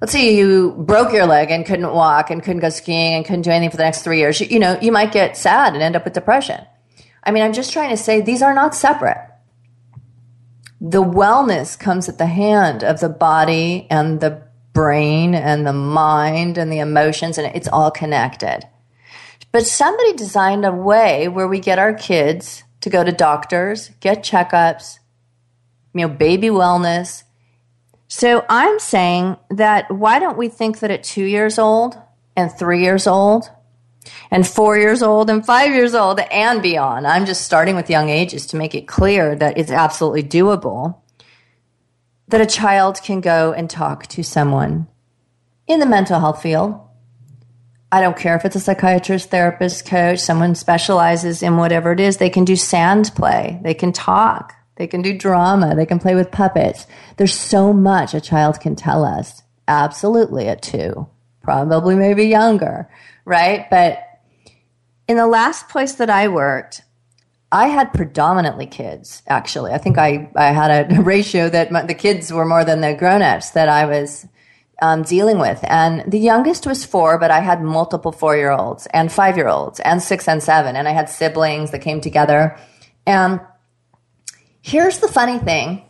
let's 0.00 0.12
say 0.12 0.34
you 0.34 0.72
broke 0.78 1.12
your 1.12 1.26
leg 1.26 1.50
and 1.50 1.66
couldn't 1.66 1.92
walk 1.92 2.30
and 2.30 2.42
couldn't 2.42 2.60
go 2.60 2.70
skiing 2.70 3.14
and 3.14 3.24
couldn't 3.24 3.42
do 3.42 3.50
anything 3.50 3.70
for 3.70 3.76
the 3.76 3.82
next 3.82 4.02
three 4.02 4.18
years. 4.18 4.40
You, 4.40 4.46
you 4.46 4.58
know, 4.58 4.78
you 4.80 4.90
might 4.90 5.12
get 5.12 5.36
sad 5.36 5.74
and 5.74 5.82
end 5.82 5.94
up 5.94 6.04
with 6.04 6.14
depression. 6.14 6.64
I 7.24 7.30
mean, 7.30 7.42
I'm 7.42 7.52
just 7.52 7.72
trying 7.72 7.90
to 7.90 7.96
say 7.96 8.20
these 8.20 8.42
are 8.42 8.54
not 8.54 8.74
separate 8.74 9.28
the 10.82 11.02
wellness 11.02 11.78
comes 11.78 12.08
at 12.08 12.18
the 12.18 12.26
hand 12.26 12.82
of 12.82 12.98
the 12.98 13.08
body 13.08 13.86
and 13.88 14.20
the 14.20 14.42
brain 14.72 15.32
and 15.32 15.64
the 15.64 15.72
mind 15.72 16.58
and 16.58 16.72
the 16.72 16.80
emotions, 16.80 17.38
and 17.38 17.54
it's 17.54 17.68
all 17.68 17.90
connected. 17.92 18.66
But 19.52 19.66
somebody 19.66 20.14
designed 20.14 20.64
a 20.64 20.72
way 20.72 21.28
where 21.28 21.46
we 21.46 21.60
get 21.60 21.78
our 21.78 21.92
kids 21.92 22.64
to 22.80 22.90
go 22.90 23.04
to 23.04 23.12
doctors, 23.12 23.90
get 24.00 24.24
checkups, 24.24 24.98
you 25.94 26.00
know, 26.00 26.08
baby 26.08 26.48
wellness. 26.48 27.22
So 28.08 28.44
I'm 28.48 28.78
saying 28.78 29.36
that 29.50 29.90
why 29.90 30.18
don't 30.18 30.38
we 30.38 30.48
think 30.48 30.80
that 30.80 30.90
at 30.90 31.04
two 31.04 31.24
years 31.24 31.58
old 31.58 31.96
and 32.34 32.50
three 32.50 32.82
years 32.82 33.06
old 33.06 33.50
and 34.30 34.46
four 34.46 34.78
years 34.78 35.02
old 35.02 35.30
and 35.30 35.44
five 35.44 35.72
years 35.72 35.94
old 35.94 36.18
and 36.18 36.62
beyond. 36.62 37.06
I'm 37.06 37.26
just 37.26 37.42
starting 37.44 37.76
with 37.76 37.90
young 37.90 38.08
ages 38.08 38.46
to 38.48 38.56
make 38.56 38.74
it 38.74 38.88
clear 38.88 39.36
that 39.36 39.58
it's 39.58 39.70
absolutely 39.70 40.22
doable 40.22 40.96
that 42.28 42.40
a 42.40 42.46
child 42.46 43.00
can 43.02 43.20
go 43.20 43.52
and 43.52 43.68
talk 43.68 44.06
to 44.08 44.22
someone 44.22 44.88
in 45.66 45.80
the 45.80 45.86
mental 45.86 46.18
health 46.20 46.42
field. 46.42 46.80
I 47.92 48.00
don't 48.00 48.16
care 48.16 48.34
if 48.34 48.44
it's 48.44 48.56
a 48.56 48.60
psychiatrist, 48.60 49.30
therapist, 49.30 49.86
coach, 49.86 50.18
someone 50.18 50.56
specializes 50.56 51.42
in 51.42 51.58
whatever 51.58 51.92
it 51.92 52.00
is. 52.00 52.16
They 52.16 52.30
can 52.30 52.44
do 52.44 52.56
sand 52.56 53.12
play. 53.14 53.60
They 53.62 53.74
can 53.74 53.92
talk. 53.92 54.54
They 54.76 54.86
can 54.86 55.02
do 55.02 55.16
drama. 55.16 55.76
They 55.76 55.86
can 55.86 56.00
play 56.00 56.14
with 56.14 56.32
puppets. 56.32 56.86
There's 57.18 57.38
so 57.38 57.72
much 57.72 58.14
a 58.14 58.20
child 58.20 58.58
can 58.60 58.74
tell 58.74 59.04
us. 59.04 59.42
Absolutely 59.68 60.48
at 60.48 60.62
two, 60.62 61.06
probably 61.42 61.94
maybe 61.94 62.24
younger 62.26 62.88
right? 63.24 63.68
But 63.70 64.02
in 65.08 65.16
the 65.16 65.26
last 65.26 65.68
place 65.68 65.94
that 65.94 66.10
I 66.10 66.28
worked, 66.28 66.82
I 67.50 67.68
had 67.68 67.92
predominantly 67.92 68.66
kids, 68.66 69.22
actually. 69.26 69.72
I 69.72 69.78
think 69.78 69.98
I, 69.98 70.30
I 70.34 70.46
had 70.52 70.90
a 70.90 71.02
ratio 71.02 71.48
that 71.50 71.70
my, 71.70 71.82
the 71.82 71.94
kids 71.94 72.32
were 72.32 72.46
more 72.46 72.64
than 72.64 72.80
the 72.80 72.94
grown 72.94 73.22
ups 73.22 73.50
that 73.50 73.68
I 73.68 73.84
was 73.84 74.26
um, 74.82 75.02
dealing 75.04 75.38
with. 75.38 75.60
And 75.62 76.10
the 76.10 76.18
youngest 76.18 76.66
was 76.66 76.84
four, 76.84 77.16
but 77.16 77.30
I 77.30 77.40
had 77.40 77.62
multiple 77.62 78.12
four 78.12 78.36
year 78.36 78.50
olds 78.50 78.86
and 78.92 79.10
five 79.10 79.36
year 79.36 79.48
olds 79.48 79.80
and 79.80 80.02
six 80.02 80.28
and 80.28 80.42
seven. 80.42 80.76
And 80.76 80.88
I 80.88 80.90
had 80.90 81.08
siblings 81.08 81.70
that 81.70 81.80
came 81.80 82.00
together. 82.00 82.58
And 83.06 83.40
here's 84.60 84.98
the 84.98 85.08
funny 85.08 85.38
thing 85.38 85.84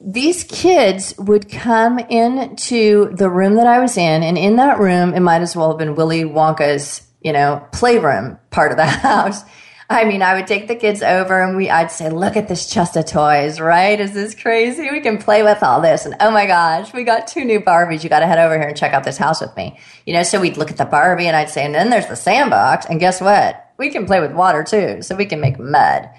these 0.00 0.44
kids 0.44 1.14
would 1.18 1.50
come 1.50 1.98
into 1.98 3.10
the 3.14 3.28
room 3.28 3.56
that 3.56 3.66
I 3.66 3.80
was 3.80 3.96
in, 3.96 4.22
and 4.22 4.38
in 4.38 4.56
that 4.56 4.78
room, 4.78 5.12
it 5.12 5.20
might 5.20 5.42
as 5.42 5.56
well 5.56 5.70
have 5.70 5.78
been 5.78 5.96
Willy 5.96 6.22
Wonka's, 6.22 7.02
you 7.20 7.32
know, 7.32 7.66
playroom 7.72 8.38
part 8.50 8.70
of 8.70 8.76
the 8.76 8.86
house. 8.86 9.42
I 9.90 10.04
mean, 10.04 10.20
I 10.20 10.34
would 10.34 10.46
take 10.46 10.68
the 10.68 10.74
kids 10.74 11.02
over 11.02 11.42
and 11.42 11.56
we, 11.56 11.70
I'd 11.70 11.90
say, 11.90 12.10
look 12.10 12.36
at 12.36 12.46
this 12.46 12.66
chest 12.66 12.94
of 12.96 13.06
toys, 13.06 13.58
right? 13.58 13.98
Is 13.98 14.12
this 14.12 14.34
crazy? 14.34 14.90
We 14.90 15.00
can 15.00 15.16
play 15.16 15.42
with 15.42 15.62
all 15.62 15.80
this. 15.80 16.04
And 16.04 16.14
oh 16.20 16.30
my 16.30 16.46
gosh, 16.46 16.92
we 16.92 17.04
got 17.04 17.26
two 17.26 17.44
new 17.44 17.58
Barbies. 17.58 18.04
You 18.04 18.10
got 18.10 18.20
to 18.20 18.26
head 18.26 18.38
over 18.38 18.58
here 18.58 18.68
and 18.68 18.76
check 18.76 18.92
out 18.92 19.04
this 19.04 19.16
house 19.16 19.40
with 19.40 19.56
me. 19.56 19.78
You 20.04 20.12
know, 20.12 20.22
so 20.22 20.40
we'd 20.40 20.58
look 20.58 20.70
at 20.70 20.76
the 20.76 20.84
Barbie 20.84 21.26
and 21.26 21.34
I'd 21.34 21.48
say, 21.48 21.64
and 21.64 21.74
then 21.74 21.88
there's 21.88 22.06
the 22.06 22.16
sandbox. 22.16 22.84
And 22.84 23.00
guess 23.00 23.20
what? 23.20 23.72
We 23.78 23.88
can 23.88 24.04
play 24.04 24.20
with 24.20 24.32
water 24.32 24.62
too. 24.62 25.00
So 25.00 25.16
we 25.16 25.24
can 25.24 25.40
make 25.40 25.58
mud. 25.58 26.10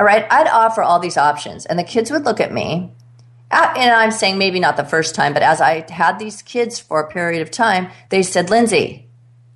All 0.00 0.06
right. 0.06 0.26
I'd 0.30 0.48
offer 0.48 0.82
all 0.82 0.98
these 0.98 1.18
options 1.18 1.66
and 1.66 1.78
the 1.78 1.84
kids 1.84 2.10
would 2.10 2.24
look 2.24 2.40
at 2.40 2.52
me 2.52 2.92
uh, 3.50 3.72
and 3.76 3.90
I'm 3.90 4.10
saying 4.10 4.38
maybe 4.38 4.60
not 4.60 4.76
the 4.76 4.84
first 4.84 5.14
time, 5.14 5.32
but 5.32 5.42
as 5.42 5.60
I 5.60 5.90
had 5.90 6.18
these 6.18 6.42
kids 6.42 6.78
for 6.78 7.00
a 7.00 7.10
period 7.10 7.42
of 7.42 7.50
time, 7.50 7.90
they 8.10 8.22
said, 8.22 8.48
Linzi, 8.48 9.04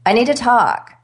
I 0.07 0.13
need 0.15 0.27
to 0.27 0.35
talk. 0.35 0.99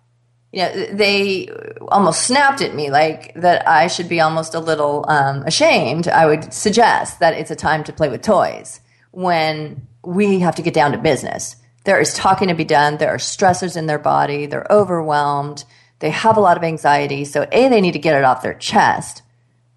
You 0.52 0.62
know, 0.62 0.86
they 0.92 1.48
almost 1.88 2.22
snapped 2.22 2.62
at 2.62 2.74
me 2.74 2.90
like 2.90 3.34
that 3.34 3.68
I 3.68 3.86
should 3.86 4.08
be 4.08 4.20
almost 4.20 4.54
a 4.54 4.60
little 4.60 5.04
um, 5.08 5.42
ashamed. 5.42 6.08
I 6.08 6.26
would 6.26 6.54
suggest 6.54 7.20
that 7.20 7.34
it's 7.34 7.50
a 7.50 7.56
time 7.56 7.84
to 7.84 7.92
play 7.92 8.08
with 8.08 8.22
toys 8.22 8.80
when 9.10 9.86
we 10.02 10.38
have 10.40 10.54
to 10.54 10.62
get 10.62 10.72
down 10.74 10.92
to 10.92 10.98
business. 10.98 11.56
There 11.84 12.00
is 12.00 12.14
talking 12.14 12.48
to 12.48 12.54
be 12.54 12.64
done. 12.64 12.96
There 12.96 13.10
are 13.10 13.18
stressors 13.18 13.76
in 13.76 13.86
their 13.86 13.98
body. 13.98 14.46
They're 14.46 14.66
overwhelmed. 14.70 15.64
They 15.98 16.10
have 16.10 16.36
a 16.36 16.40
lot 16.40 16.56
of 16.56 16.64
anxiety. 16.64 17.24
So, 17.24 17.46
A, 17.52 17.68
they 17.68 17.80
need 17.80 17.92
to 17.92 17.98
get 17.98 18.16
it 18.16 18.24
off 18.24 18.42
their 18.42 18.54
chest 18.54 19.22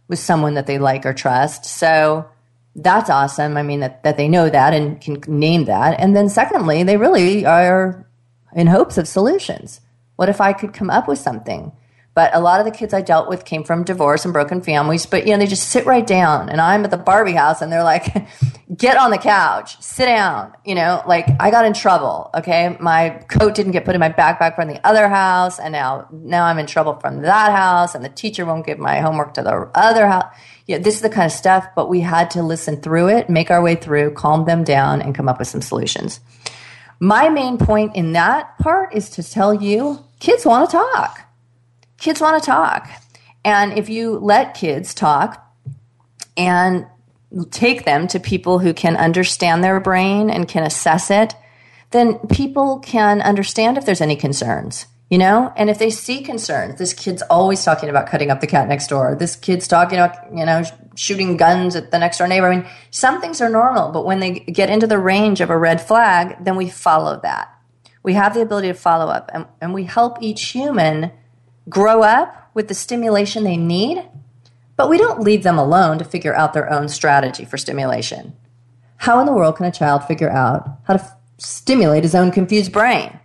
with 0.07 0.19
someone 0.19 0.53
that 0.53 0.67
they 0.67 0.77
like 0.77 1.05
or 1.05 1.13
trust. 1.13 1.65
So, 1.65 2.29
that's 2.75 3.09
awesome. 3.09 3.57
I 3.57 3.63
mean, 3.63 3.81
that, 3.81 4.03
that 4.03 4.17
they 4.17 4.27
know 4.27 4.49
that 4.49 4.73
and 4.73 5.01
can 5.01 5.21
name 5.27 5.65
that. 5.65 5.99
And 5.99 6.15
then 6.15 6.29
secondly, 6.29 6.83
they 6.83 6.97
really 6.97 7.45
are 7.45 8.07
in 8.53 8.67
hopes 8.67 8.97
of 8.97 9.07
solutions. 9.07 9.81
What 10.21 10.29
if 10.29 10.39
I 10.39 10.53
could 10.53 10.71
come 10.71 10.91
up 10.91 11.07
with 11.07 11.17
something? 11.17 11.71
But 12.13 12.35
a 12.35 12.39
lot 12.39 12.59
of 12.59 12.67
the 12.67 12.77
kids 12.77 12.93
I 12.93 13.01
dealt 13.01 13.27
with 13.27 13.43
came 13.43 13.63
from 13.63 13.83
divorce 13.83 14.23
and 14.23 14.31
broken 14.31 14.61
families, 14.61 15.07
but 15.07 15.25
you 15.25 15.33
know, 15.33 15.39
they 15.39 15.47
just 15.47 15.69
sit 15.69 15.87
right 15.87 16.05
down 16.05 16.47
and 16.47 16.61
I'm 16.61 16.83
at 16.83 16.91
the 16.91 16.97
Barbie 16.97 17.31
house 17.31 17.63
and 17.63 17.71
they're 17.71 17.83
like, 17.83 18.13
get 18.77 18.97
on 18.97 19.09
the 19.09 19.17
couch, 19.17 19.81
sit 19.81 20.05
down. 20.05 20.53
You 20.63 20.75
know, 20.75 21.01
like 21.07 21.25
I 21.39 21.49
got 21.49 21.65
in 21.65 21.73
trouble. 21.73 22.29
Okay. 22.35 22.77
My 22.79 23.09
coat 23.29 23.55
didn't 23.55 23.71
get 23.71 23.83
put 23.83 23.95
in 23.95 23.99
my 23.99 24.11
backpack 24.11 24.53
from 24.53 24.67
the 24.67 24.85
other 24.85 25.09
house. 25.09 25.57
And 25.57 25.71
now, 25.71 26.07
now 26.11 26.45
I'm 26.45 26.59
in 26.59 26.67
trouble 26.67 26.99
from 26.99 27.23
that 27.23 27.51
house 27.51 27.95
and 27.95 28.05
the 28.05 28.09
teacher 28.09 28.45
won't 28.45 28.67
give 28.67 28.77
my 28.77 28.99
homework 28.99 29.33
to 29.33 29.41
the 29.41 29.71
other 29.73 30.05
house 30.05 30.31
yeah, 30.67 30.77
this 30.77 30.93
is 30.93 31.01
the 31.01 31.09
kind 31.09 31.25
of 31.25 31.31
stuff, 31.31 31.65
but 31.75 31.89
we 31.89 31.99
had 31.99 32.29
to 32.31 32.43
listen 32.43 32.81
through 32.81 33.09
it, 33.09 33.29
make 33.29 33.51
our 33.51 33.61
way 33.61 33.75
through, 33.75 34.11
calm 34.11 34.45
them 34.45 34.63
down, 34.63 35.01
and 35.01 35.15
come 35.15 35.27
up 35.27 35.39
with 35.39 35.47
some 35.47 35.61
solutions. 35.61 36.21
My 37.03 37.29
main 37.29 37.57
point 37.57 37.95
in 37.95 38.13
that 38.13 38.59
part 38.59 38.93
is 38.93 39.09
to 39.11 39.23
tell 39.23 39.53
you 39.53 40.05
kids 40.21 40.45
want 40.45 40.69
to 40.69 40.77
talk. 40.77 41.23
Kids 41.97 42.21
want 42.21 42.41
to 42.41 42.45
talk. 42.45 42.89
And 43.43 43.77
if 43.77 43.89
you 43.89 44.17
let 44.19 44.53
kids 44.53 44.93
talk 44.93 45.45
and 46.37 46.85
take 47.49 47.83
them 47.83 48.07
to 48.07 48.19
people 48.19 48.59
who 48.59 48.73
can 48.73 48.95
understand 48.95 49.63
their 49.63 49.81
brain 49.81 50.29
and 50.29 50.47
can 50.47 50.63
assess 50.63 51.11
it, 51.11 51.35
then 51.91 52.19
people 52.29 52.79
can 52.79 53.21
understand 53.21 53.77
if 53.77 53.85
there's 53.85 53.99
any 53.99 54.15
concerns 54.15 54.85
you 55.09 55.17
know 55.17 55.51
and 55.57 55.69
if 55.69 55.77
they 55.77 55.89
see 55.89 56.21
concerns 56.21 56.79
this 56.79 56.93
kid's 56.93 57.21
always 57.23 57.61
talking 57.65 57.89
about 57.89 58.07
cutting 58.07 58.31
up 58.31 58.39
the 58.39 58.47
cat 58.47 58.69
next 58.69 58.87
door 58.87 59.13
this 59.13 59.35
kid's 59.35 59.67
talking 59.67 59.99
about 59.99 60.15
you 60.33 60.45
know 60.45 60.63
shooting 60.95 61.37
guns 61.37 61.75
at 61.75 61.91
the 61.91 61.99
next 61.99 62.17
door 62.17 62.27
neighbor. 62.27 62.47
I 62.47 62.57
mean, 62.57 62.69
some 62.89 63.21
things 63.21 63.41
are 63.41 63.49
normal, 63.49 63.91
but 63.91 64.05
when 64.05 64.19
they 64.19 64.39
get 64.39 64.69
into 64.69 64.87
the 64.87 64.99
range 64.99 65.41
of 65.41 65.49
a 65.49 65.57
red 65.57 65.81
flag, 65.81 66.43
then 66.43 66.55
we 66.55 66.69
follow 66.69 67.19
that. 67.23 67.49
We 68.03 68.13
have 68.13 68.33
the 68.33 68.41
ability 68.41 68.69
to 68.69 68.73
follow 68.73 69.07
up 69.07 69.29
and, 69.33 69.45
and 69.59 69.73
we 69.73 69.83
help 69.83 70.17
each 70.21 70.49
human 70.49 71.11
grow 71.69 72.03
up 72.03 72.49
with 72.53 72.67
the 72.67 72.73
stimulation 72.73 73.43
they 73.43 73.57
need, 73.57 74.03
but 74.75 74.89
we 74.89 74.97
don't 74.97 75.21
leave 75.21 75.43
them 75.43 75.57
alone 75.57 75.99
to 75.99 76.05
figure 76.05 76.35
out 76.35 76.53
their 76.53 76.71
own 76.71 76.89
strategy 76.89 77.45
for 77.45 77.57
stimulation. 77.57 78.35
How 78.97 79.19
in 79.19 79.25
the 79.25 79.33
world 79.33 79.57
can 79.57 79.65
a 79.65 79.71
child 79.71 80.03
figure 80.05 80.29
out 80.29 80.67
how 80.83 80.97
to 80.97 81.03
f- 81.03 81.15
stimulate 81.37 82.03
his 82.03 82.15
own 82.15 82.31
confused 82.31 82.71
brain? 82.71 83.19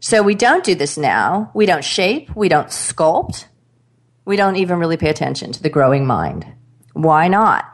So 0.00 0.22
we 0.22 0.34
don't 0.34 0.64
do 0.64 0.74
this 0.74 0.98
now. 0.98 1.50
We 1.54 1.66
don't 1.66 1.84
shape, 1.84 2.34
we 2.34 2.48
don't 2.48 2.68
sculpt, 2.68 3.46
we 4.24 4.36
don't 4.36 4.56
even 4.56 4.78
really 4.78 4.96
pay 4.96 5.10
attention 5.10 5.52
to 5.52 5.62
the 5.62 5.70
growing 5.70 6.06
mind. 6.06 6.46
Why 6.92 7.28
not? 7.28 7.64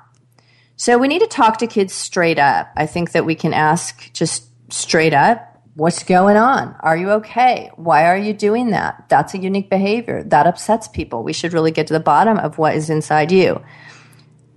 So 0.77 0.99
we 0.99 1.09
need 1.09 1.21
to 1.21 1.27
talk 1.27 1.59
to 1.59 1.67
kids 1.67 1.93
straight 1.93 2.39
up. 2.39 2.71
I 2.77 2.87
think 2.87 3.13
that 3.13 3.25
we 3.25 3.35
can 3.35 3.53
ask 3.53 4.13
just 4.13 4.49
straight 4.73 5.15
up, 5.15 5.48
what's 5.79 6.03
going 6.03 6.37
on? 6.37 6.75
Are 6.81 6.97
you 6.97 7.11
okay? 7.11 7.71
Why 7.77 8.07
are 8.07 8.19
you 8.19 8.33
doing 8.33 8.71
that? 8.71 9.05
That's 9.09 9.33
a 9.35 9.39
unique 9.39 9.71
behavior. 9.71 10.25
That 10.25 10.49
upsets 10.49 10.89
people. 10.89 11.23
We 11.23 11.33
should 11.33 11.53
really 11.53 11.71
get 11.71 11.87
to 11.87 11.93
the 11.93 12.01
bottom 12.01 12.37
of 12.37 12.59
what 12.59 12.75
is 12.75 12.91
inside 12.91 13.31
you. 13.31 13.63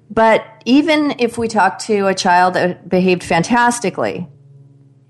But 0.10 0.44
even 0.66 1.14
if 1.20 1.38
we 1.38 1.48
talk 1.48 1.78
to 1.80 2.08
a 2.08 2.16
child 2.16 2.56
that 2.56 2.90
behaved 2.90 3.24
fantastically 3.24 4.28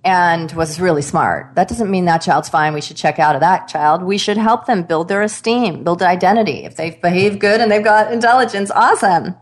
and 0.03 0.51
was 0.51 0.81
really 0.81 1.01
smart, 1.01 1.55
that 1.55 1.69
doesn't 1.69 1.89
mean 1.89 2.03
that 2.05 2.21
child's 2.21 2.49
fine. 2.49 2.73
We 2.73 2.81
should 2.81 2.97
check 2.97 3.17
out 3.17 3.35
of 3.35 3.39
that 3.39 3.69
child. 3.69 4.03
We 4.03 4.17
should 4.17 4.37
help 4.37 4.65
them 4.65 4.83
build 4.83 5.07
their 5.07 5.21
esteem, 5.21 5.85
build 5.85 6.03
identity. 6.03 6.65
If 6.65 6.75
they've 6.75 7.01
behaved 7.01 7.39
good 7.39 7.61
and 7.61 7.71
they've 7.71 7.81
got 7.81 8.11
intelligence, 8.11 8.69
awesome. 8.69 9.35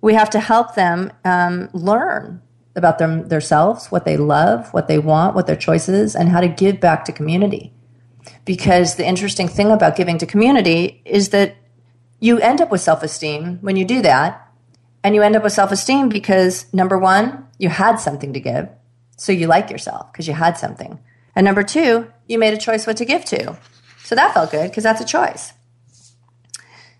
We 0.00 0.14
have 0.14 0.30
to 0.30 0.38
help 0.38 0.76
them 0.76 1.12
um, 1.24 1.70
learn 1.72 2.40
about 2.76 2.98
them 2.98 3.28
themselves, 3.28 3.86
what 3.86 4.04
they 4.04 4.16
love, 4.16 4.72
what 4.72 4.88
they 4.88 4.98
want, 4.98 5.34
what 5.34 5.46
their 5.46 5.56
choices, 5.56 6.16
and 6.16 6.28
how 6.28 6.40
to 6.40 6.48
give 6.48 6.80
back 6.80 7.04
to 7.04 7.12
community. 7.12 7.72
Because 8.44 8.96
the 8.96 9.06
interesting 9.06 9.48
thing 9.48 9.70
about 9.70 9.96
giving 9.96 10.18
to 10.18 10.26
community 10.26 11.02
is 11.04 11.30
that 11.30 11.56
you 12.20 12.38
end 12.38 12.60
up 12.60 12.70
with 12.70 12.80
self 12.80 13.02
esteem 13.02 13.58
when 13.60 13.76
you 13.76 13.84
do 13.84 14.02
that. 14.02 14.40
And 15.02 15.14
you 15.14 15.22
end 15.22 15.36
up 15.36 15.42
with 15.42 15.52
self 15.52 15.70
esteem 15.70 16.08
because 16.08 16.72
number 16.72 16.98
one, 16.98 17.46
you 17.58 17.68
had 17.68 17.96
something 17.96 18.32
to 18.32 18.40
give. 18.40 18.68
So 19.16 19.32
you 19.32 19.46
like 19.46 19.70
yourself 19.70 20.10
because 20.12 20.26
you 20.26 20.34
had 20.34 20.56
something. 20.56 20.98
And 21.36 21.44
number 21.44 21.62
two, 21.62 22.10
you 22.26 22.38
made 22.38 22.54
a 22.54 22.58
choice 22.58 22.86
what 22.86 22.96
to 22.96 23.04
give 23.04 23.24
to. 23.26 23.56
So 24.02 24.14
that 24.14 24.34
felt 24.34 24.50
good 24.50 24.70
because 24.70 24.84
that's 24.84 25.00
a 25.00 25.04
choice. 25.04 25.52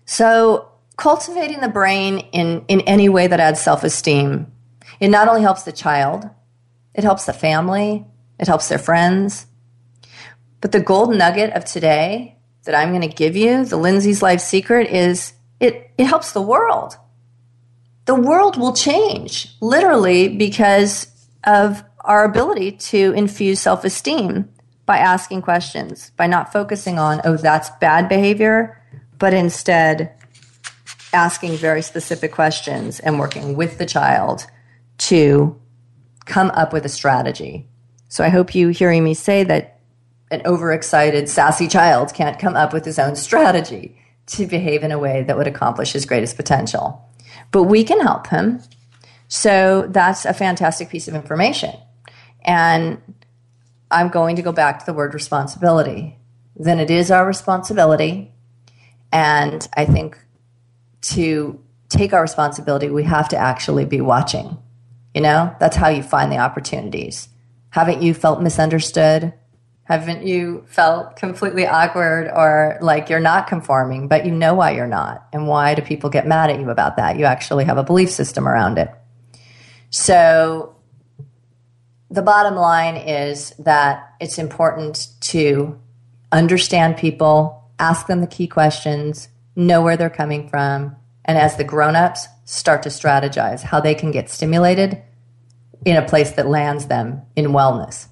So 0.05 0.69
cultivating 0.97 1.61
the 1.61 1.67
brain 1.67 2.19
in, 2.31 2.63
in 2.67 2.81
any 2.81 3.09
way 3.09 3.27
that 3.27 3.39
adds 3.39 3.59
self 3.59 3.83
esteem 3.83 4.51
it 5.05 5.09
not 5.09 5.27
only 5.27 5.43
helps 5.43 5.61
the 5.61 5.71
child, 5.71 6.27
it 6.95 7.03
helps 7.03 7.27
the 7.27 7.31
family, 7.31 8.03
it 8.39 8.47
helps 8.47 8.69
their 8.69 8.79
friends. 8.79 9.45
But 10.61 10.71
the 10.71 10.79
gold 10.79 11.15
nugget 11.15 11.53
of 11.53 11.63
today 11.63 12.39
that 12.63 12.73
I'm 12.73 12.89
going 12.89 13.07
to 13.07 13.15
give 13.15 13.35
you, 13.35 13.65
the 13.65 13.77
Linzi's 13.77 14.23
Life 14.23 14.41
Secret, 14.41 14.89
is 14.89 15.33
it, 15.59 15.91
it 15.99 16.05
helps 16.05 16.31
the 16.31 16.41
world. 16.41 16.97
The 18.05 18.15
world 18.15 18.57
will 18.57 18.73
change 18.73 19.55
literally 19.61 20.27
because 20.27 21.05
of 21.43 21.83
our 21.99 22.23
ability 22.23 22.71
to 22.71 23.11
infuse 23.11 23.59
self 23.59 23.85
esteem 23.85 24.49
by 24.87 24.97
asking 24.97 25.43
questions, 25.43 26.13
by 26.17 26.25
not 26.25 26.51
focusing 26.51 26.97
on, 26.97 27.21
oh, 27.25 27.37
that's 27.37 27.69
bad 27.79 28.09
behavior, 28.09 28.81
but 29.19 29.35
instead 29.35 30.15
asking 31.13 31.57
very 31.57 31.83
specific 31.83 32.31
questions 32.31 32.99
and 32.99 33.19
working 33.19 33.55
with 33.55 33.77
the 33.77 33.85
child 33.85 34.47
to 34.97 35.59
come 36.25 36.51
up 36.51 36.73
with 36.73 36.85
a 36.85 36.89
strategy. 36.89 37.67
So 38.09 38.23
I 38.23 38.29
hope 38.29 38.55
you 38.55 38.69
hearing 38.69 39.03
me 39.03 39.13
say 39.13 39.43
that 39.43 39.79
an 40.31 40.41
overexcited, 40.45 41.29
sassy 41.29 41.67
child 41.67 42.13
can't 42.13 42.39
come 42.39 42.55
up 42.55 42.73
with 42.73 42.85
his 42.85 42.97
own 42.97 43.15
strategy 43.15 43.97
to 44.27 44.47
behave 44.47 44.83
in 44.83 44.91
a 44.91 44.99
way 44.99 45.23
that 45.23 45.37
would 45.37 45.47
accomplish 45.47 45.91
his 45.93 46.05
greatest 46.05 46.35
potential. 46.35 47.07
But 47.51 47.63
we 47.63 47.83
can 47.83 47.99
help 48.01 48.27
him. 48.27 48.61
So 49.27 49.87
that's 49.89 50.25
a 50.25 50.33
fantastic 50.33 50.89
piece 50.89 51.07
of 51.07 51.13
information. 51.13 51.75
And 52.43 53.01
I'm 53.91 54.09
going 54.09 54.35
to 54.37 54.41
go 54.41 54.51
back 54.51 54.79
to 54.79 54.85
the 54.85 54.93
word 54.93 55.13
responsibility. 55.13 56.17
Then 56.55 56.79
it 56.79 56.89
is 56.89 57.11
our 57.11 57.25
responsibility. 57.25 58.31
And 59.11 59.67
I 59.75 59.85
think 59.85 60.17
to 61.01 61.59
take 61.89 62.13
our 62.13 62.21
responsibility, 62.21 62.89
we 62.89 63.03
have 63.03 63.29
to 63.29 63.37
actually 63.37 63.85
be 63.85 64.01
watching 64.01 64.57
you 65.15 65.21
know, 65.21 65.55
that's 65.61 65.77
how 65.77 65.87
you 65.87 66.03
find 66.03 66.29
the 66.29 66.37
opportunities. 66.37 67.29
Haven't 67.69 68.01
you 68.01 68.13
felt 68.13 68.41
misunderstood? 68.41 69.33
Haven't 69.85 70.27
you 70.27 70.65
felt 70.67 71.15
completely 71.15 71.65
awkward 71.65 72.29
or 72.35 72.77
like 72.81 73.09
you're 73.09 73.21
not 73.21 73.47
conforming, 73.47 74.09
but 74.09 74.25
you 74.25 74.31
know 74.31 74.53
why 74.55 74.71
you're 74.71 74.87
not? 74.87 75.25
And 75.31 75.47
why 75.47 75.73
do 75.73 75.81
people 75.81 76.09
get 76.09 76.27
mad 76.27 76.49
at 76.49 76.59
you 76.59 76.69
about 76.69 76.97
that? 76.97 77.17
You 77.17 77.25
actually 77.25 77.63
have 77.63 77.77
a 77.77 77.83
belief 77.83 78.09
system 78.09 78.45
around 78.45 78.77
it. 78.77 78.89
So 79.89 80.75
the 82.09 82.21
bottom 82.21 82.55
line 82.55 82.97
is 82.97 83.51
that 83.59 84.15
it's 84.19 84.37
important 84.37 85.07
to 85.21 85.79
understand 86.31 86.97
people, 86.97 87.63
ask 87.79 88.07
them 88.07 88.19
the 88.19 88.27
key 88.27 88.47
questions, 88.47 89.29
know 89.55 89.81
where 89.81 89.95
they're 89.95 90.09
coming 90.09 90.49
from, 90.49 90.97
and 91.23 91.37
as 91.37 91.55
the 91.55 91.63
grown-ups 91.63 92.27
start 92.45 92.83
to 92.83 92.89
strategize 92.89 93.61
how 93.61 93.81
they 93.81 93.95
can 93.95 94.11
get 94.11 94.29
stimulated 94.29 95.01
in 95.83 95.97
a 95.97 96.07
place 96.07 96.31
that 96.31 96.47
lands 96.47 96.87
them 96.87 97.21
in 97.35 97.47
wellness. 97.47 98.07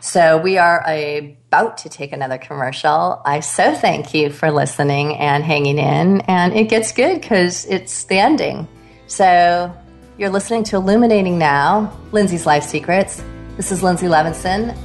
So 0.00 0.36
we 0.36 0.58
are 0.58 0.84
about 0.84 1.78
to 1.78 1.88
take 1.88 2.12
another 2.12 2.36
commercial. 2.36 3.22
I 3.24 3.38
so 3.38 3.72
thank 3.72 4.12
you 4.12 4.30
for 4.30 4.50
listening 4.50 5.16
and 5.16 5.44
hanging 5.44 5.78
in. 5.78 6.22
And 6.22 6.52
it 6.54 6.68
gets 6.68 6.90
good 6.90 7.20
because 7.20 7.66
it's 7.66 8.04
the 8.04 8.18
ending. 8.18 8.66
So 9.06 9.72
you're 10.18 10.30
listening 10.30 10.64
to 10.64 10.76
Illuminating 10.76 11.38
Now, 11.38 11.96
Linzi's 12.10 12.46
Life 12.46 12.64
Secrets. 12.64 13.22
This 13.56 13.70
is 13.70 13.82
Linzi 13.82 14.08
Levinson, 14.08 14.76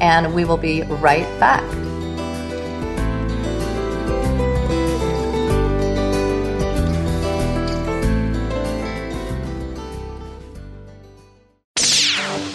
and 0.00 0.34
we 0.34 0.44
will 0.44 0.58
be 0.58 0.82
right 0.82 1.26
back. 1.40 1.64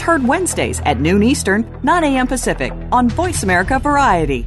heard 0.00 0.26
Wednesdays 0.26 0.80
at 0.80 1.00
noon 1.00 1.22
Eastern, 1.22 1.64
9 1.82 2.04
a.m. 2.04 2.26
Pacific 2.26 2.72
on 2.92 3.08
Voice 3.08 3.42
America 3.42 3.78
Variety. 3.78 4.46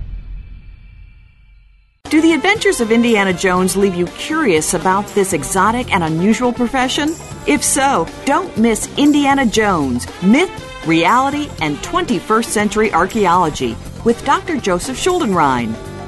Do 2.09 2.21
the 2.21 2.33
adventures 2.33 2.81
of 2.81 2.91
Indiana 2.91 3.33
Jones 3.33 3.77
leave 3.77 3.93
you 3.93 4.07
curious 4.07 4.73
about 4.73 5.05
this 5.09 5.33
exotic 5.33 5.93
and 5.93 6.03
unusual 6.03 6.51
profession? 6.51 7.09
If 7.45 7.63
so, 7.63 8.07
don't 8.25 8.57
miss 8.57 8.89
Indiana 8.97 9.45
Jones 9.45 10.07
Myth, 10.23 10.49
Reality, 10.87 11.49
and 11.61 11.77
21st 11.77 12.45
Century 12.45 12.91
Archaeology 12.93 13.77
with 14.03 14.25
Dr. 14.25 14.57
Joseph 14.57 14.97
Schuldenrein. 14.97 15.88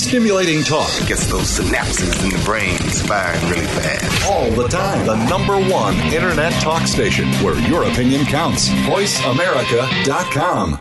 Stimulating 0.00 0.64
talk. 0.64 0.88
Gets 1.06 1.26
those 1.26 1.60
synapses 1.60 2.24
in 2.24 2.30
the 2.30 2.42
brain 2.44 2.78
firing 3.06 3.40
really 3.48 3.66
fast. 3.66 4.28
All 4.28 4.50
the 4.50 4.66
time. 4.66 5.06
The 5.06 5.14
number 5.28 5.60
one 5.70 5.94
internet 6.12 6.52
talk 6.54 6.88
station 6.88 7.28
where 7.44 7.54
your 7.68 7.84
opinion 7.84 8.24
counts. 8.24 8.70
VoiceAmerica.com. 8.70 10.80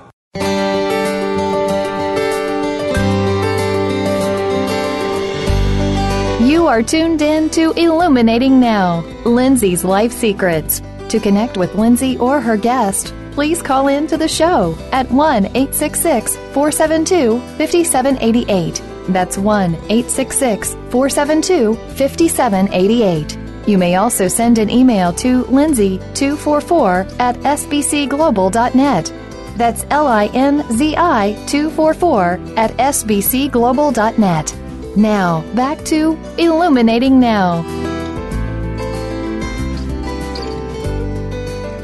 You 6.49 6.65
are 6.65 6.81
tuned 6.81 7.21
in 7.21 7.49
to 7.51 7.73
Illuminating 7.73 8.59
Now, 8.59 9.03
Linzi's 9.25 9.83
Life 9.83 10.13
Secrets. 10.13 10.81
To 11.09 11.19
connect 11.19 11.57
with 11.57 11.73
Linzi 11.73 12.17
or 12.19 12.39
her 12.39 12.55
guest, 12.57 13.13
please 13.33 13.61
call 13.61 13.89
in 13.89 14.07
to 14.07 14.17
the 14.17 14.29
show 14.29 14.75
at 14.91 15.11
1 15.11 15.45
866 15.45 16.35
472 16.53 17.39
5788. 17.57 18.98
That's 19.07 19.37
1 19.37 19.75
866 19.75 20.73
472 20.89 21.75
5788. 21.95 23.37
You 23.67 23.77
may 23.77 23.95
also 23.95 24.27
send 24.27 24.57
an 24.57 24.69
email 24.69 25.13
to 25.13 25.43
linzi244 25.45 27.19
at 27.19 27.35
sbcglobal.net. 27.37 29.13
That's 29.57 29.85
L 29.89 30.07
I 30.07 30.27
N 30.27 30.63
Z 30.71 30.95
I 30.97 31.33
244 31.47 32.39
at 32.57 32.71
sbcglobal.net. 32.77 34.55
Now, 34.97 35.41
back 35.53 35.83
to 35.85 36.17
Illuminating 36.37 37.19
Now. 37.19 37.61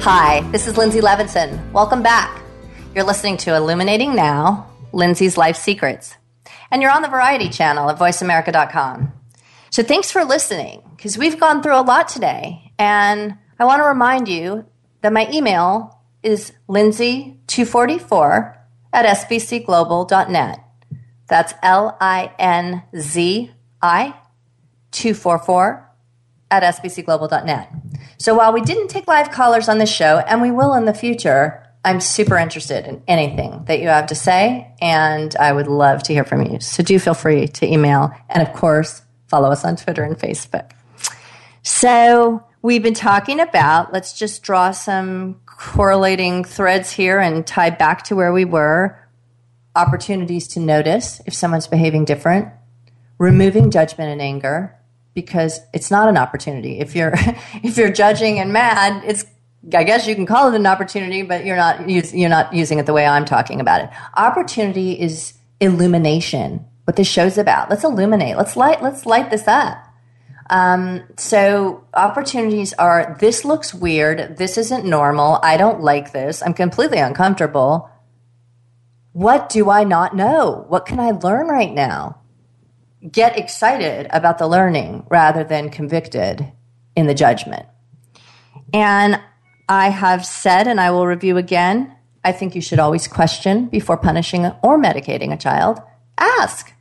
Hi, 0.02 0.42
this 0.52 0.68
is 0.68 0.76
Linzi 0.76 1.02
Levinson. 1.02 1.72
Welcome 1.72 2.02
back. 2.02 2.42
You're 2.94 3.04
listening 3.04 3.38
to 3.38 3.56
Illuminating 3.56 4.16
Now, 4.16 4.68
Linzi's 4.94 5.36
Life 5.38 5.58
Secrets. 5.58 6.16
And 6.76 6.82
you're 6.82 6.92
on 6.92 7.04
the 7.04 7.08
Variety 7.08 7.48
channel 7.48 7.90
at 7.90 7.98
voiceamerica.com. 7.98 9.14
So 9.70 9.82
thanks 9.82 10.12
for 10.12 10.26
listening, 10.26 10.84
because 10.94 11.18
we've 11.18 11.40
gone 11.40 11.64
through 11.64 11.80
a 11.80 11.80
lot 11.80 12.10
today. 12.10 12.74
And 12.78 13.38
I 13.58 13.64
want 13.64 13.80
to 13.80 13.86
remind 13.86 14.28
you 14.28 14.66
that 15.00 15.14
my 15.14 15.26
email 15.32 16.02
is 16.22 16.52
linzi244 16.68 18.58
at 18.92 19.06
sbcglobal.net. 19.06 20.60
That's 21.30 21.54
L 21.64 21.96
I 22.02 22.34
N 22.38 22.84
Z 22.94 23.52
I 23.82 24.14
244 24.92 25.92
at 26.52 26.64
sbcglobal.net. 26.76 27.72
So 28.18 28.36
while 28.36 28.52
we 28.52 28.60
didn't 28.60 28.90
take 28.90 29.08
live 29.08 29.32
callers 29.32 29.70
on 29.70 29.78
this 29.78 29.96
show, 29.96 30.18
and 30.28 30.42
we 30.42 30.52
will 30.52 30.74
in 30.74 30.84
the 30.84 30.94
future, 30.94 31.65
I'm 31.86 32.02
super 32.02 32.36
interested 32.36 32.88
in 32.88 33.04
anything 33.08 33.64
that 33.66 33.80
you 33.80 33.90
have 33.90 34.08
to 34.08 34.16
say, 34.16 34.74
and 34.82 35.36
I 35.36 35.54
would 35.54 35.68
love 35.68 36.02
to 36.04 36.14
hear 36.14 36.24
from 36.24 36.42
you. 36.42 36.60
So 36.60 36.82
do 36.82 36.98
feel 36.98 37.14
free 37.14 37.48
to 37.48 37.72
email, 37.72 38.12
and 38.28 38.46
of 38.46 38.54
course, 38.54 39.04
follow 39.28 39.52
us 39.52 39.64
on 39.64 39.76
Twitter 39.76 40.04
and 40.04 40.18
Facebook. 40.18 40.72
So 41.62 42.44
we've 42.64 42.82
been 42.82 42.96
talking 42.96 43.40
about, 43.40 43.94
let's 43.94 44.18
just 44.18 44.42
draw 44.42 44.72
some 44.72 45.42
correlating 45.46 46.44
threads 46.44 46.92
here 46.92 47.20
and 47.20 47.46
tie 47.46 47.70
back 47.70 48.04
to 48.06 48.16
where 48.16 48.34
we 48.34 48.46
were 48.46 49.00
opportunities 49.76 50.48
to 50.48 50.60
notice 50.60 51.22
if 51.28 51.36
someone's 51.36 51.68
behaving 51.68 52.06
different, 52.06 52.48
removing 53.20 53.70
judgment 53.70 54.10
and 54.10 54.22
anger 54.22 54.76
because 55.14 55.60
it's 55.74 55.92
not 55.92 56.10
an 56.10 56.18
opportunity. 56.18 56.80
If 56.80 56.96
you're 56.96 57.14
if 57.64 57.78
you're 57.78 57.92
judging 57.92 58.40
and 58.40 58.52
mad, 58.52 59.04
it's 59.06 59.26
I 59.74 59.84
guess 59.84 60.08
you 60.08 60.16
can 60.16 60.26
call 60.26 60.54
it 60.54 60.56
an 60.56 60.68
opportunity, 60.68 61.24
but 61.24 61.46
you're 61.46 61.56
not 61.56 61.90
you're 61.90 62.30
not 62.30 62.54
using 62.54 62.78
it 62.80 62.86
the 62.86 62.94
way 62.94 63.06
I'm 63.06 63.26
talking 63.26 63.60
about 63.60 63.82
it. 63.82 63.90
Opportunity 64.16 65.00
is 65.00 65.34
illumination. 65.60 66.66
What 66.84 66.98
this 66.98 67.08
show's 67.08 67.38
about. 67.40 67.70
Let's 67.70 67.84
illuminate. 67.84 68.38
Let's 68.38 68.56
light. 68.56 68.84
Let's 68.84 69.06
light 69.08 69.32
this 69.32 69.48
up. 69.48 69.78
Um, 70.52 71.04
so 71.18 71.84
opportunities 71.96 72.74
are 72.74 73.18
this 73.20 73.44
looks 73.44 73.74
weird. 73.74 74.38
This 74.38 74.58
isn't 74.58 74.86
normal. 74.86 75.40
I 75.42 75.58
don't 75.58 75.82
like 75.82 76.12
this. 76.12 76.44
I'm 76.44 76.54
completely 76.54 77.00
uncomfortable. 77.00 77.90
What 79.14 79.50
do 79.50 79.70
I 79.70 79.84
not 79.84 80.16
know? 80.16 80.66
What 80.68 80.86
can 80.86 81.00
I 81.00 81.12
learn 81.12 81.48
right 81.48 81.74
now? 81.74 82.20
Get 83.10 83.40
excited 83.40 84.08
about 84.12 84.38
the 84.38 84.48
learning 84.48 85.08
rather 85.10 85.44
than 85.44 85.70
convicted 85.70 86.52
in 86.96 87.08
the 87.08 87.14
judgment. 87.16 87.66
And 88.74 89.20
I 89.68 89.90
have 89.90 90.26
said, 90.26 90.68
and 90.68 90.80
I 90.80 90.92
will 90.92 91.08
review 91.08 91.38
again, 91.38 91.96
I 92.24 92.32
think 92.32 92.56
you 92.56 92.62
should 92.62 92.80
always 92.80 93.08
question 93.08 93.68
before 93.68 93.98
punishing 93.98 94.46
or 94.64 94.80
medicating 94.80 95.32
a 95.32 95.38
child. 95.38 95.80
Ask. 96.18 96.74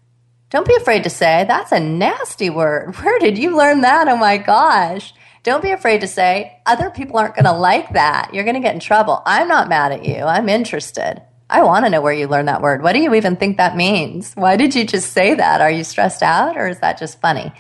Don't 0.51 0.67
be 0.67 0.77
afraid 0.77 1.05
to 1.05 1.11
say, 1.11 1.45
that's 1.49 1.73
a 1.73 1.81
nasty 1.81 2.51
word. 2.51 2.97
Where 3.01 3.19
did 3.19 3.39
you 3.39 3.57
learn 3.57 3.81
that? 3.83 4.09
Oh 4.09 4.17
my 4.17 4.37
gosh. 4.39 5.13
Don't 5.43 5.63
be 5.63 5.73
afraid 5.73 6.01
to 6.01 6.09
say, 6.09 6.59
other 6.65 6.91
people 6.91 7.19
aren't 7.19 7.35
going 7.35 7.45
to 7.45 7.53
like 7.53 7.93
that. 7.93 8.33
You're 8.33 8.45
going 8.45 8.55
to 8.55 8.61
get 8.61 8.75
in 8.75 8.81
trouble. 8.81 9.23
I'm 9.27 9.49
not 9.49 9.69
mad 9.69 9.93
at 9.93 10.05
you. 10.05 10.17
I'm 10.17 10.49
interested. 10.49 11.21
I 11.51 11.63
want 11.63 11.85
to 11.85 11.91
know 11.91 12.01
where 12.01 12.15
you 12.15 12.27
learned 12.27 12.49
that 12.49 12.63
word. 12.63 12.83
What 12.83 12.95
do 12.95 13.01
you 13.01 13.15
even 13.15 13.37
think 13.37 13.59
that 13.59 13.77
means? 13.77 14.33
Why 14.35 14.57
did 14.57 14.75
you 14.75 14.87
just 14.87 15.13
say 15.13 15.35
that? 15.35 15.61
Are 15.61 15.71
you 15.71 15.85
stressed 15.85 16.23
out 16.23 16.57
or 16.57 16.67
is 16.67 16.81
that 16.81 16.99
just 16.99 17.21
funny? 17.21 17.53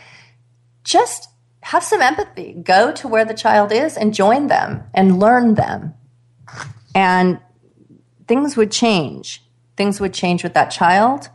Just 0.82 1.28
have 1.64 1.82
some 1.82 2.02
empathy. 2.02 2.52
Go 2.52 2.92
to 2.92 3.08
where 3.08 3.24
the 3.24 3.32
child 3.32 3.72
is 3.72 3.96
and 3.96 4.12
join 4.12 4.48
them 4.48 4.84
and 4.92 5.18
learn 5.18 5.54
them. 5.54 5.94
And 6.94 7.40
things 8.28 8.54
would 8.54 8.70
change. 8.70 9.42
Things 9.74 9.98
would 9.98 10.12
change 10.12 10.42
with 10.44 10.52
that 10.52 10.66
child 10.66 11.30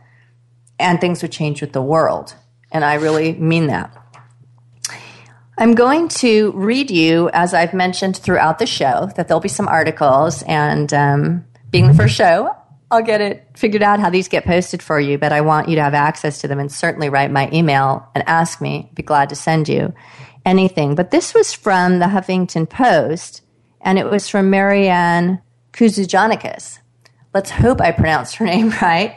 and 0.78 1.00
things 1.00 1.20
would 1.22 1.32
change 1.32 1.60
with 1.60 1.72
the 1.72 1.82
world. 1.82 2.36
And 2.70 2.84
I 2.84 2.94
really 2.94 3.32
mean 3.32 3.66
that. 3.66 3.92
I'm 5.58 5.74
going 5.74 6.06
to 6.08 6.52
read 6.52 6.92
you, 6.92 7.28
as 7.30 7.52
I've 7.52 7.74
mentioned 7.74 8.16
throughout 8.16 8.60
the 8.60 8.66
show, 8.66 9.10
that 9.16 9.26
there'll 9.26 9.40
be 9.40 9.48
some 9.48 9.66
articles 9.66 10.44
and 10.44 10.94
um, 10.94 11.44
being 11.72 11.88
the 11.88 11.94
first 11.94 12.14
show, 12.14 12.54
I'll 12.90 13.02
get 13.02 13.20
it 13.20 13.46
figured 13.56 13.82
out 13.82 14.00
how 14.00 14.10
these 14.10 14.28
get 14.28 14.44
posted 14.44 14.82
for 14.82 14.98
you, 14.98 15.16
but 15.16 15.32
I 15.32 15.40
want 15.42 15.68
you 15.68 15.76
to 15.76 15.82
have 15.82 15.94
access 15.94 16.40
to 16.40 16.48
them 16.48 16.58
and 16.58 16.72
certainly 16.72 17.08
write 17.08 17.30
my 17.30 17.48
email 17.52 18.08
and 18.14 18.24
ask 18.26 18.60
me. 18.60 18.88
I'd 18.88 18.94
be 18.94 19.02
glad 19.02 19.28
to 19.28 19.36
send 19.36 19.68
you 19.68 19.94
anything. 20.44 20.96
But 20.96 21.12
this 21.12 21.32
was 21.32 21.52
from 21.52 22.00
the 22.00 22.06
Huffington 22.06 22.68
Post 22.68 23.42
and 23.80 23.98
it 23.98 24.06
was 24.06 24.28
from 24.28 24.50
Marianne 24.50 25.40
Kouzogiannikis. 25.72 26.78
Let's 27.32 27.50
hope 27.50 27.80
I 27.80 27.92
pronounced 27.92 28.36
her 28.36 28.44
name 28.46 28.70
right. 28.82 29.16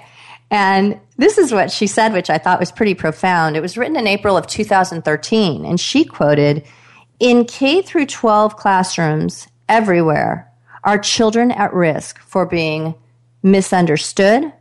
And 0.52 1.00
this 1.18 1.40
is 1.40 1.52
what 1.52 1.72
she 1.72 1.88
said, 1.88 2.14
which 2.14 2.30
I 2.30 2.38
thought 2.38 2.60
was 2.60 2.72
pretty 2.72 2.94
profound. 2.94 3.56
It 3.56 3.62
was 3.62 3.78
written 3.78 3.96
in 3.96 4.06
April 4.06 4.38
of 4.38 4.46
2013, 4.46 5.66
and 5.66 5.80
she 5.80 6.06
quoted 6.06 6.64
In 7.20 7.46
K 7.46 7.82
through 7.82 8.06
12 8.06 8.56
classrooms 8.56 9.48
everywhere, 9.68 10.52
are 10.84 11.00
children 11.00 11.50
at 11.52 11.74
risk 11.74 12.20
for 12.20 12.46
being 12.46 12.94
misunderstood, 13.44 14.52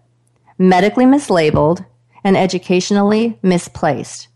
medically 0.58 1.04
mislabeled, 1.04 1.86
and 2.24 2.36
educationally 2.36 3.38
misplaced. 3.42 4.28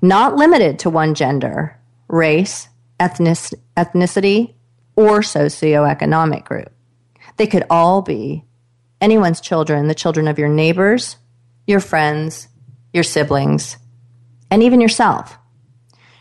Not 0.00 0.36
limited 0.36 0.78
to 0.80 0.90
one 0.90 1.14
gender, 1.14 1.78
race, 2.08 2.68
ethnic, 2.98 3.38
ethnicity, 3.76 4.54
or 4.96 5.20
socioeconomic 5.20 6.44
group. 6.44 6.72
They 7.36 7.46
could 7.46 7.64
all 7.68 8.02
be 8.02 8.44
anyone's 9.00 9.40
children, 9.40 9.88
the 9.88 9.94
children 9.94 10.28
of 10.28 10.38
your 10.38 10.48
neighbors, 10.48 11.16
your 11.66 11.80
friends, 11.80 12.48
your 12.92 13.04
siblings, 13.04 13.76
and 14.50 14.62
even 14.62 14.80
yourself. 14.80 15.38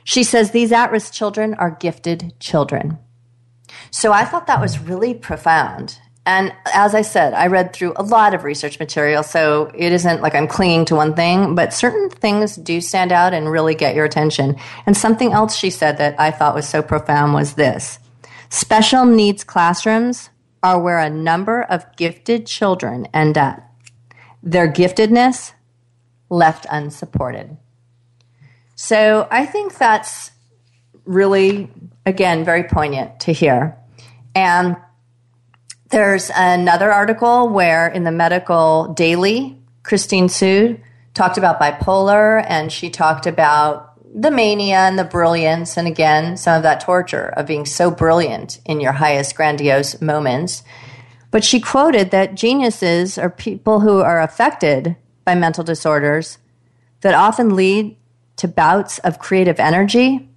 She 0.04 0.24
says 0.24 0.52
these 0.52 0.72
at 0.72 0.92
risk 0.92 1.14
children 1.14 1.54
are 1.56 1.72
gifted 1.72 2.34
children. 2.40 2.98
So 3.92 4.12
I 4.12 4.26
thought 4.26 4.48
that 4.48 4.62
was 4.62 4.80
really 4.80 5.14
profound. 5.14 6.00
And 6.26 6.54
as 6.72 6.94
I 6.94 7.02
said, 7.02 7.34
I 7.34 7.48
read 7.48 7.74
through 7.74 7.94
a 7.96 8.04
lot 8.04 8.36
of 8.36 8.44
research 8.44 8.80
material, 8.80 9.24
so 9.24 9.72
it 9.74 9.92
isn't 9.92 10.22
like 10.22 10.36
I'm 10.36 10.48
clinging 10.48 10.86
to 10.86 10.96
one 10.96 11.16
thing, 11.16 11.56
but 11.56 11.74
certain 11.74 12.10
things 12.10 12.56
do 12.58 12.80
stand 12.80 13.12
out 13.12 13.34
and 13.34 13.50
really 13.50 13.74
get 13.74 13.96
your 13.96 14.06
attention. 14.06 14.56
And 14.86 14.96
something 14.96 15.34
else 15.34 15.56
she 15.56 15.72
said 15.72 15.98
that 15.98 16.20
I 16.20 16.30
thought 16.30 16.54
was 16.54 16.70
so 16.70 16.84
profound 16.84 17.34
was 17.34 17.54
this 17.56 17.98
special 18.50 19.06
needs 19.06 19.44
classrooms 19.44 20.30
are 20.62 20.80
where 20.80 21.00
a 21.00 21.10
number 21.10 21.64
of 21.64 21.86
gifted 21.96 22.46
children 22.46 23.08
end 23.14 23.38
up, 23.38 23.60
their 24.44 24.72
giftedness 24.72 25.54
left 26.30 26.68
unsupported. 26.70 27.58
So 28.76 29.28
I 29.32 29.48
think 29.48 29.78
that's 29.78 30.32
really, 31.06 31.72
again, 32.06 32.46
very 32.46 32.64
poignant 32.64 33.22
to 33.22 33.34
hear. 33.34 33.78
And 34.36 34.78
there's 35.92 36.32
another 36.34 36.92
article 36.92 37.50
where 37.50 37.88
in 37.88 38.04
the 38.04 38.12
Medical 38.12 38.94
Daily, 38.94 39.58
Christine 39.84 40.30
Sue 40.30 40.80
talked 41.14 41.38
about 41.38 41.60
bipolar 41.60 42.44
and 42.48 42.72
she 42.72 42.90
talked 42.90 43.28
about 43.28 43.90
the 44.14 44.32
mania 44.32 44.78
and 44.78 45.00
the 45.00 45.04
brilliance, 45.04 45.78
and 45.78 45.88
again, 45.88 46.36
some 46.36 46.58
of 46.58 46.64
that 46.64 46.82
torture 46.82 47.28
of 47.38 47.46
being 47.46 47.66
so 47.66 47.92
brilliant 47.92 48.60
in 48.66 48.82
your 48.82 48.92
highest 48.94 49.36
grandiose 49.36 50.02
moments. 50.02 50.64
But 51.30 51.46
she 51.46 51.62
quoted 51.62 52.12
that 52.12 52.36
geniuses 52.36 53.18
are 53.18 53.30
people 53.30 53.80
who 53.80 54.00
are 54.00 54.22
affected 54.22 54.98
by 55.24 55.36
mental 55.36 55.64
disorders 55.64 56.40
that 57.02 57.14
often 57.14 57.56
lead 57.56 57.96
to 58.38 58.48
bouts 58.48 59.00
of 59.00 59.20
creative 59.20 59.60
energy 59.60 60.30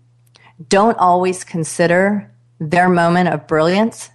don't 0.69 0.99
always 0.99 1.43
consider 1.43 2.31
their 2.61 2.89
moment 2.89 3.29
of 3.29 3.49
brilliance 3.49 4.11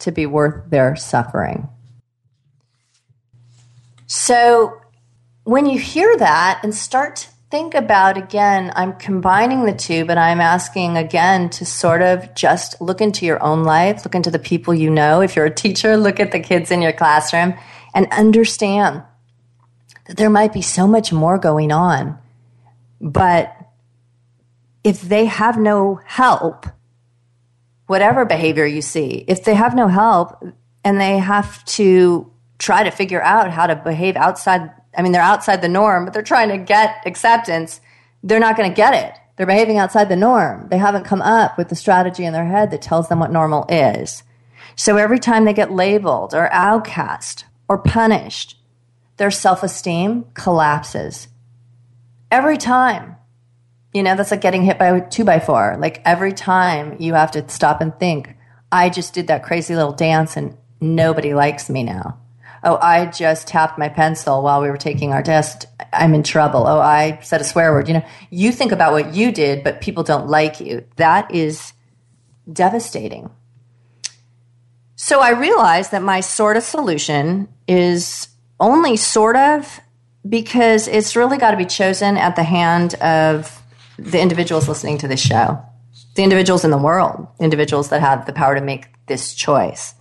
to 0.00 0.12
be 0.12 0.26
worth 0.26 0.70
their 0.70 0.96
suffering. 0.96 1.68
So 4.06 4.80
when 5.44 5.66
you 5.66 5.78
hear 5.78 6.16
that 6.16 6.60
and 6.62 6.74
start 6.74 7.16
to 7.16 7.28
think 7.50 7.74
about 7.74 8.16
again, 8.16 8.72
I'm 8.76 8.94
combining 8.94 9.64
the 9.64 9.72
two, 9.72 10.04
but 10.04 10.18
I'm 10.18 10.40
asking 10.40 10.96
again 10.96 11.50
to 11.50 11.66
sort 11.66 12.02
of 12.02 12.34
just 12.34 12.80
look 12.80 13.00
into 13.00 13.26
your 13.26 13.42
own 13.42 13.64
life, 13.64 14.04
look 14.04 14.14
into 14.14 14.30
the 14.30 14.38
people 14.38 14.72
you 14.72 14.90
know. 14.90 15.20
If 15.20 15.36
you're 15.36 15.46
a 15.46 15.54
teacher, 15.54 15.96
look 15.96 16.20
at 16.20 16.32
the 16.32 16.40
kids 16.40 16.70
in 16.70 16.82
your 16.82 16.92
classroom 16.92 17.54
and 17.94 18.06
understand 18.12 19.02
that 20.06 20.16
there 20.16 20.30
might 20.30 20.52
be 20.52 20.62
so 20.62 20.86
much 20.86 21.12
more 21.12 21.38
going 21.38 21.72
on. 21.72 22.18
But 23.00 23.56
if 24.84 25.00
they 25.02 25.24
have 25.24 25.58
no 25.58 26.00
help, 26.04 26.66
whatever 27.90 28.24
behavior 28.24 28.64
you 28.64 28.80
see, 28.80 29.24
if 29.26 29.42
they 29.42 29.52
have 29.52 29.74
no 29.74 29.88
help 29.88 30.40
and 30.84 31.00
they 31.00 31.18
have 31.18 31.64
to 31.64 32.30
try 32.56 32.84
to 32.84 32.90
figure 32.92 33.20
out 33.20 33.50
how 33.50 33.66
to 33.66 33.74
behave 33.74 34.14
outside, 34.14 34.70
I 34.96 35.02
mean, 35.02 35.10
they're 35.10 35.20
outside 35.20 35.60
the 35.60 35.68
norm, 35.68 36.04
but 36.04 36.14
they're 36.14 36.22
trying 36.22 36.50
to 36.50 36.56
get 36.56 37.02
acceptance, 37.04 37.80
they're 38.22 38.38
not 38.38 38.56
going 38.56 38.70
to 38.70 38.76
get 38.76 38.94
it. 38.94 39.18
They're 39.34 39.44
behaving 39.44 39.78
outside 39.78 40.08
the 40.08 40.14
norm. 40.14 40.68
They 40.68 40.78
haven't 40.78 41.02
come 41.02 41.20
up 41.20 41.58
with 41.58 41.68
the 41.68 41.74
strategy 41.74 42.24
in 42.24 42.32
their 42.32 42.46
head 42.46 42.70
that 42.70 42.80
tells 42.80 43.08
them 43.08 43.18
what 43.18 43.32
normal 43.32 43.66
is. 43.68 44.22
So 44.76 44.96
every 44.96 45.18
time 45.18 45.44
they 45.44 45.52
get 45.52 45.72
labeled 45.72 46.32
or 46.32 46.48
outcast 46.52 47.44
or 47.68 47.76
punished, 47.76 48.56
their 49.16 49.32
self 49.32 49.64
esteem 49.64 50.26
collapses. 50.34 51.26
Every 52.30 52.56
time. 52.56 53.16
You 53.92 54.02
know, 54.02 54.14
that's 54.14 54.30
like 54.30 54.40
getting 54.40 54.62
hit 54.62 54.78
by 54.78 54.96
a 54.96 55.08
two 55.08 55.24
by 55.24 55.40
four. 55.40 55.76
Like 55.78 56.00
every 56.04 56.32
time 56.32 56.96
you 57.00 57.14
have 57.14 57.32
to 57.32 57.48
stop 57.48 57.80
and 57.80 57.98
think, 57.98 58.36
I 58.70 58.88
just 58.88 59.14
did 59.14 59.26
that 59.26 59.42
crazy 59.42 59.74
little 59.74 59.92
dance 59.92 60.36
and 60.36 60.56
nobody 60.80 61.34
likes 61.34 61.68
me 61.68 61.82
now. 61.82 62.18
Oh, 62.62 62.78
I 62.80 63.06
just 63.06 63.48
tapped 63.48 63.78
my 63.78 63.88
pencil 63.88 64.42
while 64.42 64.60
we 64.60 64.68
were 64.68 64.76
taking 64.76 65.12
our 65.12 65.22
test. 65.22 65.66
I'm 65.92 66.14
in 66.14 66.22
trouble. 66.22 66.66
Oh, 66.66 66.78
I 66.78 67.18
said 67.22 67.40
a 67.40 67.44
swear 67.44 67.72
word. 67.72 67.88
You 67.88 67.94
know, 67.94 68.04
you 68.28 68.52
think 68.52 68.70
about 68.70 68.92
what 68.92 69.14
you 69.14 69.32
did, 69.32 69.64
but 69.64 69.80
people 69.80 70.04
don't 70.04 70.28
like 70.28 70.60
you. 70.60 70.84
That 70.96 71.34
is 71.34 71.72
devastating. 72.52 73.30
So 74.94 75.20
I 75.20 75.30
realized 75.30 75.92
that 75.92 76.02
my 76.02 76.20
sort 76.20 76.58
of 76.58 76.62
solution 76.62 77.48
is 77.66 78.28
only 78.60 78.96
sort 78.96 79.36
of 79.36 79.80
because 80.28 80.86
it's 80.86 81.16
really 81.16 81.38
got 81.38 81.52
to 81.52 81.56
be 81.56 81.64
chosen 81.64 82.18
at 82.18 82.36
the 82.36 82.42
hand 82.42 82.94
of 82.96 83.59
the 84.00 84.20
individuals 84.20 84.68
listening 84.68 84.98
to 84.98 85.08
this 85.08 85.20
show, 85.20 85.62
the 86.14 86.22
individuals 86.22 86.64
in 86.64 86.70
the 86.70 86.78
world, 86.78 87.26
individuals 87.38 87.90
that 87.90 88.00
have 88.00 88.26
the 88.26 88.32
power 88.32 88.54
to 88.54 88.60
make 88.60 88.86
this 89.06 89.34
choice. 89.34 89.94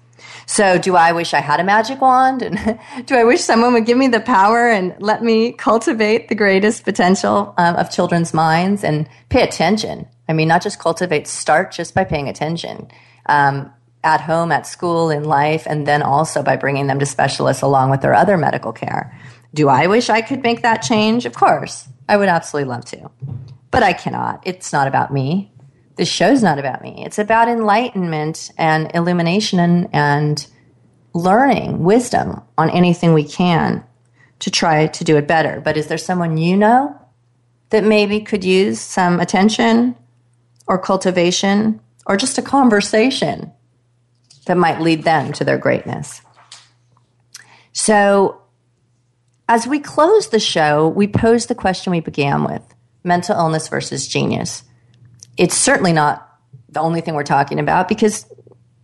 So, 0.45 0.80
do 0.80 0.95
I 0.95 1.12
wish 1.12 1.34
I 1.34 1.41
had 1.41 1.60
a 1.60 1.64
magic 1.64 2.02
wand? 2.02 2.41
And 2.41 2.80
do 3.06 3.16
I 3.16 3.24
wish 3.24 3.41
someone 3.41 3.74
would 3.74 3.86
give 3.86 3.97
me 3.97 4.08
the 4.08 4.20
power 4.20 4.68
and 4.68 4.95
let 5.00 5.24
me 5.24 5.52
cultivate 5.52 6.28
the 6.28 6.36
greatest 6.36 6.84
potential 6.84 7.54
um, 7.58 7.76
of 7.76 7.91
children's 7.91 8.34
minds 8.34 8.84
and 8.84 9.08
pay 9.30 9.43
attention? 9.43 10.08
I 10.28 10.34
mean, 10.34 10.47
not 10.47 10.64
just 10.64 10.80
cultivate, 10.80 11.28
start 11.28 11.72
just 11.72 11.93
by 11.93 12.04
paying 12.04 12.30
attention 12.30 12.89
um, 13.28 13.72
at 14.04 14.22
home, 14.22 14.52
at 14.52 14.66
school, 14.66 15.10
in 15.10 15.24
life, 15.24 15.68
and 15.68 15.86
then 15.86 16.02
also 16.02 16.41
by 16.41 16.56
bringing 16.56 16.88
them 16.88 17.00
to 17.00 17.06
specialists 17.06 17.62
along 17.62 17.91
with 17.91 18.02
their 18.02 18.16
other 18.16 18.38
medical 18.38 18.72
care. 18.72 19.16
Do 19.54 19.70
I 19.70 19.88
wish 19.88 20.10
I 20.10 20.22
could 20.22 20.41
make 20.41 20.62
that 20.62 20.78
change? 20.78 21.26
Of 21.26 21.34
course. 21.34 21.88
I 22.08 22.18
would 22.18 22.28
absolutely 22.30 22.70
love 22.70 22.86
to 22.86 23.12
but 23.72 23.84
I 23.84 23.93
cannot. 23.93 24.41
It's 24.45 24.74
not 24.74 24.88
about 24.88 25.13
me. 25.13 25.51
This 25.95 26.09
show's 26.09 26.41
not 26.41 26.59
about 26.59 26.82
me. 26.82 27.03
It's 27.05 27.20
about 27.20 27.49
enlightenment 27.49 28.51
and 28.57 28.89
illumination 28.93 29.59
and, 29.59 29.89
and 29.91 30.47
learning 31.13 31.84
wisdom 31.84 32.41
on 32.57 32.70
anything 32.70 33.13
we 33.13 33.24
can 33.24 33.84
to 34.39 34.49
try 34.49 34.88
to 34.88 35.03
do 35.03 35.17
it 35.17 35.28
better. 35.28 35.61
But 35.63 35.78
is 35.78 35.88
there 35.88 35.97
someone 35.97 36.38
you 36.38 36.55
know 36.55 36.95
that 37.70 37.84
maybe 37.84 38.22
could 38.22 38.43
use 38.43 38.80
some 38.80 39.20
attention 39.20 39.95
or 40.67 40.78
cultivation 40.78 41.82
or 42.05 42.17
just 42.17 42.38
a 42.38 42.41
conversation 42.41 43.51
that 44.45 44.57
might 44.57 44.82
lead 44.82 45.03
them 45.03 45.34
to 45.34 45.43
their 45.43 45.57
greatness? 45.57 46.22
So, 47.74 48.41
as 49.47 49.67
we 49.67 49.80
close 49.80 50.30
the 50.30 50.39
show, 50.39 50.88
we 50.88 51.07
pose 51.07 51.47
the 51.47 51.55
question 51.55 51.91
we 51.91 51.99
began 51.99 52.43
with 52.43 52.63
mental 53.04 53.38
illness 53.38 53.68
versus 53.68 54.08
genius. 54.08 54.64
It's 55.38 55.56
certainly 55.56 55.93
not 55.93 56.30
the 56.70 56.82
only 56.82 57.02
thing 57.02 57.16
we're 57.16 57.24
talking 57.24 57.60
about 57.60 57.88
because 57.88 58.26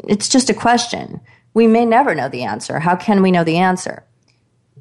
it's 0.07 0.29
just 0.29 0.49
a 0.49 0.53
question. 0.53 1.21
We 1.53 1.67
may 1.67 1.85
never 1.85 2.15
know 2.15 2.29
the 2.29 2.43
answer. 2.43 2.79
How 2.79 2.95
can 2.95 3.21
we 3.21 3.31
know 3.31 3.43
the 3.43 3.57
answer? 3.57 4.03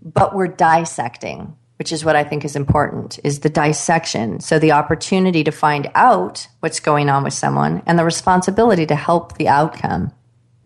But 0.03 0.35
we're 0.35 0.49
dissecting, 0.49 1.57
which 1.79 1.93
is 1.93 2.05
what 2.05 2.17
I 2.17 2.25
think 2.25 2.45
is 2.45 2.57
important, 2.57 3.19
is 3.25 3.41
the 3.41 3.49
dissection. 3.49 4.41
So 4.41 4.59
the 4.59 4.73
opportunity 4.73 5.45
to 5.45 5.51
find 5.51 5.91
out 5.95 6.49
what's 6.61 6.81
going 6.81 7.09
on 7.09 7.25
with 7.25 7.33
someone 7.33 7.83
and 7.87 7.99
the 7.99 8.05
responsibility 8.05 8.87
to 8.87 8.97
help 8.97 9.37
the 9.37 9.49
outcome. 9.49 10.13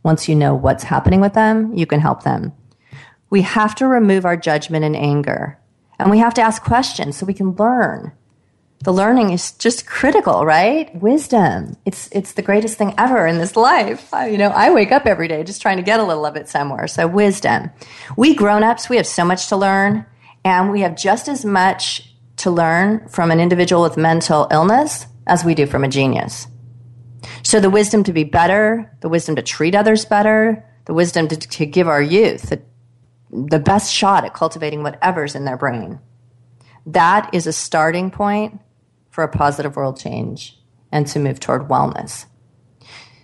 Once 0.02 0.28
you 0.28 0.34
know 0.34 0.54
what's 0.54 0.84
happening 0.84 1.20
with 1.20 1.34
them, 1.34 1.74
you 1.74 1.86
can 1.86 2.00
help 2.00 2.22
them. 2.22 2.52
We 3.30 3.42
have 3.42 3.74
to 3.76 3.86
remove 3.86 4.24
our 4.24 4.36
judgment 4.36 4.84
and 4.84 4.96
anger. 4.96 5.58
And 5.98 6.10
we 6.10 6.18
have 6.18 6.34
to 6.34 6.42
ask 6.42 6.62
questions 6.62 7.16
so 7.16 7.26
we 7.26 7.34
can 7.34 7.52
learn 7.56 8.12
the 8.80 8.92
learning 8.92 9.30
is 9.30 9.52
just 9.52 9.86
critical, 9.86 10.46
right? 10.46 10.94
Wisdom. 10.94 11.76
It's 11.84 12.08
it's 12.12 12.32
the 12.32 12.42
greatest 12.42 12.78
thing 12.78 12.94
ever 12.96 13.26
in 13.26 13.38
this 13.38 13.56
life. 13.56 14.12
I, 14.14 14.28
you 14.28 14.38
know, 14.38 14.48
I 14.48 14.72
wake 14.72 14.92
up 14.92 15.06
every 15.06 15.26
day 15.26 15.42
just 15.42 15.60
trying 15.60 15.78
to 15.78 15.82
get 15.82 15.98
a 15.98 16.04
little 16.04 16.24
of 16.24 16.36
it 16.36 16.48
somewhere. 16.48 16.86
So 16.86 17.06
wisdom. 17.06 17.70
We 18.16 18.34
grown-ups, 18.34 18.88
we 18.88 18.96
have 18.96 19.06
so 19.06 19.24
much 19.24 19.48
to 19.48 19.56
learn 19.56 20.06
and 20.44 20.70
we 20.70 20.82
have 20.82 20.96
just 20.96 21.28
as 21.28 21.44
much 21.44 22.14
to 22.36 22.50
learn 22.50 23.08
from 23.08 23.32
an 23.32 23.40
individual 23.40 23.82
with 23.82 23.96
mental 23.96 24.46
illness 24.52 25.06
as 25.26 25.44
we 25.44 25.56
do 25.56 25.66
from 25.66 25.82
a 25.82 25.88
genius. 25.88 26.46
So 27.42 27.58
the 27.58 27.70
wisdom 27.70 28.04
to 28.04 28.12
be 28.12 28.22
better, 28.22 28.96
the 29.00 29.08
wisdom 29.08 29.34
to 29.36 29.42
treat 29.42 29.74
others 29.74 30.04
better, 30.04 30.64
the 30.84 30.94
wisdom 30.94 31.26
to, 31.28 31.36
to 31.36 31.66
give 31.66 31.88
our 31.88 32.00
youth 32.00 32.50
the, 32.50 32.62
the 33.30 33.58
best 33.58 33.92
shot 33.92 34.24
at 34.24 34.34
cultivating 34.34 34.84
whatever's 34.84 35.34
in 35.34 35.44
their 35.44 35.56
brain. 35.56 35.98
That 36.86 37.34
is 37.34 37.48
a 37.48 37.52
starting 37.52 38.12
point 38.12 38.60
for 39.18 39.24
a 39.24 39.28
positive 39.28 39.74
world 39.74 39.98
change 39.98 40.56
and 40.92 41.04
to 41.04 41.18
move 41.18 41.40
toward 41.40 41.62
wellness. 41.62 42.26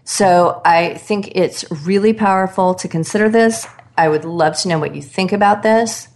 So 0.03 0.61
I 0.64 0.95
think 0.95 1.28
it's 1.36 1.64
really 1.70 2.12
powerful 2.12 2.74
to 2.74 2.88
consider 2.88 3.28
this. 3.28 3.64
I 3.97 4.09
would 4.09 4.24
love 4.24 4.57
to 4.62 4.68
know 4.68 4.80
what 4.80 4.97
you 4.97 5.03
think 5.03 5.30
about 5.30 5.62
this. 5.62 6.09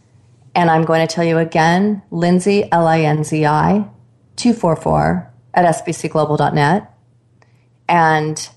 And 0.53 0.69
I'm 0.69 0.85
going 0.85 1.07
to 1.07 1.15
tell 1.15 1.23
you 1.23 1.39
again, 1.39 2.03
Linzi, 2.11 2.69
L 2.73 2.89
I 2.89 3.03
N 3.03 3.23
Z 3.23 3.47
I, 3.47 3.89
244 4.35 5.33
at 5.55 5.77
sbcglobal.net. 5.77 6.93
And 7.89 8.51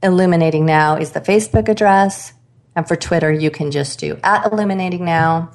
Illuminating 0.00 0.64
Now 0.64 0.94
is 0.94 1.10
the 1.10 1.20
Facebook 1.20 1.68
address. 1.68 2.34
And 2.76 2.86
for 2.86 2.94
Twitter, 2.94 3.32
you 3.32 3.50
can 3.50 3.72
just 3.72 3.98
do 3.98 4.16
at 4.22 4.46
Illuminating 4.46 5.04
Now 5.04 5.50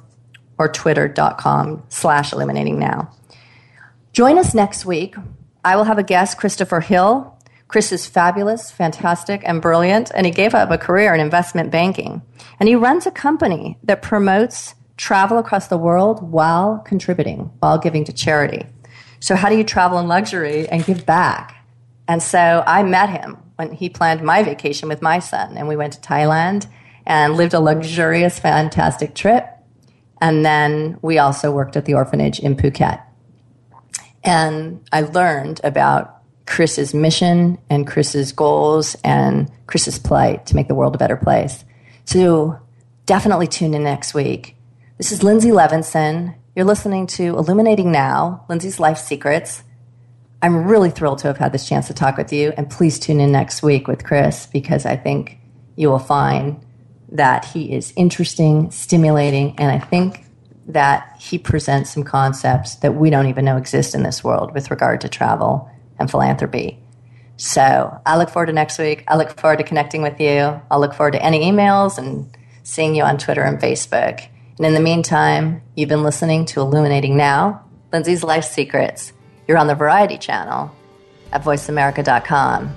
or 0.58 0.68
twitter.com 0.68 1.82
slash 1.88 2.34
illuminating 2.34 2.78
now. 2.78 3.10
Join 4.12 4.36
us 4.36 4.52
next 4.52 4.84
week. 4.84 5.14
I 5.64 5.74
will 5.74 5.84
have 5.84 5.96
a 5.96 6.02
guest, 6.02 6.36
Christopher 6.36 6.80
Hill. 6.80 7.34
Chris 7.66 7.92
is 7.92 8.06
fabulous, 8.06 8.70
fantastic, 8.70 9.40
and 9.46 9.62
brilliant, 9.62 10.10
and 10.14 10.26
he 10.26 10.32
gave 10.32 10.54
up 10.54 10.70
a 10.70 10.76
career 10.76 11.14
in 11.14 11.20
investment 11.20 11.70
banking. 11.70 12.20
And 12.60 12.68
he 12.68 12.74
runs 12.74 13.06
a 13.06 13.10
company 13.10 13.78
that 13.84 14.02
promotes 14.02 14.74
travel 14.98 15.38
across 15.38 15.68
the 15.68 15.78
world 15.78 16.30
while 16.30 16.80
contributing, 16.80 17.50
while 17.60 17.78
giving 17.78 18.04
to 18.04 18.12
charity. 18.12 18.66
So, 19.18 19.34
how 19.34 19.48
do 19.48 19.56
you 19.56 19.64
travel 19.64 19.98
in 19.98 20.08
luxury 20.08 20.68
and 20.68 20.84
give 20.84 21.06
back? 21.06 21.66
And 22.06 22.22
so 22.22 22.62
I 22.66 22.82
met 22.82 23.08
him 23.08 23.38
when 23.56 23.72
he 23.72 23.88
planned 23.88 24.20
my 24.20 24.42
vacation 24.42 24.90
with 24.90 25.00
my 25.00 25.20
son, 25.20 25.56
and 25.56 25.68
we 25.68 25.76
went 25.76 25.94
to 25.94 26.00
Thailand 26.00 26.66
and 27.06 27.38
lived 27.38 27.54
a 27.54 27.60
luxurious, 27.60 28.38
fantastic 28.38 29.14
trip. 29.14 29.46
And 30.20 30.44
then 30.44 30.98
we 31.00 31.16
also 31.16 31.50
worked 31.50 31.78
at 31.78 31.86
the 31.86 31.94
orphanage 31.94 32.40
in 32.40 32.56
Phuket. 32.56 33.02
And 34.24 34.84
I 34.92 35.02
learned 35.02 35.60
about 35.64 36.22
Chris's 36.46 36.94
mission 36.94 37.58
and 37.70 37.86
Chris's 37.86 38.32
goals 38.32 38.96
and 39.04 39.50
Chris's 39.66 39.98
plight 39.98 40.46
to 40.46 40.56
make 40.56 40.68
the 40.68 40.74
world 40.74 40.94
a 40.94 40.98
better 40.98 41.16
place. 41.16 41.64
So 42.04 42.58
definitely 43.06 43.46
tune 43.46 43.74
in 43.74 43.84
next 43.84 44.14
week. 44.14 44.56
This 44.98 45.12
is 45.12 45.20
Linzi 45.20 45.52
Levinson. 45.52 46.34
You're 46.54 46.66
listening 46.66 47.06
to 47.08 47.36
Illuminating 47.36 47.90
Now, 47.90 48.44
Linzi's 48.48 48.78
Life 48.78 48.98
Secrets. 48.98 49.62
I'm 50.42 50.66
really 50.66 50.90
thrilled 50.90 51.18
to 51.18 51.28
have 51.28 51.38
had 51.38 51.52
this 51.52 51.68
chance 51.68 51.86
to 51.86 51.94
talk 51.94 52.16
with 52.16 52.32
you. 52.32 52.52
And 52.56 52.68
please 52.68 52.98
tune 52.98 53.20
in 53.20 53.32
next 53.32 53.62
week 53.62 53.86
with 53.88 54.04
Chris 54.04 54.46
because 54.46 54.84
I 54.84 54.96
think 54.96 55.38
you 55.76 55.88
will 55.88 55.98
find 55.98 56.64
that 57.12 57.44
he 57.44 57.72
is 57.72 57.92
interesting, 57.96 58.70
stimulating, 58.70 59.54
and 59.58 59.70
I 59.70 59.78
think 59.78 60.24
that 60.72 61.16
he 61.18 61.38
presents 61.38 61.90
some 61.90 62.04
concepts 62.04 62.76
that 62.76 62.94
we 62.94 63.10
don't 63.10 63.26
even 63.26 63.44
know 63.44 63.56
exist 63.56 63.94
in 63.94 64.02
this 64.02 64.22
world 64.24 64.52
with 64.54 64.70
regard 64.70 65.00
to 65.02 65.08
travel 65.08 65.70
and 65.98 66.10
philanthropy. 66.10 66.78
So 67.36 68.00
I 68.06 68.18
look 68.18 68.30
forward 68.30 68.46
to 68.46 68.52
next 68.52 68.78
week. 68.78 69.04
I 69.08 69.16
look 69.16 69.38
forward 69.38 69.58
to 69.58 69.64
connecting 69.64 70.02
with 70.02 70.20
you. 70.20 70.60
I'll 70.70 70.80
look 70.80 70.94
forward 70.94 71.12
to 71.12 71.22
any 71.22 71.40
emails 71.40 71.98
and 71.98 72.36
seeing 72.62 72.94
you 72.94 73.02
on 73.02 73.18
Twitter 73.18 73.42
and 73.42 73.58
Facebook. 73.58 74.26
And 74.58 74.66
in 74.66 74.74
the 74.74 74.80
meantime, 74.80 75.62
you've 75.74 75.88
been 75.88 76.02
listening 76.02 76.44
to 76.46 76.60
Illuminating 76.60 77.16
Now, 77.16 77.64
Linzi's 77.92 78.22
Life 78.22 78.44
Secrets. 78.44 79.12
You're 79.48 79.58
on 79.58 79.66
the 79.66 79.74
Variety 79.74 80.18
Channel 80.18 80.70
at 81.32 81.42
voiceamerica.com. 81.42 82.76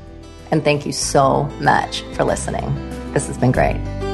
And 0.51 0.63
thank 0.63 0.85
you 0.85 0.91
so 0.91 1.43
much 1.59 2.01
for 2.13 2.23
listening. 2.23 2.73
This 3.13 3.27
has 3.27 3.37
been 3.37 3.51
great. 3.51 4.04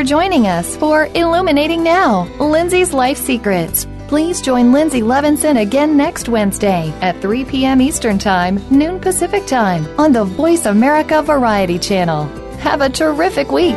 For 0.00 0.04
joining 0.04 0.46
us 0.46 0.78
for 0.78 1.08
Illuminating 1.14 1.82
Now, 1.82 2.26
Linzi's 2.38 2.94
Life 2.94 3.18
Secrets. 3.18 3.86
Please 4.08 4.40
join 4.40 4.72
Linzi 4.72 5.02
Levinson 5.02 5.60
again 5.60 5.94
next 5.94 6.26
Wednesday 6.26 6.88
at 7.02 7.20
3 7.20 7.44
p.m. 7.44 7.82
Eastern 7.82 8.16
Time, 8.16 8.64
noon 8.70 8.98
Pacific 8.98 9.46
Time 9.46 9.86
on 10.00 10.10
the 10.10 10.24
Voice 10.24 10.64
America 10.64 11.20
Variety 11.20 11.78
Channel. 11.78 12.24
Have 12.60 12.80
a 12.80 12.88
terrific 12.88 13.52
week. 13.52 13.76